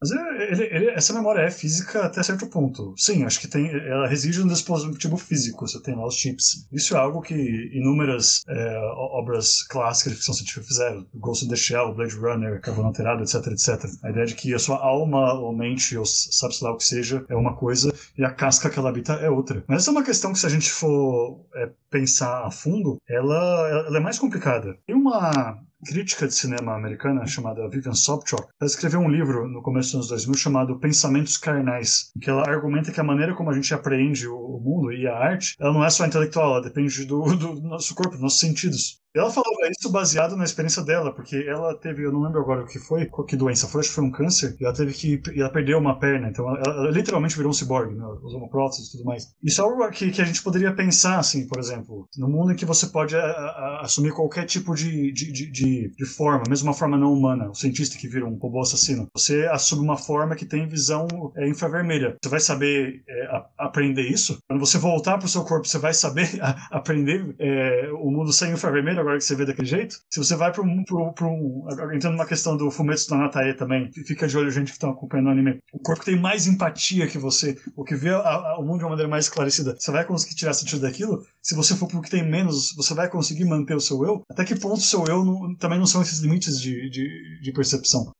[0.00, 2.94] Mas é, ele, ele, essa memória é física até certo ponto.
[2.96, 6.66] Sim, acho que tem, ela reside no dispositivo físico, você tem lá os chips.
[6.72, 7.34] Isso é algo que
[7.72, 11.06] inúmeras é, obras clássicas de ficção científica fizeram.
[11.14, 13.90] Ghost in the Shell, Blade Runner, Carbono Alterado, etc, etc.
[14.04, 17.24] A ideia de que a sua alma ou mente, ou sabe-se lá o que seja,
[17.28, 19.64] é uma coisa e a casca que ela habita é outra.
[19.66, 23.84] Mas essa é uma questão que se a gente for é, pensar a fundo, ela,
[23.86, 24.76] ela é mais complicada.
[24.86, 29.96] Tem uma crítica de cinema americana chamada Vivian Sobchak, ela escreveu um livro no começo
[29.96, 33.72] dos anos 2000 chamado Pensamentos Carnais, que ela argumenta que a maneira como a gente
[33.72, 37.60] apreende o mundo e a arte, ela não é só intelectual, ela depende do, do
[37.62, 39.00] nosso corpo, dos nossos sentidos.
[39.14, 42.66] Ela falava isso baseado na experiência dela, porque ela teve, eu não lembro agora o
[42.66, 45.40] que foi, que doença foi, acho que foi um câncer, e ela teve que, e
[45.40, 48.04] ela perdeu uma perna, então ela, ela literalmente virou um ciborgue, né?
[48.22, 49.28] usou uma prótese e tudo mais.
[49.42, 52.56] Isso é algo que, que a gente poderia pensar, assim, por exemplo, no mundo em
[52.56, 56.68] que você pode a, a, assumir qualquer tipo de, de, de, de, de forma, mesmo
[56.68, 60.36] uma forma não humana, o cientista que vira um robô assassino, você assume uma forma
[60.36, 62.16] que tem visão é, infravermelha.
[62.22, 64.38] Você vai saber é, a, aprender isso?
[64.46, 66.28] Quando você voltar para o seu corpo, você vai saber
[66.70, 70.00] aprender é, o mundo sem infravermelho agora que você vê daquele jeito.
[70.10, 71.94] Se você vai para um, um.
[71.94, 75.28] Entrando numa questão do Fumetsu no Natae também, fica de olho, gente que está acompanhando
[75.28, 75.58] o anime.
[75.72, 78.84] O corpo tem mais empatia que você, o que vê a, a, o mundo de
[78.84, 79.76] uma maneira mais esclarecida.
[79.78, 81.24] Você vai conseguir tirar sentido daquilo?
[81.42, 84.22] Se você for pro que tem menos, você vai conseguir manter o seu eu?
[84.28, 87.52] Até que ponto o seu eu não, também não são esses limites de, de, de
[87.52, 88.12] percepção?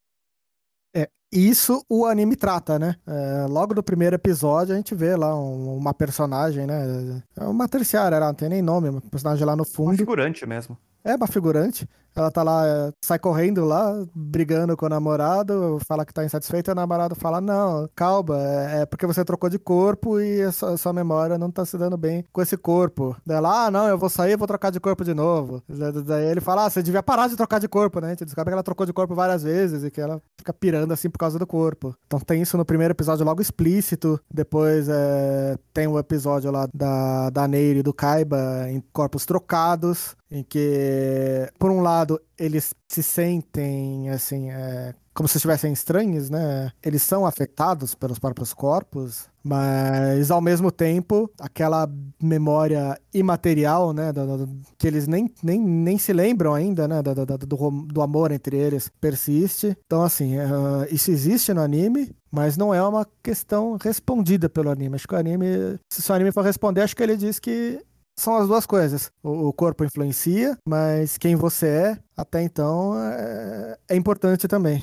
[0.94, 2.96] É, isso o anime trata, né?
[3.06, 7.22] É, logo no primeiro episódio a gente vê lá um, uma personagem, né?
[7.36, 9.90] É uma terciária, ela não tem nem nome, uma personagem lá no fundo.
[9.90, 10.76] Uma figurante mesmo.
[11.04, 11.88] É uma figurante.
[12.18, 16.70] Ela tá lá, é, sai correndo lá, brigando com o namorado, fala que tá insatisfeita,
[16.70, 20.50] e o namorado fala: Não, calma, é, é porque você trocou de corpo e a
[20.50, 23.16] sua, a sua, memória não tá se dando bem com esse corpo.
[23.24, 25.62] Daí ela, ah, não, eu vou sair vou trocar de corpo de novo.
[25.68, 28.08] Daí ele fala: Ah, você devia parar de trocar de corpo, né?
[28.08, 30.92] A gente descobre que ela trocou de corpo várias vezes e que ela fica pirando
[30.92, 31.94] assim por causa do corpo.
[32.06, 34.18] Então tem isso no primeiro episódio logo explícito.
[34.28, 40.16] Depois é, tem o episódio lá da, da Neire e do Kaiba em corpos trocados
[40.30, 42.07] em que, por um lado,
[42.38, 46.70] eles se sentem assim, é, como se estivessem estranhos, né?
[46.80, 51.90] Eles são afetados pelos próprios corpos, mas ao mesmo tempo, aquela
[52.22, 54.12] memória imaterial, né?
[54.12, 57.02] Do, do, que eles nem, nem, nem se lembram ainda, né?
[57.02, 59.76] Do, do, do amor entre eles persiste.
[59.86, 64.94] Então, assim, uh, isso existe no anime, mas não é uma questão respondida pelo anime.
[64.94, 67.82] Acho que o anime, se o anime for responder, acho que ele diz que
[68.18, 69.10] são as duas coisas.
[69.22, 74.82] O, corpo influencia, mas quem você é, até então, é, é importante também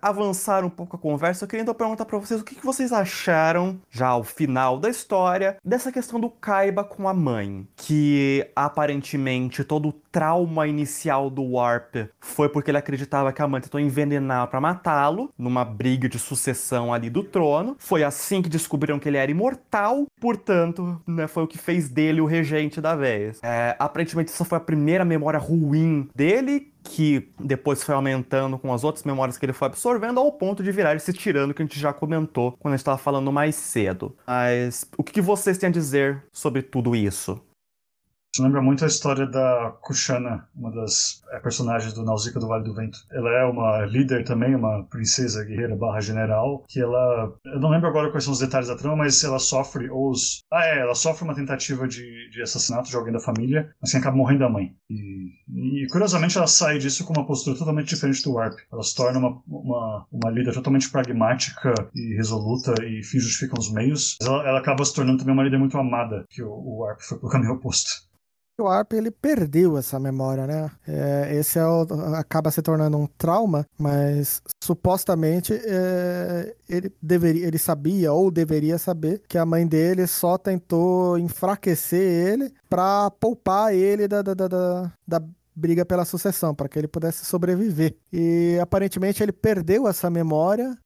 [0.00, 2.92] avançar um pouco a conversa, eu queria então perguntar para vocês o que, que vocês
[2.92, 7.66] acharam, já ao final da história, dessa questão do Kaiba com a mãe.
[7.76, 13.60] Que aparentemente todo o trauma inicial do Warp foi porque ele acreditava que a mãe
[13.60, 17.74] tentou envenenar para matá-lo, numa briga de sucessão ali do trono.
[17.80, 22.20] Foi assim que descobriram que ele era imortal, portanto, né, foi o que fez dele
[22.20, 23.40] o regente da vez.
[23.42, 28.84] É, aparentemente, essa foi a primeira memória ruim dele, que depois foi aumentando com as
[28.84, 31.80] outras memórias que ele foi absorvendo, ao ponto de virar esse tirano que a gente
[31.80, 34.14] já comentou quando a gente estava falando mais cedo.
[34.24, 37.40] Mas o que vocês têm a dizer sobre tudo isso?
[38.34, 42.64] Isso lembra muito a história da Kushana, uma das é, personagens do Nausicaa do Vale
[42.64, 42.98] do Vento.
[43.12, 47.32] Ela é uma líder também, uma princesa guerreira barra general, que ela...
[47.44, 50.40] Eu não lembro agora quais são os detalhes da trama, mas ela sofre os...
[50.52, 54.16] Ah, é, ela sofre uma tentativa de, de assassinato de alguém da família, assim acaba
[54.16, 54.74] morrendo a mãe.
[54.90, 58.58] E, e, curiosamente ela sai disso com uma postura totalmente diferente do Warp.
[58.72, 63.72] Ela se torna uma, uma, uma líder totalmente pragmática e resoluta e fim justifica os
[63.72, 64.16] meios.
[64.20, 67.16] Ela, ela acaba se tornando também uma líder muito amada, que o, o Warp foi
[67.16, 68.12] pro caminho oposto
[68.62, 70.70] o Arp ele perdeu essa memória, né?
[70.86, 71.82] É, esse é o,
[72.14, 79.22] acaba se tornando um trauma, mas supostamente é, ele deveria, ele sabia ou deveria saber
[79.28, 84.92] que a mãe dele só tentou enfraquecer ele para poupar ele da, da, da, da,
[85.06, 85.22] da
[85.54, 87.96] briga pela sucessão, para que ele pudesse sobreviver.
[88.12, 90.76] E aparentemente ele perdeu essa memória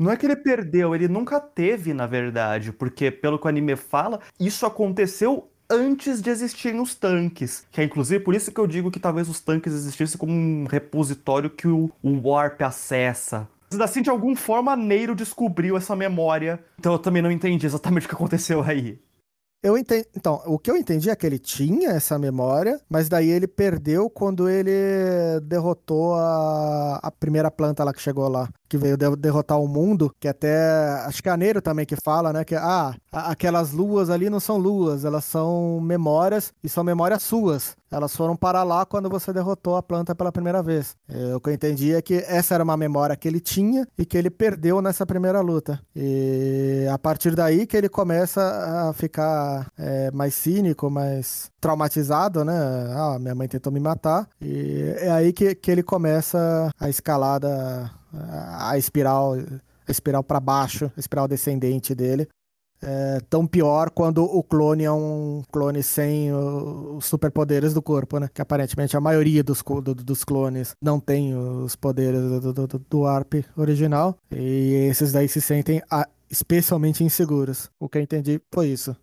[0.00, 3.76] não é que ele perdeu, ele nunca teve, na verdade, porque pelo que o anime
[3.76, 7.64] fala, isso aconteceu antes de existirem os tanques.
[7.70, 10.66] Que é inclusive por isso que eu digo que talvez os tanques existissem como um
[10.66, 13.48] repositório que o, o Warp acessa.
[13.70, 16.58] Mas assim, de alguma forma, Neiro descobriu essa memória.
[16.78, 18.98] Então eu também não entendi exatamente o que aconteceu aí.
[19.62, 20.06] Eu entendi.
[20.16, 24.08] Então, o que eu entendi é que ele tinha essa memória, mas daí ele perdeu
[24.08, 24.70] quando ele
[25.42, 30.10] derrotou a, a primeira planta lá que chegou lá, que veio de derrotar o mundo,
[30.18, 34.08] que até acho que é a Neiro também que fala, né, que ah, aquelas luas
[34.08, 37.76] ali não são luas, elas são memórias e são memórias suas.
[37.90, 40.96] Elas foram para lá quando você derrotou a planta pela primeira vez.
[41.08, 44.06] É, o que eu entendi é que essa era uma memória que ele tinha e
[44.06, 45.80] que ele perdeu nessa primeira luta.
[45.94, 48.40] E a partir daí que ele começa
[48.88, 52.54] a ficar é, mais cínico, mais traumatizado, né?
[52.94, 54.28] Ah, minha mãe tentou me matar.
[54.40, 57.90] E é aí que, que ele começa a escalada,
[58.58, 59.36] a espiral
[59.86, 62.28] a espiral para baixo, a espiral descendente dele,
[62.82, 68.28] é tão pior quando o clone é um clone sem os superpoderes do corpo, né?
[68.32, 73.06] Que aparentemente a maioria dos, do, dos clones não tem os poderes do, do, do
[73.06, 74.16] ARP original.
[74.30, 77.70] E esses daí se sentem a, especialmente inseguros.
[77.78, 78.96] O que eu entendi foi isso.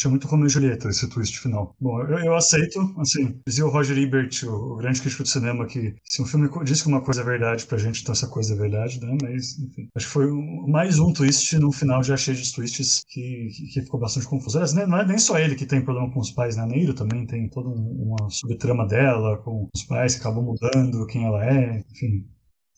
[0.00, 1.76] Achei muito Romeo e Julieta esse twist final.
[1.78, 5.66] Bom, eu, eu aceito, assim, dizia o Roger Ebert, o, o, grande crítico de cinema,
[5.66, 8.54] que se um filme diz que uma coisa é verdade pra gente, então essa coisa
[8.54, 9.14] é verdade, né?
[9.22, 13.04] Mas, enfim, acho que foi um, mais um twist no final já cheio de twists
[13.06, 14.56] que, que, que ficou bastante confuso.
[14.56, 16.64] Aliás, não é nem só ele que tem problema com os pais, né?
[16.64, 21.44] Neiro também tem toda uma subtrama dela com os pais que acabam mudando quem ela
[21.44, 22.24] é, enfim.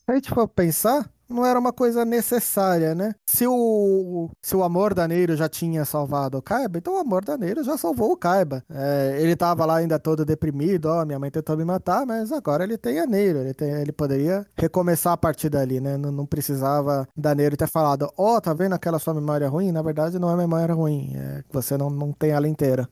[0.05, 3.15] Se a gente for pensar, não era uma coisa necessária, né?
[3.27, 7.25] Se o, se o amor da Neiro já tinha salvado o Kaiba, então o amor
[7.25, 8.63] da Neiro já salvou o Kaiba.
[8.69, 12.65] É, ele tava lá ainda todo deprimido, ó, minha mãe tentou me matar, mas agora
[12.65, 15.97] ele tem a Neiro, ele, tem, ele poderia recomeçar a partir dali, né?
[15.97, 19.73] Não, não precisava da Neiro ter falado, ó, oh, tá vendo aquela sua memória ruim?
[19.73, 22.89] Na verdade não é memória ruim, é que você não, não tem ela inteira.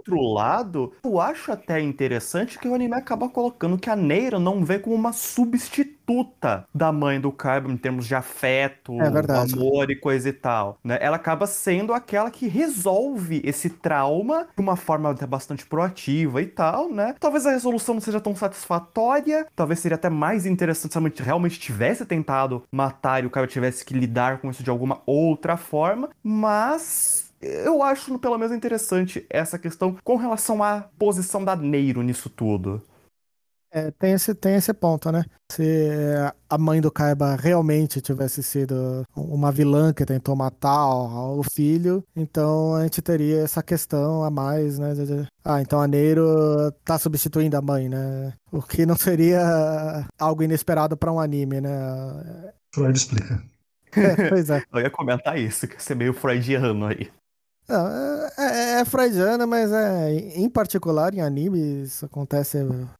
[0.00, 4.64] Outro lado, eu acho até interessante que o anime acaba colocando que a Neira não
[4.64, 9.96] vê como uma substituta da mãe do Kaiba em termos de afeto, é amor e
[9.96, 10.78] coisa e tal.
[10.82, 10.98] Né?
[11.00, 16.46] Ela acaba sendo aquela que resolve esse trauma de uma forma até bastante proativa e
[16.46, 17.14] tal, né?
[17.20, 21.60] Talvez a resolução não seja tão satisfatória, talvez seria até mais interessante se a realmente
[21.60, 26.08] tivesse tentado matar e o Kaiba tivesse que lidar com isso de alguma outra forma,
[26.22, 32.28] mas eu acho, pelo menos, interessante essa questão com relação à posição da Neiro nisso
[32.28, 32.82] tudo.
[33.72, 35.24] É, tem esse, tem esse ponto, né?
[35.48, 35.62] Se
[36.48, 42.74] a mãe do Kaiba realmente tivesse sido uma vilã que tentou matar o filho, então
[42.74, 44.92] a gente teria essa questão a mais, né?
[44.94, 48.32] De, ah, então a Neiro tá substituindo a mãe, né?
[48.50, 49.40] O que não seria
[50.18, 51.70] algo inesperado para um anime, né?
[52.74, 53.40] Freud explica.
[53.92, 54.64] É, pois é.
[54.72, 57.08] Eu ia comentar isso, que ia ser meio freudiano aí.
[57.70, 62.58] Não, é, é, é freudiana, mas é, em particular em anime isso acontece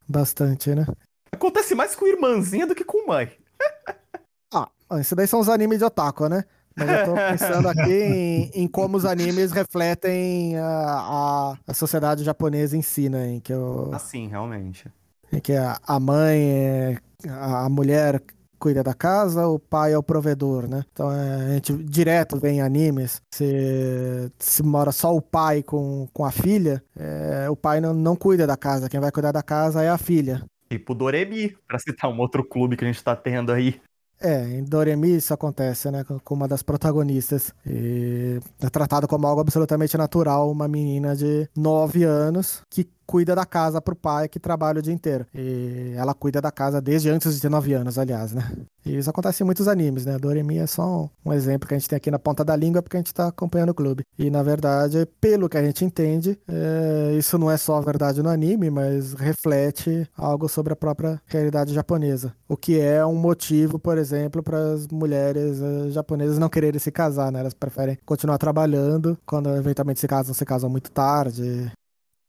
[0.09, 0.87] bastante, né?
[1.33, 3.33] Acontece mais com irmãzinha do que com mãe.
[4.55, 4.69] ah,
[5.01, 6.45] isso daí são os animes de otaku, né?
[6.77, 12.23] Mas eu tô pensando aqui em, em como os animes refletem a, a, a, sociedade
[12.23, 13.27] japonesa em si, né?
[13.27, 14.87] Em que eu, assim, realmente.
[15.33, 16.99] Em que a, a mãe, é,
[17.29, 18.23] a, a mulher
[18.61, 20.85] cuida da casa, o pai é o provedor, né?
[20.93, 26.07] Então é, a gente direto vê em animes, se, se mora só o pai com,
[26.13, 29.43] com a filha, é, o pai não, não cuida da casa, quem vai cuidar da
[29.43, 30.45] casa é a filha.
[30.71, 33.81] Tipo Doremi, pra citar um outro clube que a gente tá tendo aí.
[34.23, 36.05] É, em Doremi isso acontece, né?
[36.05, 37.55] Com uma das protagonistas.
[37.67, 43.45] E é tratado como algo absolutamente natural uma menina de 9 anos que cuida da
[43.45, 45.27] casa pro pai que trabalha o dia inteiro.
[45.35, 48.49] E ela cuida da casa desde antes de ter 9 anos, aliás, né?
[48.87, 50.17] E isso acontece em muitos animes, né?
[50.17, 52.97] Doremi é só um exemplo que a gente tem aqui na ponta da língua porque
[52.97, 54.05] a gente tá acompanhando o clube.
[54.17, 57.13] E na verdade, pelo que a gente entende, é...
[57.19, 62.33] isso não é só verdade no anime, mas reflete algo sobre a própria realidade japonesa.
[62.49, 66.93] O que é um motivo, por exemplo, para as mulheres uh, japonesas não quererem se
[66.93, 67.41] casar, né?
[67.41, 69.19] Elas preferem continuar trabalhando.
[69.27, 71.73] Quando eventualmente se casam, se casam muito tarde.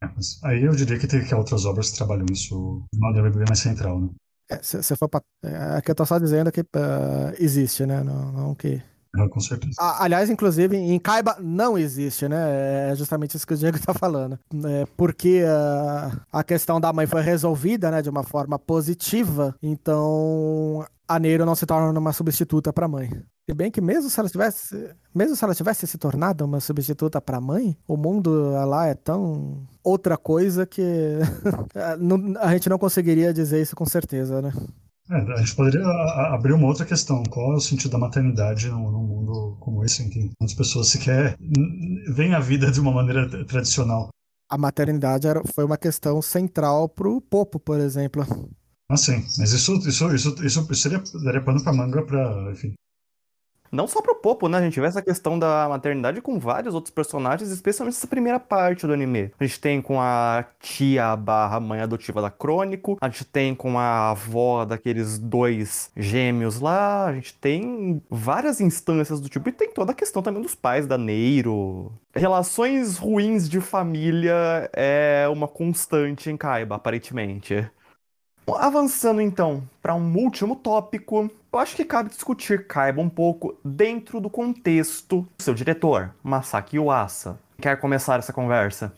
[0.03, 0.07] É,
[0.43, 3.59] aí eu diria que tem que outras obras que trabalham isso de maneira bem mais
[3.59, 4.09] central, né?
[4.49, 6.65] É, se, se for pra, é, aqui eu tô só dizendo que uh,
[7.39, 8.03] existe, né?
[8.03, 8.81] Não, não que
[9.15, 9.73] ah, com certeza.
[9.99, 12.91] aliás, inclusive, em Kaiba não existe, né?
[12.91, 14.39] É justamente isso que o Diego tá falando.
[14.65, 20.85] É porque uh, a questão da mãe foi resolvida, né, de uma forma positiva, então
[21.07, 23.09] a Neiro não se torna uma substituta para a mãe.
[23.49, 27.19] Se bem que mesmo se ela tivesse, mesmo se ela tivesse se tornado uma substituta
[27.19, 30.81] para a mãe, o mundo lá é tão outra coisa que
[32.39, 34.53] a gente não conseguiria dizer isso com certeza, né?
[35.09, 35.85] É, a gente poderia
[36.33, 37.23] abrir uma outra questão.
[37.23, 40.87] Qual é o sentido da maternidade num, num mundo como esse, em que muitas pessoas
[40.87, 41.35] sequer
[42.13, 44.09] veem a vida de uma maneira tradicional?
[44.49, 48.25] A maternidade era, foi uma questão central para o Popo, por exemplo.
[48.89, 49.23] Ah, sim.
[49.37, 52.73] Mas isso, isso, isso, isso seria, daria pano para manga para, enfim.
[53.71, 54.57] Não só pro Popo, né?
[54.57, 58.85] A gente vê essa questão da maternidade com vários outros personagens, especialmente essa primeira parte
[58.85, 59.31] do anime.
[59.39, 63.79] A gente tem com a tia barra mãe adotiva da Crônico, a gente tem com
[63.79, 69.71] a avó daqueles dois gêmeos lá, a gente tem várias instâncias do tipo, e tem
[69.71, 71.93] toda a questão também dos pais da Neiro.
[72.13, 77.65] Relações ruins de família é uma constante em Kaiba, aparentemente.
[78.47, 84.21] Avançando então para um último tópico, eu acho que cabe discutir Kaiba um pouco dentro
[84.21, 87.37] do contexto do seu diretor, Masaki Yuasa.
[87.59, 88.93] Quer começar essa conversa?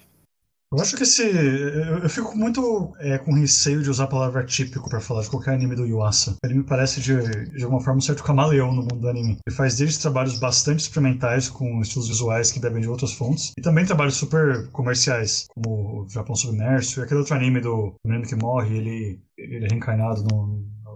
[0.71, 1.21] Eu acho que esse.
[1.21, 5.30] Eu, eu fico muito é, com receio de usar a palavra típico para falar de
[5.30, 6.35] qualquer anime do Yuasa.
[6.43, 7.15] Ele me parece, de,
[7.51, 9.38] de alguma forma, um certo camaleão no mundo do anime.
[9.45, 13.61] Ele faz desde trabalhos bastante experimentais, com estilos visuais que devem de outras fontes, e
[13.61, 18.35] também trabalhos super comerciais, como o Japão Submerso e aquele outro anime do menino que
[18.35, 20.23] morre, ele, ele é reencarnado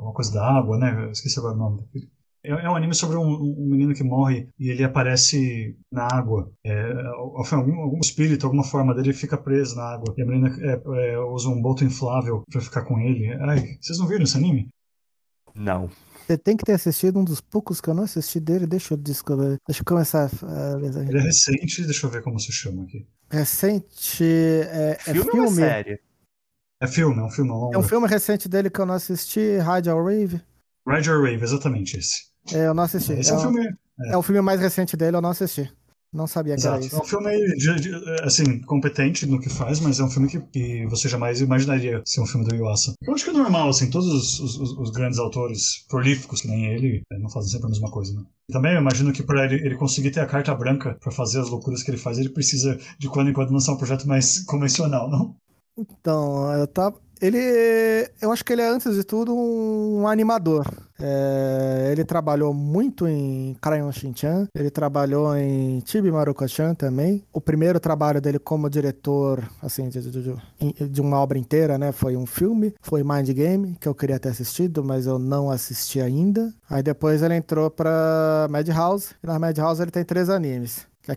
[0.07, 1.05] numa coisa da água, né?
[1.05, 2.09] Eu esqueci agora o nome daquele.
[2.43, 6.49] É, é um anime sobre um, um, menino que morre e ele aparece na água.
[6.63, 6.91] É,
[7.51, 10.13] algum, algum, espírito, alguma forma dele fica preso na água.
[10.17, 13.33] E a menina é, é, usa um boto inflável para ficar com ele.
[13.33, 14.69] Ai, vocês não viram esse anime?
[15.53, 15.89] Não.
[16.25, 18.67] Você tem que ter assistido um dos poucos que eu não assisti dele.
[18.67, 19.57] Deixa eu descobrir.
[19.65, 21.01] Deixa eu começar a.
[21.01, 23.07] Ele é recente, deixa eu ver como se chama aqui.
[23.31, 24.23] Recente.
[24.23, 25.39] É, filme, é filme.
[25.39, 26.06] Ou é série?
[26.79, 27.73] É filme, é um filme longo.
[27.73, 30.39] É um filme recente dele que eu não assisti, Radial Rave.
[30.87, 32.27] Radial Rave, exatamente esse.
[32.53, 33.13] É, eu não assisti.
[33.13, 34.13] Esse é, é, um filme, é.
[34.13, 35.71] é o filme mais recente dele, eu não assisti.
[36.13, 36.77] Não sabia que Exato.
[36.77, 36.95] era isso.
[36.95, 40.39] É um filme, de, de, assim, competente no que faz, mas é um filme que,
[40.39, 42.93] que, você jamais imaginaria ser um filme do Yuasa.
[43.03, 46.67] Eu acho que é normal, assim, todos os, os, os grandes autores prolíficos, que nem
[46.67, 48.23] ele, é, não fazem sempre a mesma coisa, né?
[48.49, 51.49] Também eu imagino que para ele, ele, conseguir ter a carta branca para fazer as
[51.49, 55.09] loucuras que ele faz, ele precisa de quando em quando lançar um projeto mais convencional,
[55.09, 55.35] não?
[55.77, 57.37] Então, eu tava, ele,
[58.21, 60.65] eu acho que ele é, antes de tudo, um animador.
[60.99, 67.23] É, ele trabalhou muito em Crayon Shin-chan, ele trabalhou em Chibi Maruko-chan também.
[67.31, 72.15] O primeiro trabalho dele como diretor, assim, de, de, de, uma obra inteira, né, foi
[72.15, 76.53] um filme, foi Mind Game, que eu queria ter assistido, mas eu não assisti ainda.
[76.69, 81.15] Aí depois ele entrou pra Madhouse, e na Madhouse ele tem três animes, que é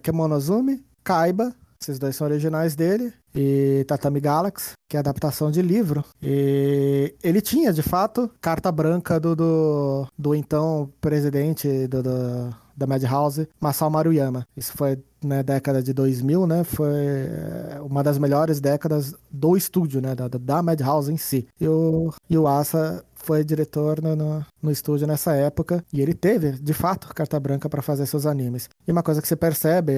[1.03, 3.13] Kaiba, esses dois são originais dele.
[3.35, 6.05] E Tatami Galaxy, que é adaptação de livro.
[6.23, 12.87] E ele tinha, de fato, carta branca do, do, do então presidente do, do da
[12.87, 14.47] Madhouse, Masao Maruyama.
[14.57, 16.65] Isso foi na né, década de 2000, né?
[16.65, 20.15] Foi eh, uma das melhores décadas do estúdio, né?
[20.15, 21.47] Da, da Madhouse em si.
[21.61, 26.15] E o, e o Asa foi diretor no, no, no, estúdio nessa época e ele
[26.15, 28.69] teve, de fato, carta branca para fazer seus animes.
[28.87, 29.93] E uma coisa que você percebe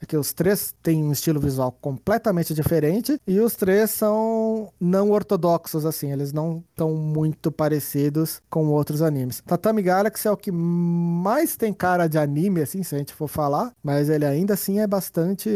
[0.00, 5.10] é que os três têm um estilo visual completamente diferente e os três são não
[5.10, 9.42] ortodoxos, assim, eles não estão muito parecidos com outros animes.
[9.46, 13.28] Tatami Galaxy é o que mais tem cara de anime, assim, se a gente for
[13.28, 15.48] falar, mas ele ainda assim é bastante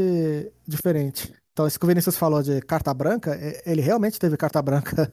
[0.66, 1.32] diferente.
[1.52, 5.12] Então, isso que o Vinícius falou de carta branca, ele realmente teve carta branca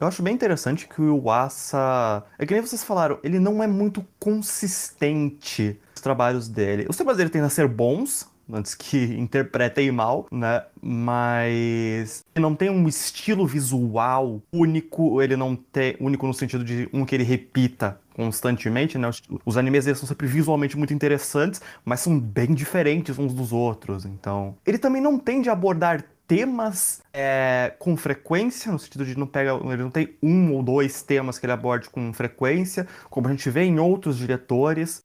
[0.00, 2.24] eu acho bem interessante que o Iwasa.
[2.38, 6.86] É que nem vocês falaram, ele não é muito consistente nos trabalhos dele.
[6.88, 10.64] Os trabalhos dele tendem a ser bons, antes que interpretem mal, né?
[10.80, 16.88] Mas ele não tem um estilo visual único, ele não tem único no sentido de
[16.92, 19.10] um que ele repita constantemente, né?
[19.44, 24.04] Os animes são sempre visualmente muito interessantes, mas são bem diferentes uns dos outros.
[24.04, 29.26] Então, ele também não tende a abordar temas é, com frequência, no sentido de não
[29.26, 33.32] pega, ele não tem um ou dois temas que ele aborde com frequência, como a
[33.32, 35.02] gente vê em outros diretores.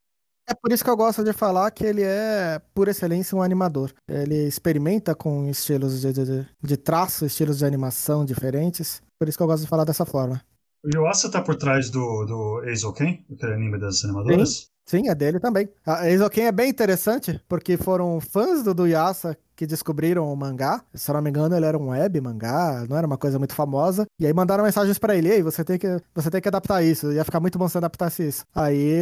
[0.47, 3.91] É por isso que eu gosto de falar que ele é, por excelência, um animador.
[4.07, 9.01] Ele experimenta com estilos de, de, de traço, estilos de animação diferentes.
[9.17, 10.39] Por isso que eu gosto de falar dessa forma.
[10.83, 14.49] O Yuasa tá por trás do, do Eizoken, aquele anime das animadoras?
[14.49, 14.75] Sim.
[14.87, 15.67] Sim, é dele também.
[15.83, 20.81] A Eizoken é bem interessante, porque foram fãs do, do Yasa que descobriram o mangá.
[20.93, 23.53] Se eu não me engano, ele era um web mangá, não era uma coisa muito
[23.53, 24.05] famosa.
[24.19, 27.11] E aí mandaram mensagens para ele, aí você tem que você tem que adaptar isso.
[27.11, 28.45] Ia ficar muito bom se adaptasse isso.
[28.53, 29.01] Aí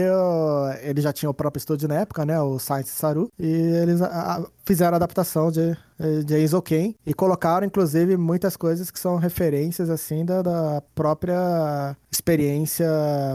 [0.81, 3.99] ele já tinha o próprio estúdio na época, né, o Science Saru, e eles
[4.65, 5.75] fizeram a adaptação de
[6.25, 11.95] de Enzo Ken e colocaram inclusive muitas coisas que são referências assim da, da própria
[12.11, 12.87] experiência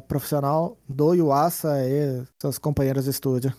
[0.07, 3.53] profissional do Yuasa e seus companheiros de estúdio.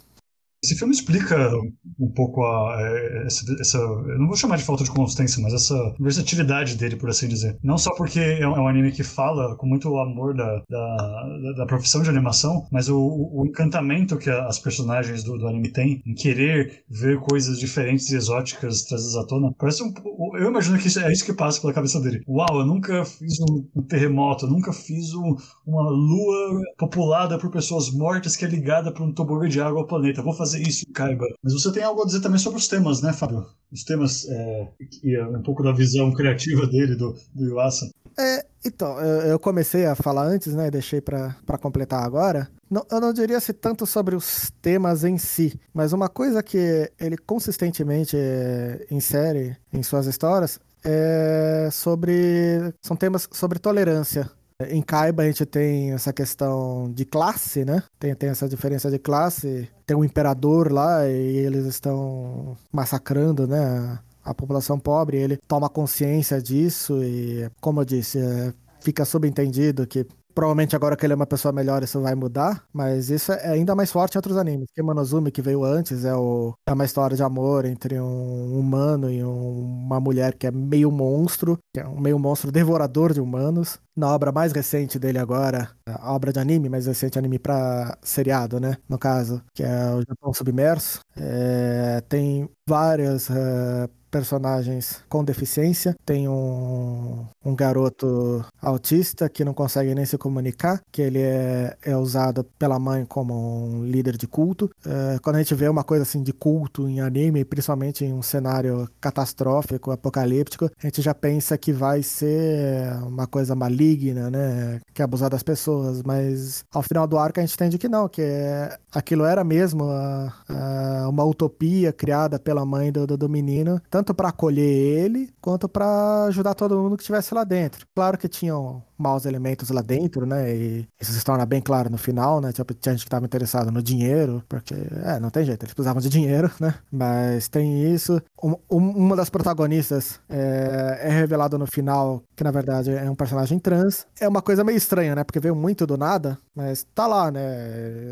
[0.64, 1.49] Esse filme explica
[1.98, 5.53] um pouco a, é, essa, essa, Eu não vou chamar de falta de consistência, mas
[5.53, 7.57] essa versatilidade dele, por assim dizer.
[7.64, 11.65] Não só porque é um, é anime que fala com muito amor da, da, da
[11.65, 16.14] profissão de animação, mas o, o encantamento que as personagens do, do anime têm em
[16.14, 19.53] querer ver coisas diferentes e exóticas trazidas à tona.
[19.57, 19.94] Parece um.
[20.36, 22.22] Eu imagino que isso, é isso que passa pela cabeça dele.
[22.27, 27.49] Uau, eu nunca fiz um, um terremoto, eu nunca fiz um, uma lua populada por
[27.49, 30.22] pessoas mortas que é ligada por um tobogã de água ao planeta.
[30.22, 31.26] Vou fazer isso, Kaiba.
[31.44, 33.46] Mas você tem algo a dizer também sobre os temas, né, Fábio?
[33.72, 34.68] Os temas é,
[35.04, 37.90] e é um pouco da visão criativa dele, do, do Yuasa.
[38.18, 40.70] É, então, eu comecei a falar antes, né?
[40.70, 42.50] Deixei para completar agora.
[42.70, 46.92] Não, eu não diria se tanto sobre os temas em si, mas uma coisa que
[47.00, 52.74] ele consistentemente é, insere em suas histórias é sobre.
[52.82, 54.30] São temas sobre tolerância.
[54.68, 57.81] Em Kaiba a gente tem essa questão de classe, né?
[57.98, 59.69] Tem, tem essa diferença de classe.
[59.86, 63.98] Tem um imperador lá e eles estão massacrando, né?
[64.22, 65.18] A população pobre.
[65.18, 71.06] Ele toma consciência disso e, como eu disse, é, fica subentendido que Provavelmente agora que
[71.06, 74.18] ele é uma pessoa melhor isso vai mudar, mas isso é ainda mais forte em
[74.20, 74.70] outros animes.
[74.74, 79.24] Kemonozumi, que veio antes, é, o, é uma história de amor entre um humano e
[79.24, 83.80] um, uma mulher que é meio monstro, que é um meio monstro devorador de humanos.
[83.96, 88.60] Na obra mais recente dele agora, a obra de anime, mais recente anime pra seriado,
[88.60, 88.78] né?
[88.88, 95.96] No caso, que é o Japão Submerso, é, tem várias uh, personagens com deficiência.
[96.06, 101.98] Tem um, um garoto autista que não consegue nem se comunicar, que ele é, é
[101.98, 104.70] usado pela mãe como um líder de culto.
[104.86, 108.22] É, quando a gente vê uma coisa assim de culto em anime, principalmente em um
[108.22, 114.80] cenário catastrófico, apocalíptico, a gente já pensa que vai ser uma coisa maligna, né?
[114.94, 118.08] Que é abusar das pessoas, mas ao final do arco a gente entende que não,
[118.08, 123.30] que é, aquilo era mesmo a, a, uma utopia criada pela mãe do, do, do
[123.30, 123.82] menino.
[123.90, 127.86] Tanto para acolher ele quanto para ajudar todo mundo que estivesse lá dentro.
[127.96, 130.56] Claro que tinham maus elementos lá dentro, né?
[130.56, 132.52] E isso se torna bem claro no final, né?
[132.52, 136.02] Tipo, tinha gente que estava interessado no dinheiro, porque, é, não tem jeito, eles precisavam
[136.02, 136.76] de dinheiro, né?
[136.91, 138.22] Mas tem isso.
[138.44, 143.60] Um, uma das protagonistas é, é revelado no final que, na verdade, é um personagem
[143.60, 144.07] trans.
[144.19, 145.23] É uma coisa meio estranha, né?
[145.23, 147.40] Porque veio muito do nada, mas tá lá, né?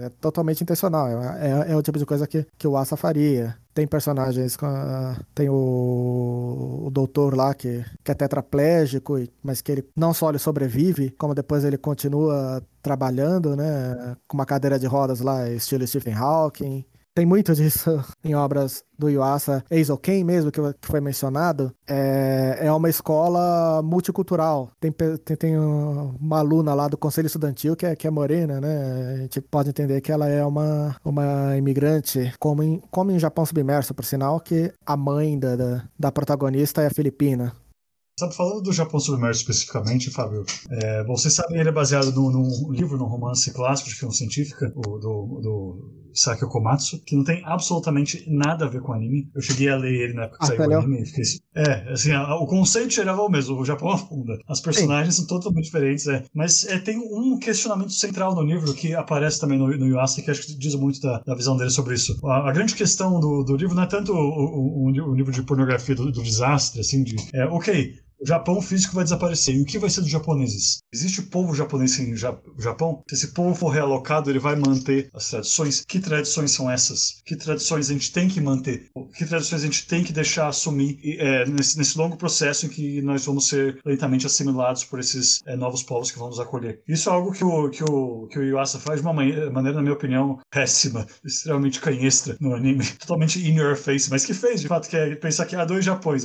[0.06, 1.08] É totalmente intencional.
[1.08, 3.56] É, é, é o tipo de coisa que, que o Asa faria.
[3.78, 4.58] Tem personagens,
[5.36, 10.40] tem o, o doutor lá que, que é tetraplégico, mas que ele não só ele
[10.40, 16.16] sobrevive, como depois ele continua trabalhando, né, com uma cadeira de rodas lá, estilo Stephen
[16.16, 16.84] Hawking.
[17.18, 19.66] Tem muito disso em obras do Yuasa.
[19.72, 24.70] Eizoken mesmo, que foi mencionado, é, é uma escola multicultural.
[24.80, 29.16] Tem, tem, tem uma aluna lá do Conselho Estudantil que é, que é morena, né?
[29.16, 33.48] A gente pode entender que ela é uma, uma imigrante, como em, como em Japão
[33.48, 37.52] Submerso, por sinal, que a mãe da, da, da protagonista é filipina.
[38.20, 42.96] Sabe, falando do Japão Submerso especificamente, Fábio, é, sabem, ele é baseado num, num livro,
[42.96, 48.24] num romance clássico de ficção científica, o, do, do Sakio Komatsu, que não tem absolutamente
[48.28, 49.30] nada a ver com anime.
[49.36, 51.06] Eu cheguei a ler ele na época que ah, saiu o anime.
[51.06, 51.24] Fiquei,
[51.56, 54.38] é, assim, a, o conceito geral é o mesmo, o Japão afunda.
[54.48, 55.22] As personagens Sim.
[55.22, 56.24] são totalmente diferentes, é.
[56.34, 60.32] Mas é, tem um questionamento central no livro que aparece também no, no Yuasa, que
[60.32, 62.18] acho que diz muito da, da visão dele sobre isso.
[62.26, 65.32] A, a grande questão do, do, livro não é tanto o, o, o, o livro
[65.32, 69.56] de pornografia do, do desastre, assim, de, é, ok, o Japão físico vai desaparecer.
[69.56, 70.80] E o que vai ser dos japoneses?
[70.94, 73.04] Existe o povo japonês em Japão?
[73.08, 75.84] Se esse povo for realocado, ele vai manter as tradições.
[75.88, 77.22] Que tradições são essas?
[77.26, 78.90] Que tradições a gente tem que manter?
[79.16, 83.02] Que tradições a gente tem que deixar assumir é, nesse, nesse, longo processo em que
[83.02, 86.82] nós vamos ser lentamente assimilados por esses é, novos povos que vão nos acolher?
[86.88, 89.82] Isso é algo que o, que o, que o Yuasa faz de uma maneira, na
[89.82, 94.68] minha opinião, péssima, extremamente canhestra no anime, totalmente in your face, mas que fez, de
[94.68, 96.24] fato, que é pensar que há dois Japões.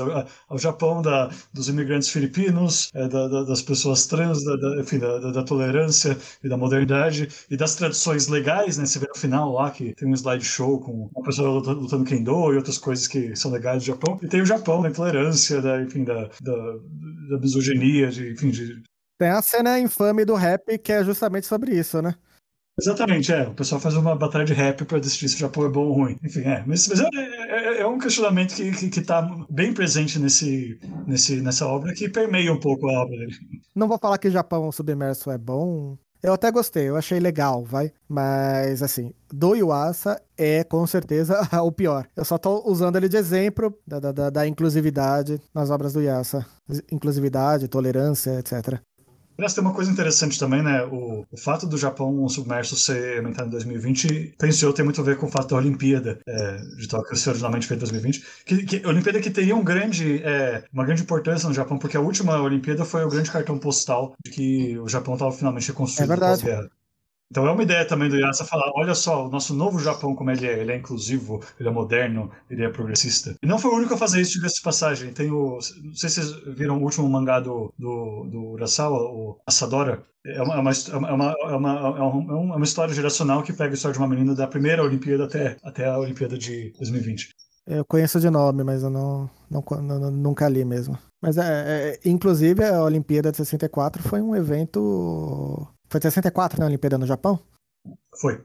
[0.50, 4.80] O Japão da, dos imigrantes imigrantes filipinos, é, da, da, das pessoas trans, da, da
[4.80, 8.86] enfim, da, tolerância e da modernidade e das tradições legais, né?
[8.86, 12.56] Você vê no final lá que tem um slideshow com uma pessoa lutando, kendo e
[12.56, 14.18] outras coisas que são legais do Japão.
[14.22, 18.82] E tem o Japão da intolerância, da, enfim, da, da misoginia, de, enfim, de...
[19.18, 22.14] Tem a cena infame do rap que é justamente sobre isso, né?
[22.78, 23.48] Exatamente, é.
[23.48, 25.92] O pessoal faz uma batalha de rap para decidir se o Japão é bom ou
[25.92, 26.18] ruim.
[26.24, 26.64] Enfim, é.
[26.66, 31.40] Mas, mas é, é, é, um questionamento que, que, que tá bem presente nesse, nesse,
[31.40, 33.34] nessa obra que permeia um pouco a obra dele.
[33.74, 35.98] Não vou falar que o Japão submerso é bom.
[36.22, 37.92] Eu até gostei, eu achei legal, vai.
[38.08, 42.06] Mas, assim, do Yuasa é com certeza o pior.
[42.16, 46.46] Eu só tô usando ele de exemplo da, da, da inclusividade nas obras do Yuasa.
[46.92, 48.80] Inclusividade, tolerância, etc.
[49.36, 50.84] Aliás, tem uma coisa interessante também, né?
[50.84, 55.04] O, o fato do Japão submerso ser aumentado em 2020, penso eu, tem muito a
[55.04, 58.24] ver com o fato da Olimpíada é, de Tóquio ser originalmente feita em 2020.
[58.44, 62.00] Que, que, Olimpíada que teria um grande, é, uma grande importância no Japão, porque a
[62.00, 66.16] última Olimpíada foi o grande cartão postal de que o Japão estava finalmente reconstruído é
[66.16, 66.70] pós-guerra.
[67.32, 70.30] Então é uma ideia também do Yasa falar, olha só, o nosso novo Japão como
[70.30, 73.34] ele é, ele é inclusivo, ele é moderno, ele é progressista.
[73.42, 75.14] E não foi o único a fazer isso, diga-se de passagem.
[75.14, 79.40] Tem o, não sei se vocês viram o último mangá do, do, do Urasawa, o
[79.46, 80.04] Asadora.
[80.26, 83.54] É uma, é, uma, é, uma, é, uma, é, uma, é uma história geracional que
[83.54, 87.30] pega a história de uma menina da primeira Olimpíada até, até a Olimpíada de 2020.
[87.66, 90.98] Eu conheço de nome, mas eu não, não, não nunca li mesmo.
[91.22, 96.96] Mas, é, é, inclusive, a Olimpíada de 64 foi um evento foi 64 na Olimpíada
[96.96, 97.38] no Japão?
[98.18, 98.42] Foi.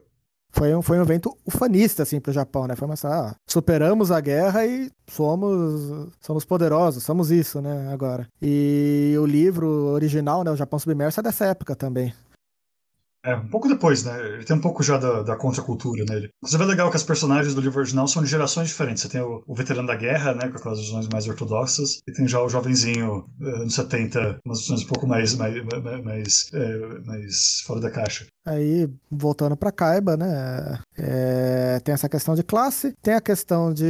[0.51, 2.75] Foi um, foi um evento ufanista, assim, pro Japão, né?
[2.75, 8.27] Foi uma ah, superamos a guerra e somos, somos poderosos, somos isso, né, agora.
[8.41, 12.13] E o livro original, né, o Japão Submerso, é dessa época também.
[13.27, 14.17] É, um pouco depois, né?
[14.35, 16.29] Ele tem um pouco já da, da contracultura nele.
[16.41, 19.03] Inclusive é legal que as personagens do livro original são de gerações diferentes.
[19.03, 20.47] Você tem o, o veterano da guerra, né?
[20.47, 21.99] Com aquelas visões mais ortodoxas.
[22.07, 26.03] E tem já o jovenzinho, uh, anos 70, umas visões um pouco mais, mais, mais,
[26.05, 28.27] mais, é, mais fora da caixa.
[28.45, 30.79] Aí, voltando para Kaiba, né?
[30.97, 33.85] É, tem essa questão de classe, tem a questão de,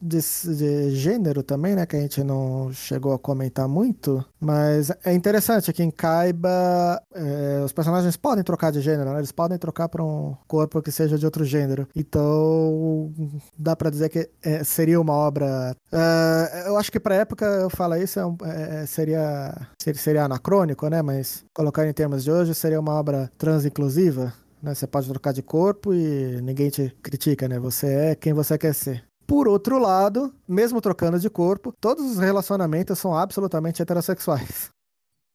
[0.00, 1.86] de, de, gênero também, né?
[1.86, 4.24] Que a gente não chegou a comentar muito.
[4.40, 9.18] Mas é interessante que em Kaiba é, os personagens podem trocar de gênero, né?
[9.18, 11.86] Eles podem trocar para um corpo que seja de outro gênero.
[11.94, 13.12] Então,
[13.56, 15.76] dá para dizer que é, seria uma obra.
[15.92, 21.02] É, eu acho que pra época eu falo isso é é, seria, seria anacrônico, né?
[21.02, 24.74] Mas colocar em termos de hoje, seria uma obra trans-inclusiva, né?
[24.74, 27.58] Você pode trocar de corpo e ninguém te critica, né?
[27.58, 29.04] Você é quem você quer ser.
[29.26, 34.70] Por outro lado, mesmo trocando de corpo, todos os relacionamentos são absolutamente heterossexuais.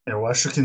[0.08, 0.62] Eu acho que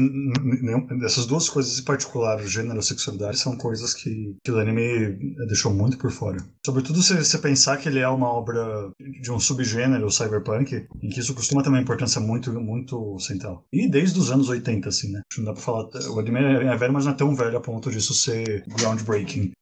[1.05, 4.59] essas duas coisas em particular, o gênero e a sexualidade, são coisas que, que o
[4.59, 6.39] anime deixou muito por fora.
[6.65, 8.91] Sobretudo se você pensar que ele é uma obra
[9.21, 13.65] de um subgênero cyberpunk, em que isso costuma ter uma importância muito, muito central.
[13.73, 15.23] E desde os anos 80, assim, né?
[15.37, 15.89] Não dá pra falar.
[16.11, 19.53] O anime é velho, mas não é tão velho a ponto disso ser groundbreaking.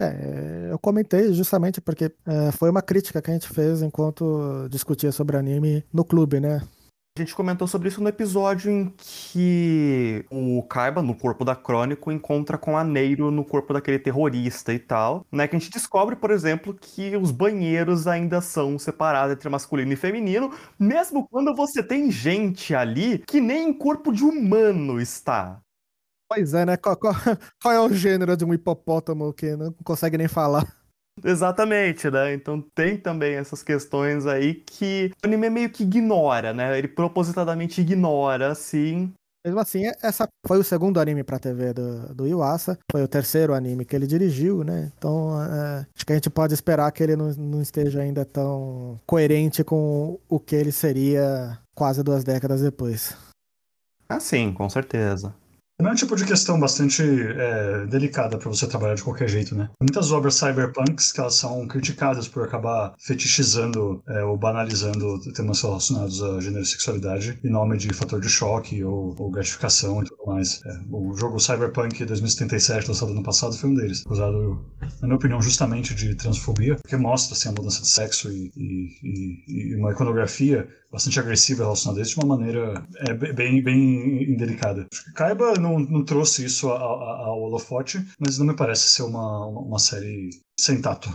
[0.00, 5.12] É, eu comentei justamente porque é, foi uma crítica que a gente fez enquanto discutia
[5.12, 6.62] sobre anime no clube, né?
[7.20, 12.10] A gente comentou sobre isso no episódio em que o Kaiba, no corpo da Crônico,
[12.10, 15.46] encontra com a Neiro no corpo daquele terrorista e tal, né?
[15.46, 19.96] Que a gente descobre, por exemplo, que os banheiros ainda são separados entre masculino e
[19.96, 25.60] feminino, mesmo quando você tem gente ali que nem em corpo de humano está.
[26.26, 26.78] Pois é, né?
[26.78, 27.12] Qual, qual,
[27.60, 30.79] qual é o gênero de um hipopótamo que não consegue nem falar?
[31.24, 32.34] Exatamente, né?
[32.34, 36.76] Então tem também essas questões aí que o anime meio que ignora, né?
[36.78, 39.12] Ele propositadamente ignora, assim.
[39.44, 43.54] Mesmo assim, essa foi o segundo anime pra TV do, do Yuasa, foi o terceiro
[43.54, 44.92] anime que ele dirigiu, né?
[44.98, 49.00] Então, é, acho que a gente pode esperar que ele não, não esteja ainda tão
[49.06, 53.16] coerente com o que ele seria quase duas décadas depois.
[54.06, 55.34] Ah, sim, com certeza.
[55.80, 59.70] É um tipo de questão bastante é, delicada para você trabalhar de qualquer jeito, né?
[59.80, 66.22] Muitas obras cyberpunks que elas são criticadas por acabar fetichizando é, ou banalizando temas relacionados
[66.22, 70.26] a gênero e sexualidade em nome de fator de choque ou, ou gratificação e tudo
[70.26, 70.60] mais.
[70.66, 74.04] É, o jogo Cyberpunk 2077, lançado ano passado, foi um deles.
[74.06, 74.62] Usado,
[75.00, 78.88] na minha opinião, justamente de transfobia, porque mostra assim, a mudança de sexo e, e,
[79.02, 84.24] e, e uma iconografia bastante agressiva relacionada a isso de uma maneira é, bem, bem
[84.24, 84.86] indelicada.
[84.92, 89.46] Acho que Kaiba não, não trouxe isso ao, holofote, mas não me parece ser uma,
[89.46, 91.08] uma série sem tato.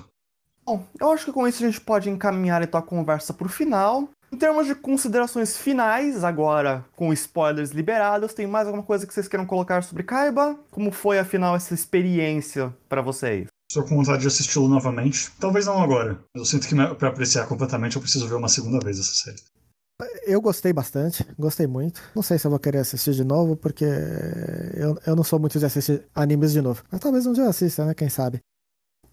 [0.66, 3.50] Bom, eu acho que com isso a gente pode encaminhar então a conversa para o
[3.50, 4.10] final.
[4.32, 9.28] Em termos de considerações finais, agora com spoilers liberados, tem mais alguma coisa que vocês
[9.28, 10.58] queiram colocar sobre Kaiba?
[10.72, 13.48] Como foi afinal essa experiência para vocês?
[13.70, 15.32] Estou com vontade de assisti-lo novamente.
[15.40, 16.20] Talvez não agora.
[16.34, 19.42] Eu sinto que para apreciar completamente eu preciso ver uma segunda vez essa série.
[20.26, 22.02] Eu gostei bastante, gostei muito.
[22.14, 23.86] Não sei se eu vou querer assistir de novo, porque
[24.74, 26.84] eu, eu não sou muito de assistir animes de novo.
[26.92, 27.94] Mas talvez um dia eu assista, né?
[27.94, 28.42] Quem sabe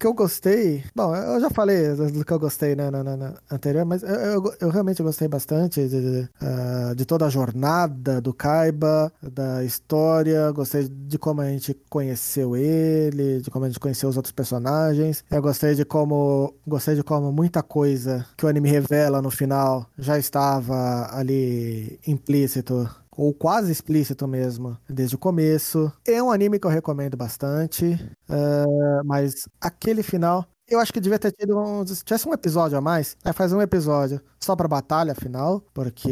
[0.03, 0.83] que eu gostei.
[0.93, 4.09] Bom, eu já falei do que eu gostei né, na, na, na anterior, mas eu,
[4.09, 9.63] eu, eu, realmente gostei bastante de, de, uh, de, toda a jornada do Kaiba, da
[9.63, 10.51] história.
[10.51, 15.23] Gostei de como a gente conheceu ele, de como a gente conheceu os outros personagens.
[15.31, 16.53] Eu gostei de como.
[16.67, 22.89] Gostei de como muita coisa que o anime revela no final já estava ali implícito
[23.15, 25.91] ou quase explícito mesmo, desde o começo.
[26.05, 27.93] É um anime que eu recomendo bastante,
[28.29, 30.45] uh, mas aquele final.
[30.67, 31.85] Eu acho que devia ter tido um.
[31.85, 36.09] Se tivesse um episódio a mais, aí faz um episódio só pra batalha final, porque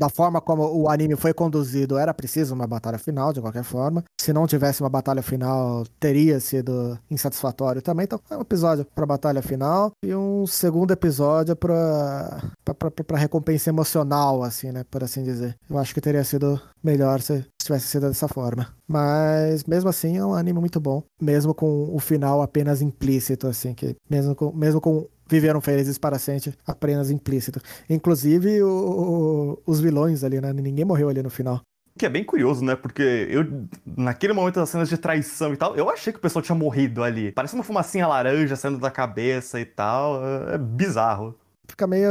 [0.00, 4.02] da forma como o anime foi conduzido, era preciso uma batalha final, de qualquer forma.
[4.18, 8.04] Se não tivesse uma batalha final, teria sido insatisfatório também.
[8.04, 13.18] Então, é um episódio pra batalha final e um segundo episódio pra, pra, pra, pra
[13.18, 14.84] recompensa emocional, assim, né?
[14.90, 15.54] Por assim dizer.
[15.68, 18.68] Eu acho que teria sido melhor se tivesse sido dessa forma.
[18.88, 23.74] Mas mesmo assim é um anime muito bom, mesmo com o final apenas implícito, assim,
[23.74, 27.60] que mesmo com, mesmo com viveram felizes para sempre, apenas implícito.
[27.88, 30.52] Inclusive o, o, os vilões ali, né?
[30.52, 31.60] Ninguém morreu ali no final.
[31.98, 32.74] Que é bem curioso, né?
[32.74, 33.46] Porque eu,
[33.84, 37.02] naquele momento das cenas de traição e tal, eu achei que o pessoal tinha morrido
[37.02, 37.30] ali.
[37.32, 40.20] Parece uma fumacinha laranja saindo da cabeça e tal.
[40.48, 41.34] É bizarro
[41.70, 42.10] fica meio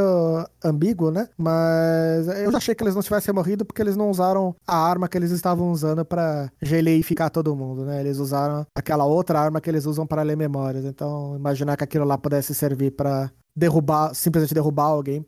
[0.64, 1.30] ambíguo, né?
[1.38, 5.07] Mas eu já achei que eles não tivessem morrido porque eles não usaram a arma
[5.07, 7.99] que eles estavam usando para geleificar todo mundo, né?
[7.99, 10.86] Eles usaram aquela outra arma que eles usam para ler memórias.
[10.86, 15.26] Então, imaginar que aquilo lá pudesse servir para derrubar, simplesmente derrubar alguém.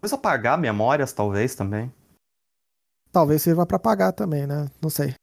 [0.00, 1.92] Talvez apagar memórias, talvez também.
[3.10, 4.68] Talvez sirva para apagar também, né?
[4.82, 5.14] Não sei.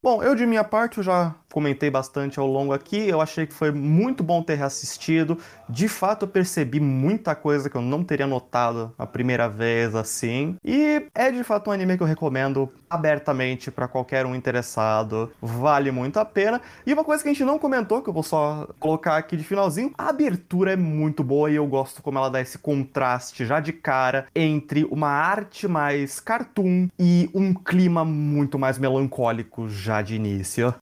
[0.00, 3.08] Bom, eu de minha parte eu já comentei bastante ao longo aqui.
[3.08, 5.36] Eu achei que foi muito bom ter reassistido.
[5.68, 10.56] De fato, eu percebi muita coisa que eu não teria notado a primeira vez assim.
[10.64, 15.32] E é de fato um anime que eu recomendo abertamente para qualquer um interessado.
[15.42, 16.60] Vale muito a pena.
[16.86, 19.42] E uma coisa que a gente não comentou, que eu vou só colocar aqui de
[19.42, 23.58] finalzinho: a abertura é muito boa e eu gosto como ela dá esse contraste já
[23.58, 30.14] de cara entre uma arte mais cartoon e um clima muito mais melancólico já de
[30.14, 30.74] início.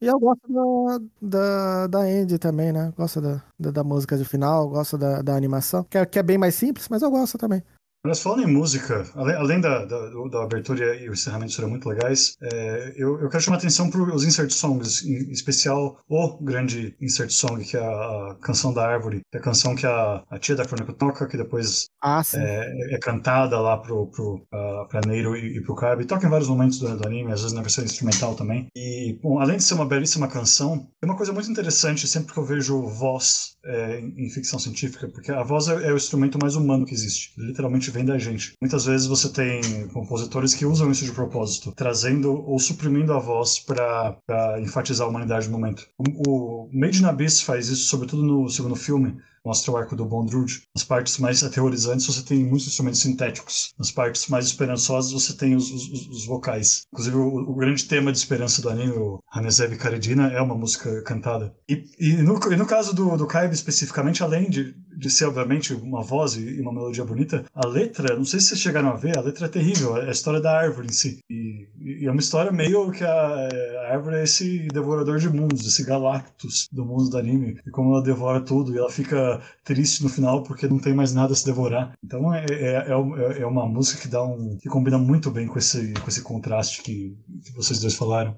[0.00, 2.92] E eu gosto da, da, da Andy também, né?
[2.96, 6.22] Gosto da, da, da música de final, gosto da, da animação, que é, que é
[6.22, 7.62] bem mais simples, mas eu gosto também.
[8.06, 11.88] Mas falando em música, além, além da, da, da, abertura e o encerramento serão muito
[11.88, 16.44] legais, é, eu, eu, quero chamar a atenção para os insert songs, em especial o
[16.44, 19.86] grande insert song, que é a, a Canção da Árvore, que é a canção que
[19.86, 24.34] a, a tia da Crônica toca, que depois ah, é, é, cantada lá pro, pro,
[24.52, 27.32] uh, pra Neiro e, e pro Carb, e toca em vários momentos do, do, anime,
[27.32, 28.66] às vezes na versão instrumental também.
[28.76, 32.38] E, bom, além de ser uma belíssima canção, tem uma coisa muito interessante sempre que
[32.38, 36.38] eu vejo voz é, em, em, ficção científica, porque a voz é, é o instrumento
[36.38, 38.54] mais humano que existe, literalmente vem da gente.
[38.60, 43.60] Muitas vezes você tem compositores que usam isso de propósito, trazendo ou suprimindo a voz
[43.60, 44.18] para
[44.60, 45.86] enfatizar a humanidade no momento.
[45.96, 50.06] O, o Made in Abyss faz isso, sobretudo no segundo filme, mostra o arco do
[50.06, 50.62] Bondrewd.
[50.74, 53.74] Nas partes mais aterrorizantes você tem muitos instrumentos sintéticos.
[53.78, 56.86] Nas partes mais esperançosas você tem os, os, os vocais.
[56.92, 61.02] Inclusive o, o, grande tema de esperança do anime, o Hanezev Karedina, é uma música
[61.02, 61.54] cantada.
[61.68, 66.02] E, e, no, e no caso do, do especificamente, além de, de ser obviamente uma
[66.02, 69.20] voz e uma melodia bonita, a letra, não sei se vocês chegaram a ver, a
[69.20, 71.18] letra é terrível, é a história da árvore em si.
[71.30, 75.66] E, e é uma história meio que a, a, árvore é esse devorador de mundos,
[75.66, 80.02] esse Galactus do mundo do anime, e como ela devora tudo, e ela fica triste
[80.02, 81.92] no final porque não tem mais nada a se devorar.
[82.02, 84.56] Então é, é, é, é uma música que dá um.
[84.58, 88.36] que combina muito bem com esse, com esse contraste que, que vocês dois falaram.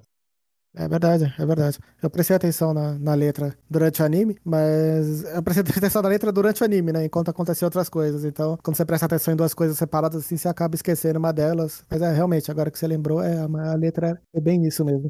[0.78, 1.78] É verdade, é verdade.
[2.02, 6.30] Eu prestei atenção na, na letra durante o anime, mas eu prestei atenção na letra
[6.30, 7.06] durante o anime, né?
[7.06, 8.26] Enquanto aconteciam outras coisas.
[8.26, 11.82] Então, quando você presta atenção em duas coisas separadas, assim, você acaba esquecendo uma delas.
[11.90, 15.08] Mas é realmente, agora que você lembrou, é, a letra é bem isso mesmo.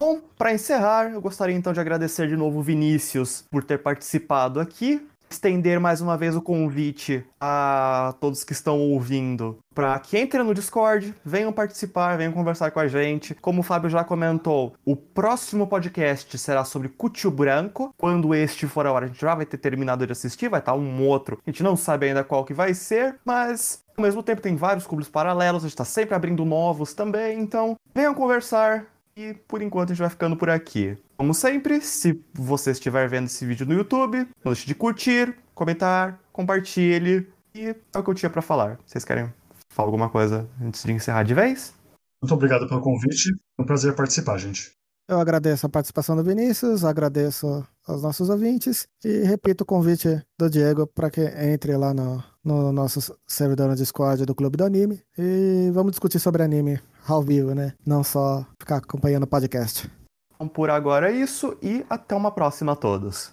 [0.00, 4.60] Bom, para encerrar, eu gostaria então de agradecer de novo o Vinícius por ter participado
[4.60, 10.42] aqui estender mais uma vez o convite a todos que estão ouvindo para que entrem
[10.42, 13.34] no Discord, venham participar, venham conversar com a gente.
[13.34, 17.94] Como o Fábio já comentou, o próximo podcast será sobre Cutio Branco.
[17.98, 20.72] Quando este for a hora, a gente já vai ter terminado de assistir, vai estar
[20.72, 21.38] um outro.
[21.46, 24.86] A gente não sabe ainda qual que vai ser, mas ao mesmo tempo tem vários
[24.86, 28.86] clubes paralelos, a gente está sempre abrindo novos também, então venham conversar,
[29.16, 30.96] e por enquanto a gente vai ficando por aqui.
[31.16, 36.20] Como sempre, se você estiver vendo esse vídeo no YouTube, não deixe de curtir, comentar,
[36.32, 37.26] compartilhe.
[37.54, 38.78] E é o que eu tinha para falar.
[38.86, 39.32] Vocês querem
[39.70, 41.72] falar alguma coisa antes de encerrar de vez?
[42.20, 43.30] Muito obrigado pelo convite.
[43.58, 44.72] É um prazer participar, gente.
[45.08, 50.50] Eu agradeço a participação do Vinícius, agradeço aos nossos ouvintes e repito o convite do
[50.50, 55.00] Diego para que entre lá no, no nosso servidor no Discord do Clube do Anime
[55.16, 57.72] e vamos discutir sobre anime ao vivo, né?
[57.84, 59.90] Não só ficar acompanhando o podcast.
[60.34, 63.32] Então, por agora é isso e até uma próxima a todos.